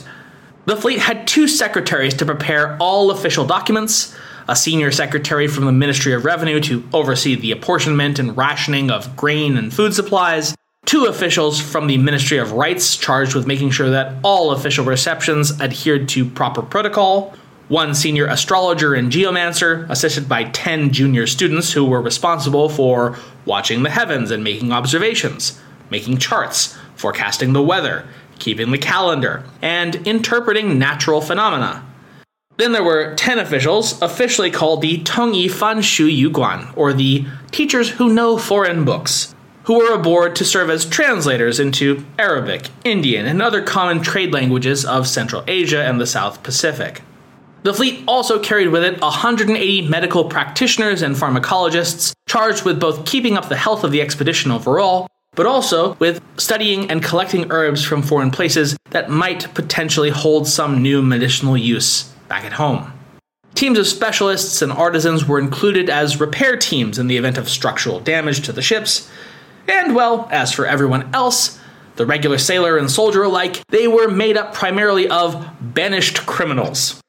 The 0.66 0.76
fleet 0.76 1.01
had 1.01 1.26
two 1.26 1.49
secretaries 1.49 2.14
to 2.14 2.24
prepare 2.24 2.76
all 2.78 3.11
official 3.11 3.45
documents, 3.45 4.16
a 4.47 4.55
senior 4.55 4.92
secretary 4.92 5.49
from 5.49 5.64
the 5.64 5.72
Ministry 5.72 6.12
of 6.12 6.24
Revenue 6.24 6.61
to 6.61 6.88
oversee 6.92 7.34
the 7.34 7.51
apportionment 7.51 8.20
and 8.20 8.36
rationing 8.36 8.92
of 8.92 9.16
grain 9.16 9.57
and 9.57 9.74
food 9.74 9.95
supplies, 9.95 10.55
two 10.86 11.07
officials 11.07 11.61
from 11.61 11.88
the 11.88 11.99
Ministry 11.99 12.38
of 12.38 12.53
Rites 12.53 12.97
charged 12.97 13.34
with 13.34 13.49
making 13.49 13.72
sure 13.72 13.90
that 13.90 14.14
all 14.22 14.53
official 14.53 14.84
receptions 14.84 15.61
adhered 15.61 16.09
to 16.11 16.24
proper 16.24 16.62
protocol, 16.62 17.34
one 17.69 17.95
senior 17.95 18.27
astrologer 18.27 18.95
and 18.95 19.11
geomancer, 19.11 19.87
assisted 19.89 20.29
by 20.29 20.45
10 20.45 20.93
junior 20.93 21.27
students 21.27 21.73
who 21.73 21.85
were 21.85 22.03
responsible 22.03 22.69
for 22.69 23.17
watching 23.45 23.83
the 23.83 23.91
heavens 23.91 24.31
and 24.31 24.45
making 24.45 24.73
observations, 24.73 25.61
making 25.91 26.19
charts, 26.19 26.77
forecasting 26.95 27.53
the 27.53 27.62
weather, 27.62 28.07
keeping 28.39 28.71
the 28.71 28.79
calendar, 28.79 29.45
and 29.62 29.97
interpreting 30.07 30.79
natural 30.79 31.21
phenomena. 31.21 31.85
Then 32.57 32.73
there 32.73 32.85
were 32.85 33.15
10 33.17 33.39
officials, 33.39 34.01
officially 34.01 34.51
called 34.51 34.81
the 34.81 34.99
Tongyi 34.99 35.51
Fan 35.51 35.83
Shu 35.83 36.09
Yuguan, 36.09 36.73
or 36.77 36.93
the 36.93 37.27
teachers 37.51 37.91
who 37.91 38.12
know 38.12 38.39
foreign 38.39 38.85
books, 38.85 39.35
who 39.65 39.79
were 39.79 39.93
aboard 39.93 40.37
to 40.37 40.45
serve 40.45 40.71
as 40.71 40.85
translators 40.85 41.59
into 41.59 42.05
Arabic, 42.19 42.69
Indian, 42.85 43.27
and 43.27 43.43
other 43.43 43.62
common 43.62 44.01
trade 44.01 44.33
languages 44.33 44.85
of 44.85 45.09
Central 45.09 45.43
Asia 45.49 45.83
and 45.83 46.01
the 46.01 46.07
South 46.07 46.43
Pacific. 46.43 47.03
The 47.65 47.73
fleet 47.73 48.05
also 48.07 48.39
carried 48.39 48.69
with 48.69 48.85
it 48.85 49.01
180 49.01 49.89
medical 49.89 50.27
practitioners 50.27 51.01
and 51.01 51.17
pharmacologists 51.17 52.12
charged 52.29 52.62
with 52.67 52.79
both 52.79 53.07
keeping 53.07 53.39
up 53.39 53.49
the 53.49 53.57
health 53.57 53.85
of 53.85 53.91
the 53.91 54.03
expedition 54.03 54.51
overall, 54.51 55.07
but 55.35 55.47
also 55.47 55.95
with 55.95 56.21
studying 56.37 56.91
and 56.91 57.03
collecting 57.03 57.51
herbs 57.51 57.83
from 57.83 58.03
foreign 58.03 58.31
places 58.31 58.77
that 58.91 59.09
might 59.09 59.53
potentially 59.55 60.11
hold 60.11 60.47
some 60.47 60.83
new 60.83 61.01
medicinal 61.01 61.57
use 61.57 62.03
back 62.29 62.45
at 62.45 62.53
home. 62.53 62.93
Teams 63.55 63.79
of 63.79 63.87
specialists 63.87 64.61
and 64.61 64.71
artisans 64.71 65.27
were 65.27 65.39
included 65.39 65.89
as 65.89 66.21
repair 66.21 66.59
teams 66.59 66.99
in 66.99 67.07
the 67.07 67.17
event 67.17 67.39
of 67.39 67.49
structural 67.49 67.99
damage 67.99 68.43
to 68.43 68.53
the 68.53 68.61
ships, 68.61 69.11
and 69.69 69.95
well, 69.95 70.29
as 70.31 70.53
for 70.53 70.67
everyone 70.67 71.09
else, 71.15 71.59
the 71.97 72.05
regular 72.05 72.37
sailor 72.37 72.77
and 72.77 72.91
soldier 72.91 73.23
alike, 73.23 73.62
they 73.69 73.89
were 73.89 74.09
made 74.09 74.37
up 74.37 74.53
primarily 74.53 75.09
of 75.09 75.47
banished 75.62 76.27
criminals 76.27 77.01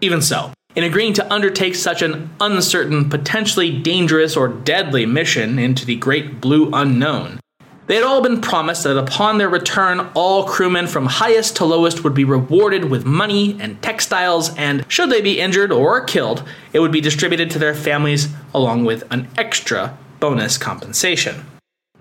even 0.00 0.20
so, 0.20 0.52
in 0.74 0.84
agreeing 0.84 1.14
to 1.14 1.32
undertake 1.32 1.74
such 1.74 2.02
an 2.02 2.30
uncertain, 2.40 3.08
potentially 3.08 3.76
dangerous, 3.78 4.36
or 4.36 4.48
deadly 4.48 5.06
mission 5.06 5.58
into 5.58 5.86
the 5.86 5.96
great 5.96 6.40
blue 6.40 6.70
unknown, 6.72 7.40
they 7.86 7.94
had 7.94 8.04
all 8.04 8.20
been 8.20 8.40
promised 8.40 8.82
that 8.82 8.98
upon 8.98 9.38
their 9.38 9.48
return, 9.48 10.00
all 10.14 10.44
crewmen 10.44 10.86
from 10.86 11.06
highest 11.06 11.56
to 11.56 11.64
lowest 11.64 12.02
would 12.04 12.14
be 12.14 12.24
rewarded 12.24 12.90
with 12.90 13.06
money 13.06 13.56
and 13.60 13.80
textiles, 13.80 14.54
and 14.56 14.84
should 14.88 15.08
they 15.08 15.20
be 15.20 15.40
injured 15.40 15.72
or 15.72 16.04
killed, 16.04 16.42
it 16.72 16.80
would 16.80 16.92
be 16.92 17.00
distributed 17.00 17.50
to 17.50 17.58
their 17.58 17.74
families 17.74 18.28
along 18.52 18.84
with 18.84 19.04
an 19.12 19.28
extra 19.38 19.96
bonus 20.20 20.58
compensation. 20.58 21.46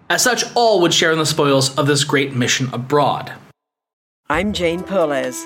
As 0.09 0.23
such, 0.23 0.43
all 0.55 0.81
would 0.81 0.93
share 0.93 1.11
in 1.11 1.19
the 1.19 1.25
spoils 1.25 1.75
of 1.77 1.87
this 1.87 2.03
great 2.03 2.35
mission 2.35 2.69
abroad. 2.73 3.31
I'm 4.27 4.53
Jane 4.53 4.81
Perlez 4.81 5.45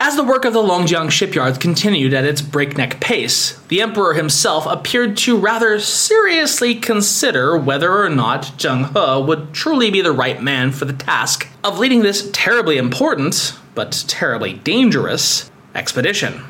As 0.00 0.14
the 0.14 0.22
work 0.22 0.44
of 0.44 0.52
the 0.52 0.62
Longjiang 0.62 1.10
shipyards 1.10 1.58
continued 1.58 2.14
at 2.14 2.24
its 2.24 2.40
breakneck 2.40 3.00
pace, 3.00 3.58
the 3.66 3.82
emperor 3.82 4.14
himself 4.14 4.64
appeared 4.64 5.16
to 5.18 5.36
rather 5.36 5.80
seriously 5.80 6.76
consider 6.76 7.58
whether 7.58 7.92
or 7.92 8.08
not 8.08 8.44
Zheng 8.58 8.92
He 8.92 9.26
would 9.26 9.52
truly 9.52 9.90
be 9.90 10.00
the 10.00 10.12
right 10.12 10.40
man 10.40 10.70
for 10.70 10.84
the 10.84 10.92
task 10.92 11.48
of 11.64 11.80
leading 11.80 12.02
this 12.02 12.30
terribly 12.32 12.78
important, 12.78 13.58
but 13.74 14.04
terribly 14.06 14.52
dangerous, 14.54 15.50
expedition. 15.74 16.44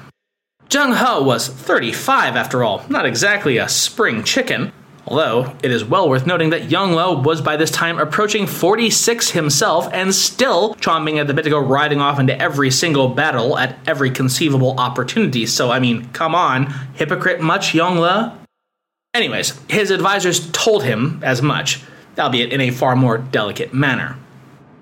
Zheng 0.69 0.99
He 0.99 1.25
was 1.25 1.49
35 1.49 2.37
after 2.37 2.63
all, 2.63 2.85
not 2.91 3.07
exactly 3.07 3.57
a 3.57 3.67
spring 3.67 4.25
chicken, 4.25 4.73
Although, 5.09 5.57
it 5.63 5.71
is 5.71 5.87
well 5.87 6.07
worth 6.07 6.27
noting 6.27 6.51
that 6.51 6.69
Yongle 6.69 7.25
was 7.25 7.41
by 7.41 7.57
this 7.57 7.71
time 7.71 7.99
approaching 7.99 8.47
46 8.47 9.31
himself 9.31 9.89
and 9.91 10.15
still 10.15 10.75
chomping 10.75 11.19
at 11.19 11.27
the 11.27 11.33
bit 11.33 11.45
to 11.45 11.51
go 11.51 11.59
riding 11.59 11.99
off 11.99 12.21
into 12.21 12.39
every 12.39 12.71
single 12.71 13.09
battle 13.09 13.57
at 13.57 13.79
every 13.87 14.11
conceivable 14.11 14.79
opportunity. 14.79 15.47
So, 15.47 15.71
I 15.71 15.79
mean, 15.79 16.11
come 16.11 16.35
on, 16.35 16.67
hypocrite 16.93 17.41
much, 17.41 17.73
Yongle? 17.73 18.37
Anyways, 19.15 19.59
his 19.71 19.91
advisors 19.91 20.51
told 20.53 20.85
him 20.85 21.21
as 21.25 21.41
much, 21.41 21.81
albeit 22.19 22.53
in 22.53 22.61
a 22.61 22.71
far 22.71 22.95
more 22.95 23.17
delicate 23.17 23.73
manner. 23.73 24.19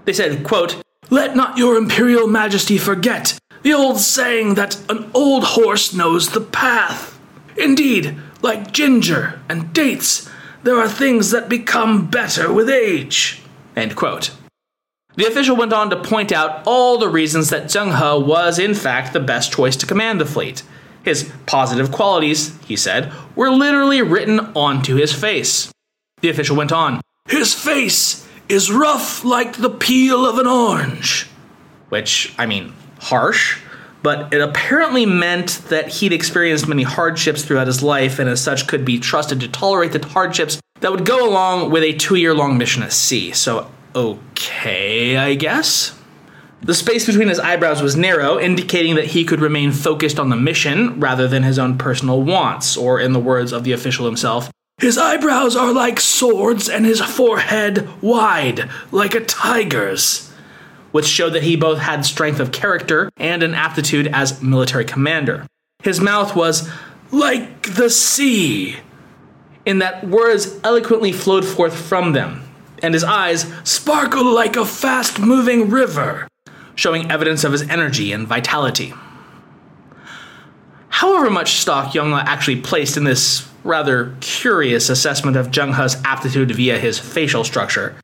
They 0.06 0.12
said, 0.12 0.42
quote, 0.42 0.82
Let 1.08 1.36
not 1.36 1.56
your 1.56 1.76
imperial 1.76 2.26
majesty 2.26 2.78
forget 2.78 3.38
the 3.62 3.74
old 3.74 3.98
saying 3.98 4.54
that 4.54 4.76
an 4.90 5.08
old 5.14 5.44
horse 5.44 5.94
knows 5.94 6.30
the 6.30 6.40
path. 6.40 7.18
Indeed, 7.56 8.16
like 8.46 8.70
ginger 8.70 9.40
and 9.48 9.72
dates, 9.72 10.30
there 10.62 10.78
are 10.78 10.88
things 10.88 11.32
that 11.32 11.48
become 11.48 12.06
better 12.06 12.52
with 12.52 12.70
age. 12.70 13.42
End 13.74 13.96
quote. 13.96 14.30
The 15.16 15.26
official 15.26 15.56
went 15.56 15.72
on 15.72 15.90
to 15.90 15.96
point 15.96 16.30
out 16.30 16.62
all 16.64 16.98
the 16.98 17.08
reasons 17.08 17.50
that 17.50 17.64
Zheng 17.64 17.96
He 17.96 18.24
was, 18.24 18.58
in 18.58 18.74
fact, 18.74 19.12
the 19.12 19.20
best 19.20 19.52
choice 19.52 19.74
to 19.76 19.86
command 19.86 20.20
the 20.20 20.26
fleet. 20.26 20.62
His 21.02 21.32
positive 21.46 21.90
qualities, 21.90 22.56
he 22.64 22.76
said, 22.76 23.12
were 23.34 23.50
literally 23.50 24.02
written 24.02 24.38
onto 24.54 24.94
his 24.94 25.12
face. 25.12 25.72
The 26.20 26.28
official 26.28 26.56
went 26.56 26.72
on, 26.72 27.00
His 27.28 27.52
face 27.52 28.28
is 28.48 28.70
rough 28.70 29.24
like 29.24 29.56
the 29.56 29.70
peel 29.70 30.24
of 30.24 30.38
an 30.38 30.46
orange. 30.46 31.28
which, 31.88 32.34
I 32.38 32.46
mean, 32.46 32.74
harsh, 33.00 33.60
but 34.06 34.32
it 34.32 34.40
apparently 34.40 35.04
meant 35.04 35.60
that 35.68 35.88
he'd 35.88 36.12
experienced 36.12 36.68
many 36.68 36.84
hardships 36.84 37.44
throughout 37.44 37.66
his 37.66 37.82
life 37.82 38.20
and 38.20 38.30
as 38.30 38.40
such 38.40 38.68
could 38.68 38.84
be 38.84 39.00
trusted 39.00 39.40
to 39.40 39.48
tolerate 39.48 39.90
the 39.90 40.06
hardships 40.06 40.60
that 40.78 40.92
would 40.92 41.04
go 41.04 41.28
along 41.28 41.72
with 41.72 41.82
a 41.82 41.92
two 41.92 42.14
year 42.14 42.32
long 42.32 42.56
mission 42.56 42.84
at 42.84 42.92
sea. 42.92 43.32
So, 43.32 43.68
okay, 43.96 45.16
I 45.16 45.34
guess. 45.34 46.00
The 46.62 46.72
space 46.72 47.04
between 47.04 47.26
his 47.26 47.40
eyebrows 47.40 47.82
was 47.82 47.96
narrow, 47.96 48.38
indicating 48.38 48.94
that 48.94 49.06
he 49.06 49.24
could 49.24 49.40
remain 49.40 49.72
focused 49.72 50.20
on 50.20 50.28
the 50.28 50.36
mission 50.36 51.00
rather 51.00 51.26
than 51.26 51.42
his 51.42 51.58
own 51.58 51.76
personal 51.76 52.22
wants, 52.22 52.76
or 52.76 53.00
in 53.00 53.12
the 53.12 53.18
words 53.18 53.52
of 53.52 53.64
the 53.64 53.72
official 53.72 54.06
himself, 54.06 54.52
his 54.78 54.96
eyebrows 54.96 55.56
are 55.56 55.72
like 55.72 55.98
swords 55.98 56.68
and 56.68 56.86
his 56.86 57.00
forehead 57.00 57.88
wide, 58.00 58.70
like 58.92 59.16
a 59.16 59.24
tiger's. 59.24 60.25
Which 60.96 61.04
showed 61.04 61.34
that 61.34 61.42
he 61.42 61.56
both 61.56 61.76
had 61.76 62.06
strength 62.06 62.40
of 62.40 62.52
character 62.52 63.10
and 63.18 63.42
an 63.42 63.52
aptitude 63.52 64.06
as 64.14 64.42
military 64.42 64.86
commander. 64.86 65.46
His 65.82 66.00
mouth 66.00 66.34
was 66.34 66.70
like 67.12 67.74
the 67.74 67.90
sea, 67.90 68.76
in 69.66 69.80
that 69.80 70.08
words 70.08 70.58
eloquently 70.64 71.12
flowed 71.12 71.44
forth 71.44 71.78
from 71.78 72.14
them, 72.14 72.48
and 72.82 72.94
his 72.94 73.04
eyes 73.04 73.44
sparkled 73.62 74.24
like 74.24 74.56
a 74.56 74.64
fast 74.64 75.18
moving 75.18 75.68
river, 75.68 76.28
showing 76.74 77.10
evidence 77.10 77.44
of 77.44 77.52
his 77.52 77.68
energy 77.68 78.10
and 78.10 78.26
vitality. 78.26 78.94
However 80.88 81.28
much 81.28 81.56
stock 81.60 81.92
Yongle 81.92 82.24
actually 82.24 82.62
placed 82.62 82.96
in 82.96 83.04
this 83.04 83.46
rather 83.64 84.16
curious 84.22 84.88
assessment 84.88 85.36
of 85.36 85.50
Zheng 85.50 85.78
He's 85.78 86.02
aptitude 86.06 86.52
via 86.52 86.78
his 86.78 86.98
facial 86.98 87.44
structure, 87.44 87.96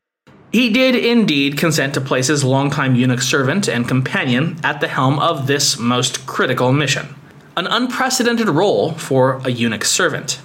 he 0.53 0.69
did 0.69 0.95
indeed 0.95 1.57
consent 1.57 1.95
to 1.95 2.01
place 2.01 2.27
his 2.27 2.43
longtime 2.43 2.95
eunuch 2.95 3.23
servant 3.23 3.67
and 3.67 3.87
companion 3.87 4.55
at 4.63 4.79
the 4.81 4.87
helm 4.87 5.17
of 5.17 5.47
this 5.47 5.79
most 5.79 6.27
critical 6.27 6.71
mission. 6.71 7.15
An 7.57 7.65
unprecedented 7.65 8.47
role 8.47 8.91
for 8.91 9.41
a 9.43 9.49
eunuch 9.49 9.83
servant. 9.83 10.39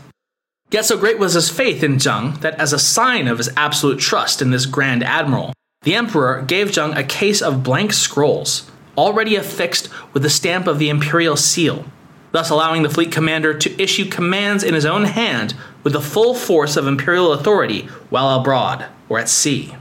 Yet 0.71 0.87
so 0.87 0.97
great 0.97 1.19
was 1.19 1.35
his 1.35 1.51
faith 1.51 1.83
in 1.83 1.97
Zheng 1.97 2.41
that, 2.41 2.59
as 2.59 2.73
a 2.73 2.79
sign 2.79 3.29
of 3.29 3.37
his 3.37 3.51
absolute 3.55 4.01
trust 4.01 4.41
in 4.41 4.51
this 4.51 4.65
grand 4.65 5.05
admiral, 5.05 5.53
the 5.83 5.95
emperor 5.95 6.43
gave 6.43 6.69
Zheng 6.69 6.97
a 6.97 7.05
case 7.05 7.43
of 7.43 7.63
blank 7.63 7.93
scrolls, 7.93 8.71
already 8.97 9.37
affixed 9.37 9.91
with 10.15 10.23
the 10.23 10.31
stamp 10.31 10.67
of 10.67 10.79
the 10.79 10.89
imperial 10.89 11.37
seal, 11.37 11.85
thus 12.33 12.49
allowing 12.49 12.83
the 12.83 12.91
fleet 12.91 13.13
commander 13.13 13.53
to 13.53 13.83
issue 13.83 14.07
commands 14.07 14.65
in 14.65 14.73
his 14.73 14.87
own 14.87 15.05
hand 15.05 15.55
with 15.83 15.93
the 15.93 16.01
full 16.01 16.35
force 16.35 16.79
of 16.79 16.87
imperial 16.87 17.33
authority 17.33 17.83
while 18.09 18.39
abroad 18.39 18.87
or 19.11 19.19
at 19.19 19.29
sea. 19.29 19.75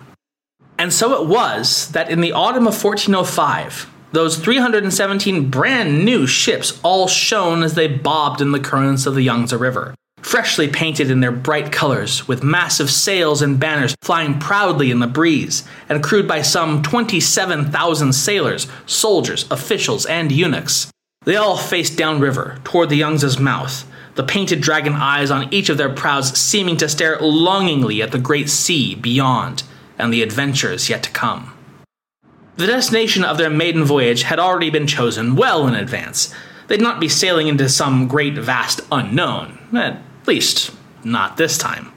And 0.80 0.94
so 0.94 1.22
it 1.22 1.28
was 1.28 1.90
that 1.92 2.10
in 2.10 2.22
the 2.22 2.34
autumn 2.34 2.68
of 2.68 2.84
1405, 2.84 3.90
those 4.12 4.38
317 4.38 5.50
brand 5.50 6.06
new 6.06 6.28
ships 6.28 6.80
all 6.84 7.08
shone 7.08 7.64
as 7.64 7.74
they 7.74 7.88
bobbed 7.88 8.42
in 8.42 8.52
the 8.52 8.60
currents 8.60 9.06
of 9.06 9.16
the 9.16 9.24
Yangtze 9.24 9.56
River, 9.56 9.96
freshly 10.20 10.68
painted 10.68 11.10
in 11.10 11.20
their 11.20 11.32
bright 11.32 11.72
colors, 11.72 12.28
with 12.28 12.44
massive 12.44 12.92
sails 12.92 13.42
and 13.42 13.60
banners 13.60 13.96
flying 14.02 14.40
proudly 14.40 14.92
in 14.92 15.00
the 15.00 15.08
breeze, 15.08 15.68
and 15.90 16.04
crewed 16.04 16.28
by 16.28 16.42
some 16.42 16.82
27,000 16.84 18.14
sailors, 18.14 18.68
soldiers, 18.86 19.46
officials, 19.52 20.06
and 20.06 20.32
eunuchs. 20.32 20.92
They 21.26 21.36
all 21.36 21.58
faced 21.58 21.98
downriver, 21.98 22.60
toward 22.64 22.90
the 22.90 23.02
Yangtze's 23.02 23.40
mouth, 23.40 23.86
the 24.16 24.24
painted 24.24 24.62
dragon 24.62 24.94
eyes 24.94 25.32
on 25.32 25.54
each 25.54 25.70
of 25.70 25.78
their 25.78 25.94
prows 25.94 26.38
seeming 26.38 26.78
to 26.78 26.88
stare 26.88 27.20
longingly 27.20 28.02
at 28.02 28.12
the 28.12 28.20
great 28.20 28.50
sea 28.50 28.96
beyond 28.96 29.64
and 29.98 30.14
the 30.14 30.22
adventures 30.22 30.90
yet 30.90 31.04
to 31.04 31.12
come. 31.12 31.54
The 32.58 32.68
destination 32.68 33.24
of 33.24 33.38
their 33.38 33.50
maiden 33.50 33.84
voyage 33.84 34.24
had 34.24 34.40
already 34.40 34.70
been 34.70 34.88
chosen 34.88 35.36
well 35.36 35.68
in 35.68 35.76
advance. 35.76 36.34
They'd 36.68 36.82
not 36.82 37.00
be 37.00 37.08
sailing 37.08 37.48
into 37.48 37.70
some 37.70 38.08
great 38.08 38.34
vast 38.34 38.82
unknown, 38.92 39.60
at 39.76 40.02
least 40.26 40.72
not 41.04 41.38
this 41.38 41.58
time. 41.58 41.94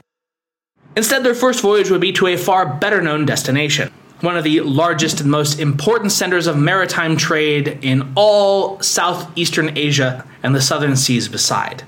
Instead, 0.95 1.23
their 1.23 1.33
first 1.33 1.61
voyage 1.61 1.89
would 1.89 2.01
be 2.01 2.11
to 2.13 2.27
a 2.27 2.37
far 2.37 2.65
better 2.65 3.01
known 3.01 3.25
destination, 3.25 3.91
one 4.19 4.37
of 4.37 4.43
the 4.43 4.59
largest 4.61 5.19
and 5.19 5.31
most 5.31 5.59
important 5.59 6.11
centers 6.11 6.47
of 6.47 6.57
maritime 6.57 7.17
trade 7.17 7.79
in 7.81 8.11
all 8.15 8.79
southeastern 8.81 9.75
Asia 9.77 10.25
and 10.43 10.53
the 10.53 10.61
southern 10.61 10.95
seas 10.95 11.27
beside. 11.27 11.83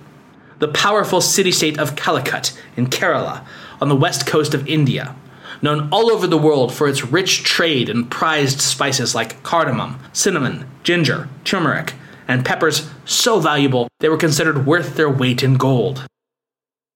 The 0.59 0.68
powerful 0.70 1.22
city 1.22 1.51
state 1.51 1.78
of 1.78 1.95
Calicut 1.95 2.57
in 2.76 2.88
Kerala 2.88 3.45
on 3.82 3.89
the 3.89 3.95
west 3.95 4.26
coast 4.26 4.53
of 4.53 4.68
India, 4.68 5.16
known 5.64 5.88
all 5.91 6.11
over 6.11 6.28
the 6.28 6.38
world 6.38 6.74
for 6.74 6.88
its 6.88 7.05
rich 7.05 7.43
trade 7.43 7.89
in 7.89 8.05
prized 8.05 8.61
spices 8.61 9.16
like 9.16 9.41
cardamom, 9.41 9.97
cinnamon, 10.11 10.70
ginger, 10.84 11.30
turmeric, 11.45 11.93
and 12.28 12.45
peppers 12.45 12.89
so 13.05 13.39
valuable 13.39 13.88
they 13.99 14.09
were 14.09 14.18
considered 14.18 14.66
worth 14.66 14.95
their 14.95 15.09
weight 15.09 15.41
in 15.41 15.55
gold. 15.55 16.05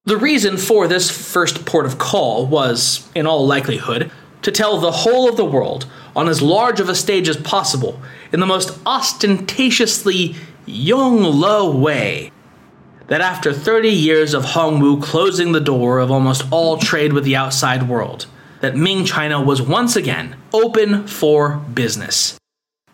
The 0.06 0.18
reason 0.18 0.58
for 0.58 0.88
this 0.88 1.10
first 1.10 1.66
port 1.66 1.86
of 1.86 1.98
call 1.98 2.46
was, 2.46 3.10
in 3.16 3.26
all 3.26 3.48
likelihood, 3.48 4.12
to 4.42 4.52
tell 4.52 4.80
the 4.80 4.92
whole 4.92 5.28
of 5.28 5.38
the 5.38 5.46
world, 5.46 5.86
on 6.16 6.30
as 6.30 6.42
large 6.42 6.80
of 6.80 6.90
a 6.90 6.96
stage 6.96 7.28
as 7.28 7.38
possible, 7.38 8.00
in 8.32 8.40
the 8.40 8.46
most 8.46 8.78
ostentatiously 8.86 10.36
Yongle 10.66 11.80
way, 11.80 12.32
that 13.08 13.22
after 13.22 13.54
30 13.54 13.90
years 13.90 14.34
of 14.34 14.44
Hongwu 14.44 15.02
closing 15.02 15.52
the 15.52 15.60
door 15.60 16.00
of 16.00 16.12
almost 16.12 16.46
all 16.52 16.78
trade 16.78 17.14
with 17.14 17.24
the 17.24 17.36
outside 17.36 17.90
world, 17.90 18.28
that 18.62 18.76
Ming 18.76 19.06
China 19.06 19.42
was 19.42 19.62
once 19.62 19.96
again 19.96 20.36
open 20.54 21.08
for 21.08 21.58
business. 21.74 22.38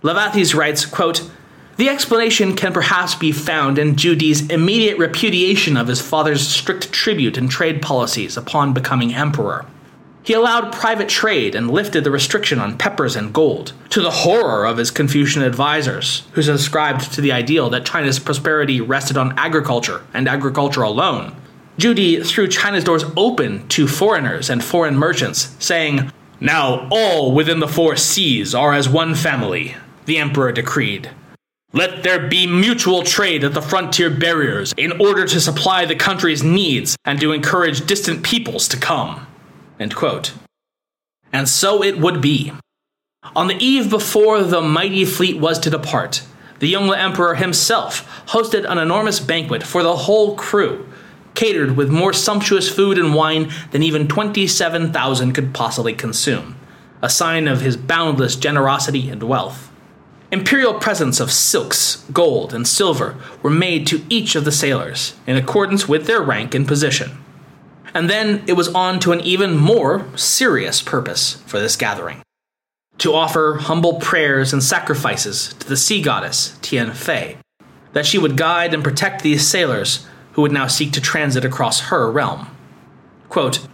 Levathes 0.02 0.54
writes, 0.54 0.86
quote, 0.86 1.30
the 1.76 1.90
explanation 1.90 2.56
can 2.56 2.72
perhaps 2.72 3.16
be 3.16 3.32
found 3.32 3.80
in 3.80 3.96
Zhu 3.96 4.16
Di's 4.18 4.48
immediate 4.50 5.00
repudiation 5.00 5.76
of 5.76 5.88
his 5.88 6.02
father's 6.02 6.48
strict 6.48 6.92
tribute 6.92 7.36
and 7.36 7.50
trade 7.50 7.82
policies 7.82 8.38
upon 8.38 8.74
becoming 8.74 9.16
emperor. 9.16 9.66
He 10.22 10.34
allowed 10.34 10.72
private 10.72 11.10
trade 11.10 11.56
and 11.56 11.72
lifted 11.72 12.04
the 12.04 12.12
restriction 12.12 12.60
on 12.60 12.78
peppers 12.78 13.16
and 13.16 13.34
gold, 13.34 13.74
to 13.90 14.02
the 14.02 14.12
horror 14.12 14.66
of 14.66 14.78
his 14.78 14.92
Confucian 14.92 15.44
advisers, 15.44 16.24
who 16.34 16.42
subscribed 16.42 17.12
to 17.14 17.22
the 17.22 17.32
ideal 17.32 17.70
that 17.72 17.86
China's 17.86 18.20
prosperity 18.20 18.80
rested 18.80 19.18
on 19.18 19.38
agriculture 19.38 20.02
and 20.14 20.30
agriculture 20.30 20.84
alone. 20.84 21.36
Di 21.78 22.22
threw 22.22 22.48
China's 22.48 22.84
doors 22.84 23.04
open 23.18 23.68
to 23.70 23.88
foreigners 23.88 24.50
and 24.50 24.64
foreign 24.64 24.96
merchants, 24.96 25.56
saying, 25.60 26.12
Now 26.40 26.88
all 26.92 27.32
within 27.32 27.60
the 27.60 27.68
four 27.68 27.96
seas 27.96 28.54
are 28.54 28.74
as 28.74 28.88
one 28.88 29.16
family, 29.16 29.76
the 30.06 30.18
emperor 30.18 30.52
decreed. 30.52 31.10
Let 31.76 32.04
there 32.04 32.28
be 32.28 32.46
mutual 32.46 33.02
trade 33.02 33.44
at 33.44 33.56
the 33.56 33.62
frontier 33.62 34.12
barriers 34.12 34.76
in 34.78 35.02
order 35.02 35.26
to 35.26 35.42
supply 35.42 35.86
the 35.86 35.96
country's 35.96 36.44
needs 36.44 36.96
and 37.04 37.20
to 37.20 37.32
encourage 37.32 37.88
distant 37.88 38.24
peoples 38.24 38.68
to 38.68 38.78
come. 38.78 39.26
And 41.32 41.50
so 41.50 41.84
it 41.84 41.98
would 41.98 42.22
be. 42.22 42.54
On 43.36 43.48
the 43.48 43.58
eve 43.58 43.90
before 43.90 44.44
the 44.44 44.62
mighty 44.62 45.06
fleet 45.06 45.40
was 45.40 45.58
to 45.60 45.72
depart, 45.72 46.22
the 46.60 46.72
Yongle 46.72 46.96
Emperor 46.96 47.34
himself 47.36 48.24
hosted 48.28 48.70
an 48.70 48.78
enormous 48.78 49.20
banquet 49.20 49.64
for 49.64 49.82
the 49.82 49.96
whole 49.96 50.36
crew, 50.36 50.86
catered 51.36 51.76
with 51.76 51.90
more 51.90 52.14
sumptuous 52.14 52.70
food 52.70 52.98
and 52.98 53.14
wine 53.14 53.52
than 53.72 53.84
even 53.84 54.08
27,000 54.08 55.34
could 55.34 55.54
possibly 55.54 55.94
consume, 55.94 56.56
a 57.02 57.10
sign 57.10 57.48
of 57.48 57.62
his 57.62 57.78
boundless 57.78 58.36
generosity 58.36 59.10
and 59.10 59.24
wealth. 59.24 59.72
Imperial 60.32 60.74
presents 60.74 61.20
of 61.20 61.32
silks, 61.32 62.06
gold, 62.12 62.54
and 62.54 62.68
silver 62.68 63.16
were 63.42 63.50
made 63.50 63.86
to 63.88 64.04
each 64.10 64.36
of 64.36 64.46
the 64.46 64.52
sailors, 64.52 65.16
in 65.28 65.36
accordance 65.36 65.88
with 65.88 66.08
their 66.08 66.22
rank 66.22 66.56
and 66.56 66.68
position. 66.68 67.12
And 67.94 68.10
then 68.10 68.44
it 68.48 68.54
was 68.54 68.70
on 68.70 69.00
to 69.02 69.12
an 69.12 69.22
even 69.22 69.56
more 69.56 70.06
serious 70.16 70.82
purpose 70.82 71.36
for 71.46 71.60
this 71.60 71.76
gathering 71.76 72.24
to 73.00 73.14
offer 73.14 73.58
humble 73.60 73.96
prayers 73.96 74.54
and 74.54 74.64
sacrifices 74.64 75.54
to 75.56 75.68
the 75.68 75.78
sea 75.78 76.02
goddess, 76.02 76.58
Tian 76.62 76.92
Fei, 76.92 77.38
that 77.94 78.06
she 78.06 78.18
would 78.18 78.38
guide 78.38 78.74
and 78.74 78.84
protect 78.84 79.24
these 79.24 79.48
sailors 79.48 80.08
who 80.34 80.42
would 80.42 80.52
now 80.52 80.68
seek 80.68 80.92
to 80.92 81.02
transit 81.02 81.46
across 81.46 81.82
her 81.82 82.12
realm. 82.12 82.48
Quote, 83.30 83.68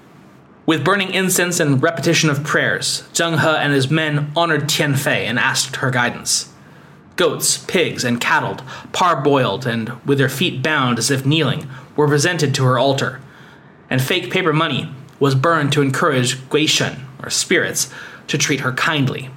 with 0.65 0.85
burning 0.85 1.11
incense 1.15 1.59
and 1.59 1.81
repetition 1.81 2.29
of 2.29 2.43
prayers, 2.43 3.01
Zheng 3.11 3.39
He 3.39 3.47
and 3.47 3.73
his 3.73 3.89
men 3.89 4.31
honored 4.35 4.69
Tian 4.69 4.95
Fei 4.95 5.25
and 5.25 5.39
asked 5.39 5.77
her 5.77 5.89
guidance. 5.89 6.53
Goats, 7.15 7.57
pigs, 7.57 8.03
and 8.03 8.21
cattle, 8.21 8.57
parboiled 8.93 9.65
and 9.65 9.89
with 10.05 10.19
their 10.19 10.29
feet 10.29 10.61
bound 10.61 10.99
as 10.99 11.09
if 11.09 11.25
kneeling, 11.25 11.67
were 11.95 12.07
presented 12.07 12.53
to 12.53 12.65
her 12.65 12.77
altar, 12.77 13.19
and 13.89 13.99
fake 13.99 14.31
paper 14.31 14.53
money 14.53 14.93
was 15.19 15.33
burned 15.33 15.73
to 15.73 15.81
encourage 15.81 16.37
Guishen, 16.49 16.99
or 17.23 17.31
spirits, 17.31 17.91
to 18.27 18.37
treat 18.37 18.59
her 18.59 18.71
kindly. 18.71 19.31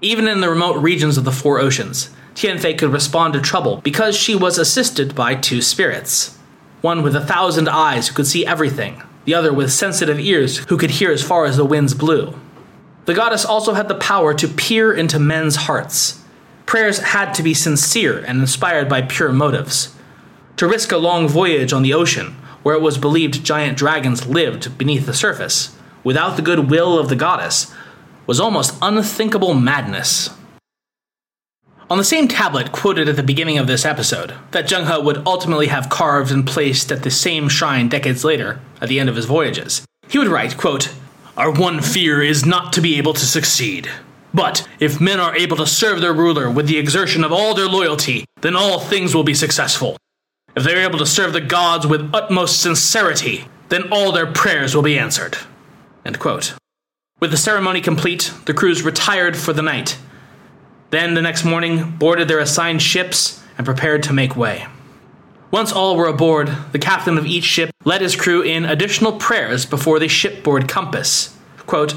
Even 0.00 0.28
in 0.28 0.40
the 0.40 0.48
remote 0.48 0.80
regions 0.80 1.18
of 1.18 1.24
the 1.24 1.32
four 1.32 1.58
oceans, 1.58 2.10
Tianfei 2.34 2.78
could 2.78 2.92
respond 2.92 3.34
to 3.34 3.40
trouble 3.40 3.78
because 3.78 4.16
she 4.16 4.36
was 4.36 4.56
assisted 4.56 5.16
by 5.16 5.34
two 5.34 5.60
spirits 5.60 6.38
one 6.80 7.02
with 7.02 7.14
a 7.14 7.24
thousand 7.24 7.68
eyes 7.68 8.08
who 8.08 8.14
could 8.14 8.26
see 8.26 8.46
everything, 8.46 9.02
the 9.24 9.34
other 9.34 9.52
with 9.52 9.72
sensitive 9.72 10.18
ears 10.18 10.58
who 10.58 10.76
could 10.76 10.90
hear 10.90 11.10
as 11.10 11.22
far 11.22 11.44
as 11.44 11.56
the 11.56 11.64
winds 11.64 11.94
blew. 11.94 12.38
The 13.06 13.14
goddess 13.14 13.44
also 13.44 13.74
had 13.74 13.88
the 13.88 13.94
power 13.94 14.34
to 14.34 14.48
peer 14.48 14.92
into 14.92 15.18
men's 15.18 15.56
hearts. 15.56 16.22
Prayers 16.66 16.98
had 16.98 17.32
to 17.34 17.42
be 17.42 17.54
sincere 17.54 18.18
and 18.18 18.40
inspired 18.40 18.88
by 18.88 19.02
pure 19.02 19.32
motives. 19.32 19.94
To 20.56 20.68
risk 20.68 20.92
a 20.92 20.98
long 20.98 21.26
voyage 21.26 21.72
on 21.72 21.82
the 21.82 21.94
ocean, 21.94 22.36
where 22.62 22.74
it 22.74 22.82
was 22.82 22.98
believed 22.98 23.44
giant 23.44 23.78
dragons 23.78 24.26
lived 24.26 24.76
beneath 24.76 25.06
the 25.06 25.14
surface, 25.14 25.76
without 26.04 26.36
the 26.36 26.42
good 26.42 26.70
will 26.70 26.98
of 26.98 27.08
the 27.08 27.16
goddess, 27.16 27.72
was 28.26 28.38
almost 28.38 28.76
unthinkable 28.80 29.54
madness. 29.54 30.30
On 31.90 31.98
the 31.98 32.04
same 32.04 32.28
tablet 32.28 32.70
quoted 32.70 33.08
at 33.08 33.16
the 33.16 33.22
beginning 33.24 33.58
of 33.58 33.66
this 33.66 33.84
episode, 33.84 34.34
that 34.52 34.68
Zheng 34.68 34.86
He 34.86 35.02
would 35.02 35.26
ultimately 35.26 35.66
have 35.66 35.90
carved 35.90 36.30
and 36.30 36.46
placed 36.46 36.92
at 36.92 37.02
the 37.02 37.10
same 37.10 37.48
shrine 37.48 37.88
decades 37.88 38.22
later, 38.22 38.60
at 38.80 38.88
the 38.88 39.00
end 39.00 39.08
of 39.08 39.16
his 39.16 39.24
voyages, 39.24 39.84
he 40.08 40.16
would 40.16 40.28
write, 40.28 40.56
quote, 40.56 40.94
Our 41.36 41.50
one 41.50 41.80
fear 41.80 42.22
is 42.22 42.46
not 42.46 42.72
to 42.74 42.80
be 42.80 42.96
able 42.96 43.12
to 43.14 43.26
succeed. 43.26 43.90
But 44.32 44.68
if 44.78 45.00
men 45.00 45.18
are 45.18 45.34
able 45.34 45.56
to 45.56 45.66
serve 45.66 46.00
their 46.00 46.12
ruler 46.12 46.48
with 46.48 46.68
the 46.68 46.78
exertion 46.78 47.24
of 47.24 47.32
all 47.32 47.54
their 47.54 47.66
loyalty, 47.66 48.24
then 48.40 48.54
all 48.54 48.78
things 48.78 49.12
will 49.12 49.24
be 49.24 49.34
successful. 49.34 49.96
If 50.54 50.62
they 50.62 50.76
are 50.76 50.88
able 50.88 50.98
to 51.00 51.06
serve 51.06 51.32
the 51.32 51.40
gods 51.40 51.88
with 51.88 52.14
utmost 52.14 52.62
sincerity, 52.62 53.46
then 53.68 53.88
all 53.90 54.12
their 54.12 54.30
prayers 54.30 54.76
will 54.76 54.82
be 54.82 54.96
answered. 54.96 55.38
With 57.18 57.32
the 57.32 57.36
ceremony 57.36 57.80
complete, 57.80 58.32
the 58.44 58.54
crews 58.54 58.82
retired 58.82 59.36
for 59.36 59.52
the 59.52 59.62
night. 59.62 59.98
Then, 60.90 61.14
the 61.14 61.22
next 61.22 61.44
morning, 61.44 61.96
boarded 61.98 62.28
their 62.28 62.40
assigned 62.40 62.82
ships 62.82 63.42
and 63.56 63.64
prepared 63.64 64.02
to 64.04 64.12
make 64.12 64.36
way. 64.36 64.66
Once 65.50 65.72
all 65.72 65.96
were 65.96 66.06
aboard, 66.06 66.48
the 66.72 66.78
captain 66.78 67.18
of 67.18 67.26
each 67.26 67.44
ship 67.44 67.70
led 67.84 68.00
his 68.00 68.14
crew 68.14 68.42
in 68.42 68.64
additional 68.64 69.12
prayers 69.12 69.66
before 69.66 69.98
the 69.98 70.08
shipboard 70.08 70.68
compass. 70.68 71.36
Quote, 71.66 71.94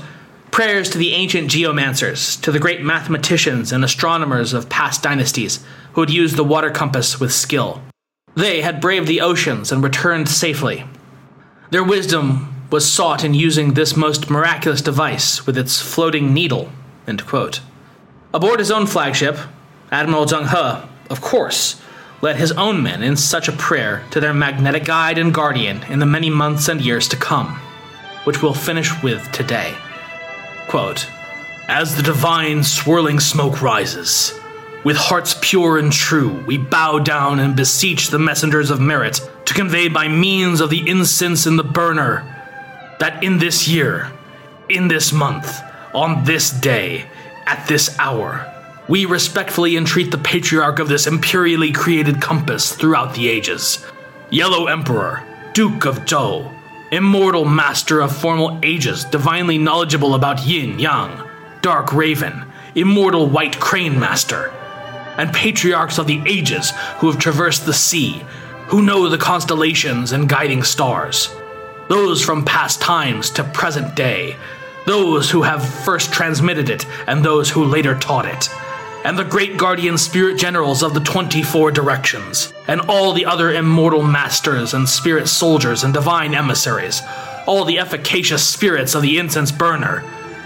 prayers 0.50 0.90
to 0.90 0.98
the 0.98 1.14
ancient 1.14 1.50
geomancers, 1.50 2.40
to 2.42 2.52
the 2.52 2.60
great 2.60 2.82
mathematicians 2.82 3.72
and 3.72 3.84
astronomers 3.84 4.54
of 4.54 4.70
past 4.70 5.02
dynasties 5.02 5.64
who 5.94 6.02
had 6.02 6.10
used 6.12 6.36
the 6.36 6.44
water 6.44 6.70
compass 6.70 7.20
with 7.20 7.34
skill. 7.34 7.82
They 8.36 8.62
had 8.62 8.82
braved 8.82 9.08
the 9.08 9.22
oceans 9.22 9.72
and 9.72 9.84
returned 9.84 10.30
safely. 10.30 10.86
Their 11.72 11.84
wisdom 11.84 12.68
was 12.70 12.92
sought 12.92 13.24
in 13.24 13.34
using 13.34 13.74
this 13.74 13.96
most 13.96 14.30
miraculous 14.30 14.82
device 14.82 15.46
with 15.46 15.58
its 15.58 15.82
floating 15.82 16.34
needle. 16.34 16.72
Aboard 18.34 18.60
his 18.60 18.72
own 18.72 18.88
flagship, 18.88 19.38
Admiral 19.92 20.26
Zheng 20.26 20.50
He, 20.50 20.90
of 21.12 21.22
course, 21.22 21.80
led 22.22 22.38
his 22.38 22.52
own 22.54 22.82
men 22.82 23.04
in 23.04 23.16
such 23.16 23.48
a 23.48 23.52
prayer 23.52 24.04
to 24.10 24.20
their 24.20 24.34
magnetic 24.34 24.86
guide 24.86 25.20
and 25.20 25.32
guardian 25.32 25.84
in 25.84 26.00
the 26.00 26.08
many 26.08 26.32
months 26.32 26.68
and 26.68 26.82
years 26.82 27.08
to 27.10 27.16
come, 27.16 27.60
which 28.24 28.42
we'll 28.42 28.56
finish 28.56 29.04
with 29.04 29.32
today. 29.32 29.76
Quote, 30.68 31.08
As 31.68 31.96
the 31.96 32.02
divine 32.02 32.64
swirling 32.64 33.20
smoke 33.20 33.62
rises, 33.62 34.34
with 34.84 34.98
hearts 34.98 35.38
pure 35.40 35.78
and 35.78 35.92
true, 35.92 36.44
we 36.48 36.58
bow 36.58 36.98
down 36.98 37.40
and 37.40 37.56
beseech 37.56 38.10
the 38.10 38.20
messengers 38.20 38.72
of 38.72 38.82
merit 38.82 39.22
to 39.46 39.54
convey 39.54 39.90
by 39.90 40.08
means 40.08 40.60
of 40.60 40.72
the 40.72 40.90
incense 40.90 41.46
in 41.46 41.56
the 41.56 41.64
burner 41.64 42.26
that 43.00 43.24
in 43.24 43.38
this 43.38 43.68
year, 43.68 44.12
in 44.70 44.88
this 44.88 45.14
month, 45.14 45.62
on 45.94 46.24
this 46.24 46.50
day, 46.50 47.06
at 47.46 47.68
this 47.68 47.98
hour, 48.00 48.50
we 48.88 49.06
respectfully 49.06 49.78
entreat 49.78 50.12
the 50.12 50.18
patriarch 50.18 50.80
of 50.80 50.90
this 50.90 51.08
imperially 51.08 51.72
created 51.72 52.22
compass 52.22 52.74
throughout 52.74 53.16
the 53.16 53.30
ages, 53.30 53.86
Yellow 54.30 54.68
Emperor, 54.68 55.24
Duke 55.54 55.86
of 55.86 56.00
Zhou, 56.00 56.52
immortal 56.92 57.46
master 57.46 58.02
of 58.02 58.16
formal 58.16 58.60
ages, 58.64 59.06
divinely 59.06 59.58
knowledgeable 59.58 60.16
about 60.16 60.46
yin 60.46 60.80
yang, 60.80 61.22
Dark 61.62 61.94
Raven, 61.94 62.46
immortal 62.76 63.28
white 63.28 63.60
crane 63.60 64.00
master, 64.00 64.52
and 65.18 65.34
patriarchs 65.34 65.98
of 65.98 66.08
the 66.08 66.22
ages 66.26 66.72
who 66.98 67.10
have 67.10 67.20
traversed 67.20 67.66
the 67.66 67.74
sea, 67.74 68.24
who 68.68 68.82
know 68.82 69.08
the 69.08 69.18
constellations 69.18 70.12
and 70.12 70.28
guiding 70.28 70.64
stars. 70.64 71.30
Those 71.88 72.24
from 72.24 72.46
past 72.46 72.82
times 72.82 73.30
to 73.32 73.44
present 73.44 73.96
day, 73.96 74.36
those 74.86 75.30
who 75.30 75.44
have 75.44 75.68
first 75.68 76.12
transmitted 76.12 76.70
it 76.70 76.86
and 77.08 77.24
those 77.24 77.50
who 77.50 77.64
later 77.64 77.96
taught 77.96 78.26
it, 78.26 78.50
and 79.06 79.18
the 79.18 79.24
great 79.24 79.58
guardian 79.58 79.98
spirit 79.98 80.38
generals 80.38 80.82
of 80.82 80.94
the 80.94 81.00
24 81.00 81.72
directions, 81.72 82.54
and 82.68 82.82
all 82.82 83.14
the 83.14 83.26
other 83.26 83.52
immortal 83.52 84.04
masters 84.04 84.74
and 84.74 84.88
spirit 84.88 85.28
soldiers 85.28 85.84
and 85.84 85.94
divine 85.94 86.34
emissaries, 86.34 87.02
all 87.46 87.66
the 87.66 87.80
efficacious 87.80 88.48
spirits 88.48 88.96
of 88.96 89.02
the 89.02 89.18
incense 89.18 89.52
burner, 89.52 90.04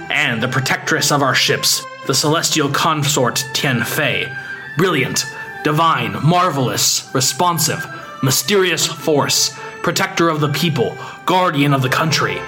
and 0.10 0.42
the 0.42 0.48
protectress 0.48 1.12
of 1.12 1.22
our 1.22 1.36
ships, 1.36 1.84
the 2.08 2.14
celestial 2.14 2.70
consort 2.70 3.46
Tian 3.54 3.84
Fei, 3.84 4.32
brilliant, 4.78 5.26
divine, 5.64 6.16
marvelous, 6.24 7.10
responsive, 7.14 7.86
mysterious 8.24 8.86
force, 8.86 9.56
protector 9.84 10.30
of 10.30 10.40
the 10.40 10.50
people, 10.50 10.98
guardian 11.26 11.74
of 11.74 11.82
the 11.82 11.90
country, 11.90 12.40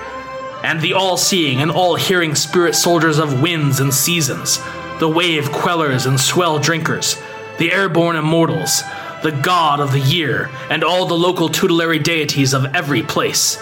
and 0.63 0.81
the 0.81 0.93
all 0.93 1.17
seeing 1.17 1.61
and 1.61 1.71
all 1.71 1.95
hearing 1.95 2.35
spirit 2.35 2.75
soldiers 2.75 3.17
of 3.17 3.41
winds 3.41 3.79
and 3.79 3.93
seasons, 3.93 4.59
the 4.99 5.09
wave 5.09 5.51
quellers 5.51 6.05
and 6.05 6.19
swell 6.19 6.59
drinkers, 6.59 7.21
the 7.57 7.71
airborne 7.71 8.15
immortals, 8.15 8.83
the 9.23 9.31
god 9.31 9.79
of 9.79 9.91
the 9.91 9.99
year, 9.99 10.49
and 10.69 10.83
all 10.83 11.05
the 11.05 11.13
local 11.13 11.49
tutelary 11.49 11.99
deities 11.99 12.53
of 12.53 12.73
every 12.75 13.01
place. 13.01 13.61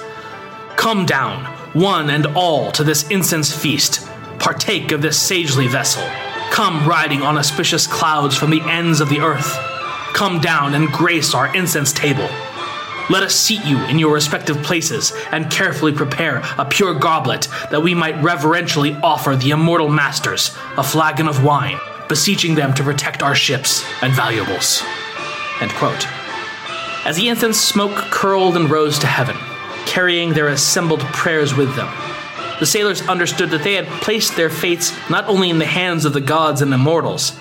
Come 0.76 1.06
down, 1.06 1.46
one 1.74 2.10
and 2.10 2.26
all, 2.28 2.72
to 2.72 2.84
this 2.84 3.08
incense 3.10 3.56
feast, 3.56 4.08
partake 4.40 4.92
of 4.92 5.02
this 5.02 5.20
sagely 5.20 5.68
vessel. 5.68 6.04
Come 6.52 6.88
riding 6.88 7.22
on 7.22 7.38
auspicious 7.38 7.88
clouds 7.88 8.36
from 8.36 8.50
the 8.50 8.62
ends 8.62 9.02
of 9.02 9.10
the 9.10 9.20
earth. 9.20 9.56
Come 10.14 10.40
down 10.40 10.74
and 10.74 10.88
grace 10.88 11.34
our 11.34 11.54
incense 11.56 11.92
table. 11.92 12.30
Let 13.10 13.24
us 13.24 13.36
seat 13.36 13.64
you 13.64 13.78
in 13.86 14.00
your 14.00 14.14
respective 14.14 14.62
places 14.64 15.14
and 15.32 15.50
carefully 15.50 15.94
prepare 15.94 16.44
a 16.58 16.66
pure 16.66 16.94
goblet 16.94 17.48
that 17.72 17.82
we 17.82 17.94
might 17.94 18.22
reverentially 18.22 18.96
offer 18.96 19.36
the 19.36 19.52
immortal 19.52 19.88
masters 19.88 20.58
a 20.78 20.84
flagon 20.84 21.30
of 21.30 21.44
wine, 21.44 21.80
beseeching 22.10 22.56
them 22.56 22.74
to 22.74 22.84
protect 22.84 23.24
our 23.24 23.34
ships 23.36 23.86
and 24.02 24.12
valuables. 24.12 24.84
As 27.06 27.16
the 27.16 27.30
incense 27.30 27.60
smoke 27.60 27.96
curled 28.12 28.58
and 28.58 28.70
rose 28.70 29.00
to 29.00 29.08
heaven, 29.08 29.38
carrying 29.86 30.34
their 30.34 30.50
assembled 30.50 31.00
prayers 31.00 31.56
with 31.56 31.74
them, 31.78 31.90
the 32.60 32.66
sailors 32.66 33.08
understood 33.08 33.52
that 33.52 33.64
they 33.64 33.76
had 33.76 33.88
placed 34.02 34.36
their 34.36 34.50
fates 34.50 34.92
not 35.10 35.26
only 35.30 35.50
in 35.50 35.60
the 35.60 35.66
hands 35.66 36.04
of 36.04 36.12
the 36.12 36.20
gods 36.20 36.62
and 36.62 36.74
immortals, 36.74 37.40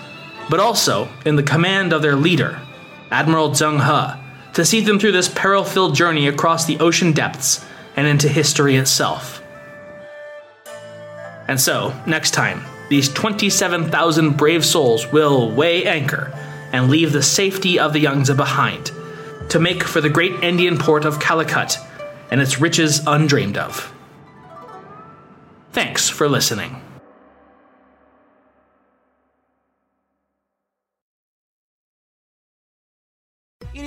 but 0.48 0.60
also 0.60 1.08
in 1.24 1.34
the 1.34 1.42
command 1.42 1.92
of 1.92 2.02
their 2.02 2.14
leader, 2.14 2.60
Admiral 3.10 3.50
Zheng 3.50 3.80
He 3.80 4.25
to 4.56 4.64
see 4.64 4.80
them 4.80 4.98
through 4.98 5.12
this 5.12 5.28
peril 5.28 5.64
filled 5.64 5.94
journey 5.94 6.28
across 6.28 6.64
the 6.64 6.78
ocean 6.78 7.12
depths 7.12 7.62
and 7.94 8.06
into 8.06 8.26
history 8.26 8.76
itself. 8.76 9.42
And 11.46 11.60
so, 11.60 11.94
next 12.06 12.30
time, 12.30 12.64
these 12.88 13.12
27,000 13.12 14.30
brave 14.30 14.64
souls 14.64 15.12
will 15.12 15.50
weigh 15.50 15.84
anchor 15.84 16.32
and 16.72 16.88
leave 16.88 17.12
the 17.12 17.22
safety 17.22 17.78
of 17.78 17.92
the 17.92 18.00
Yangtze 18.00 18.32
behind 18.32 18.90
to 19.50 19.60
make 19.60 19.84
for 19.84 20.00
the 20.00 20.08
great 20.08 20.42
Indian 20.42 20.78
port 20.78 21.04
of 21.04 21.20
Calicut 21.20 21.76
and 22.30 22.40
its 22.40 22.58
riches 22.58 23.06
undreamed 23.06 23.58
of. 23.58 23.92
Thanks 25.72 26.08
for 26.08 26.30
listening. 26.30 26.80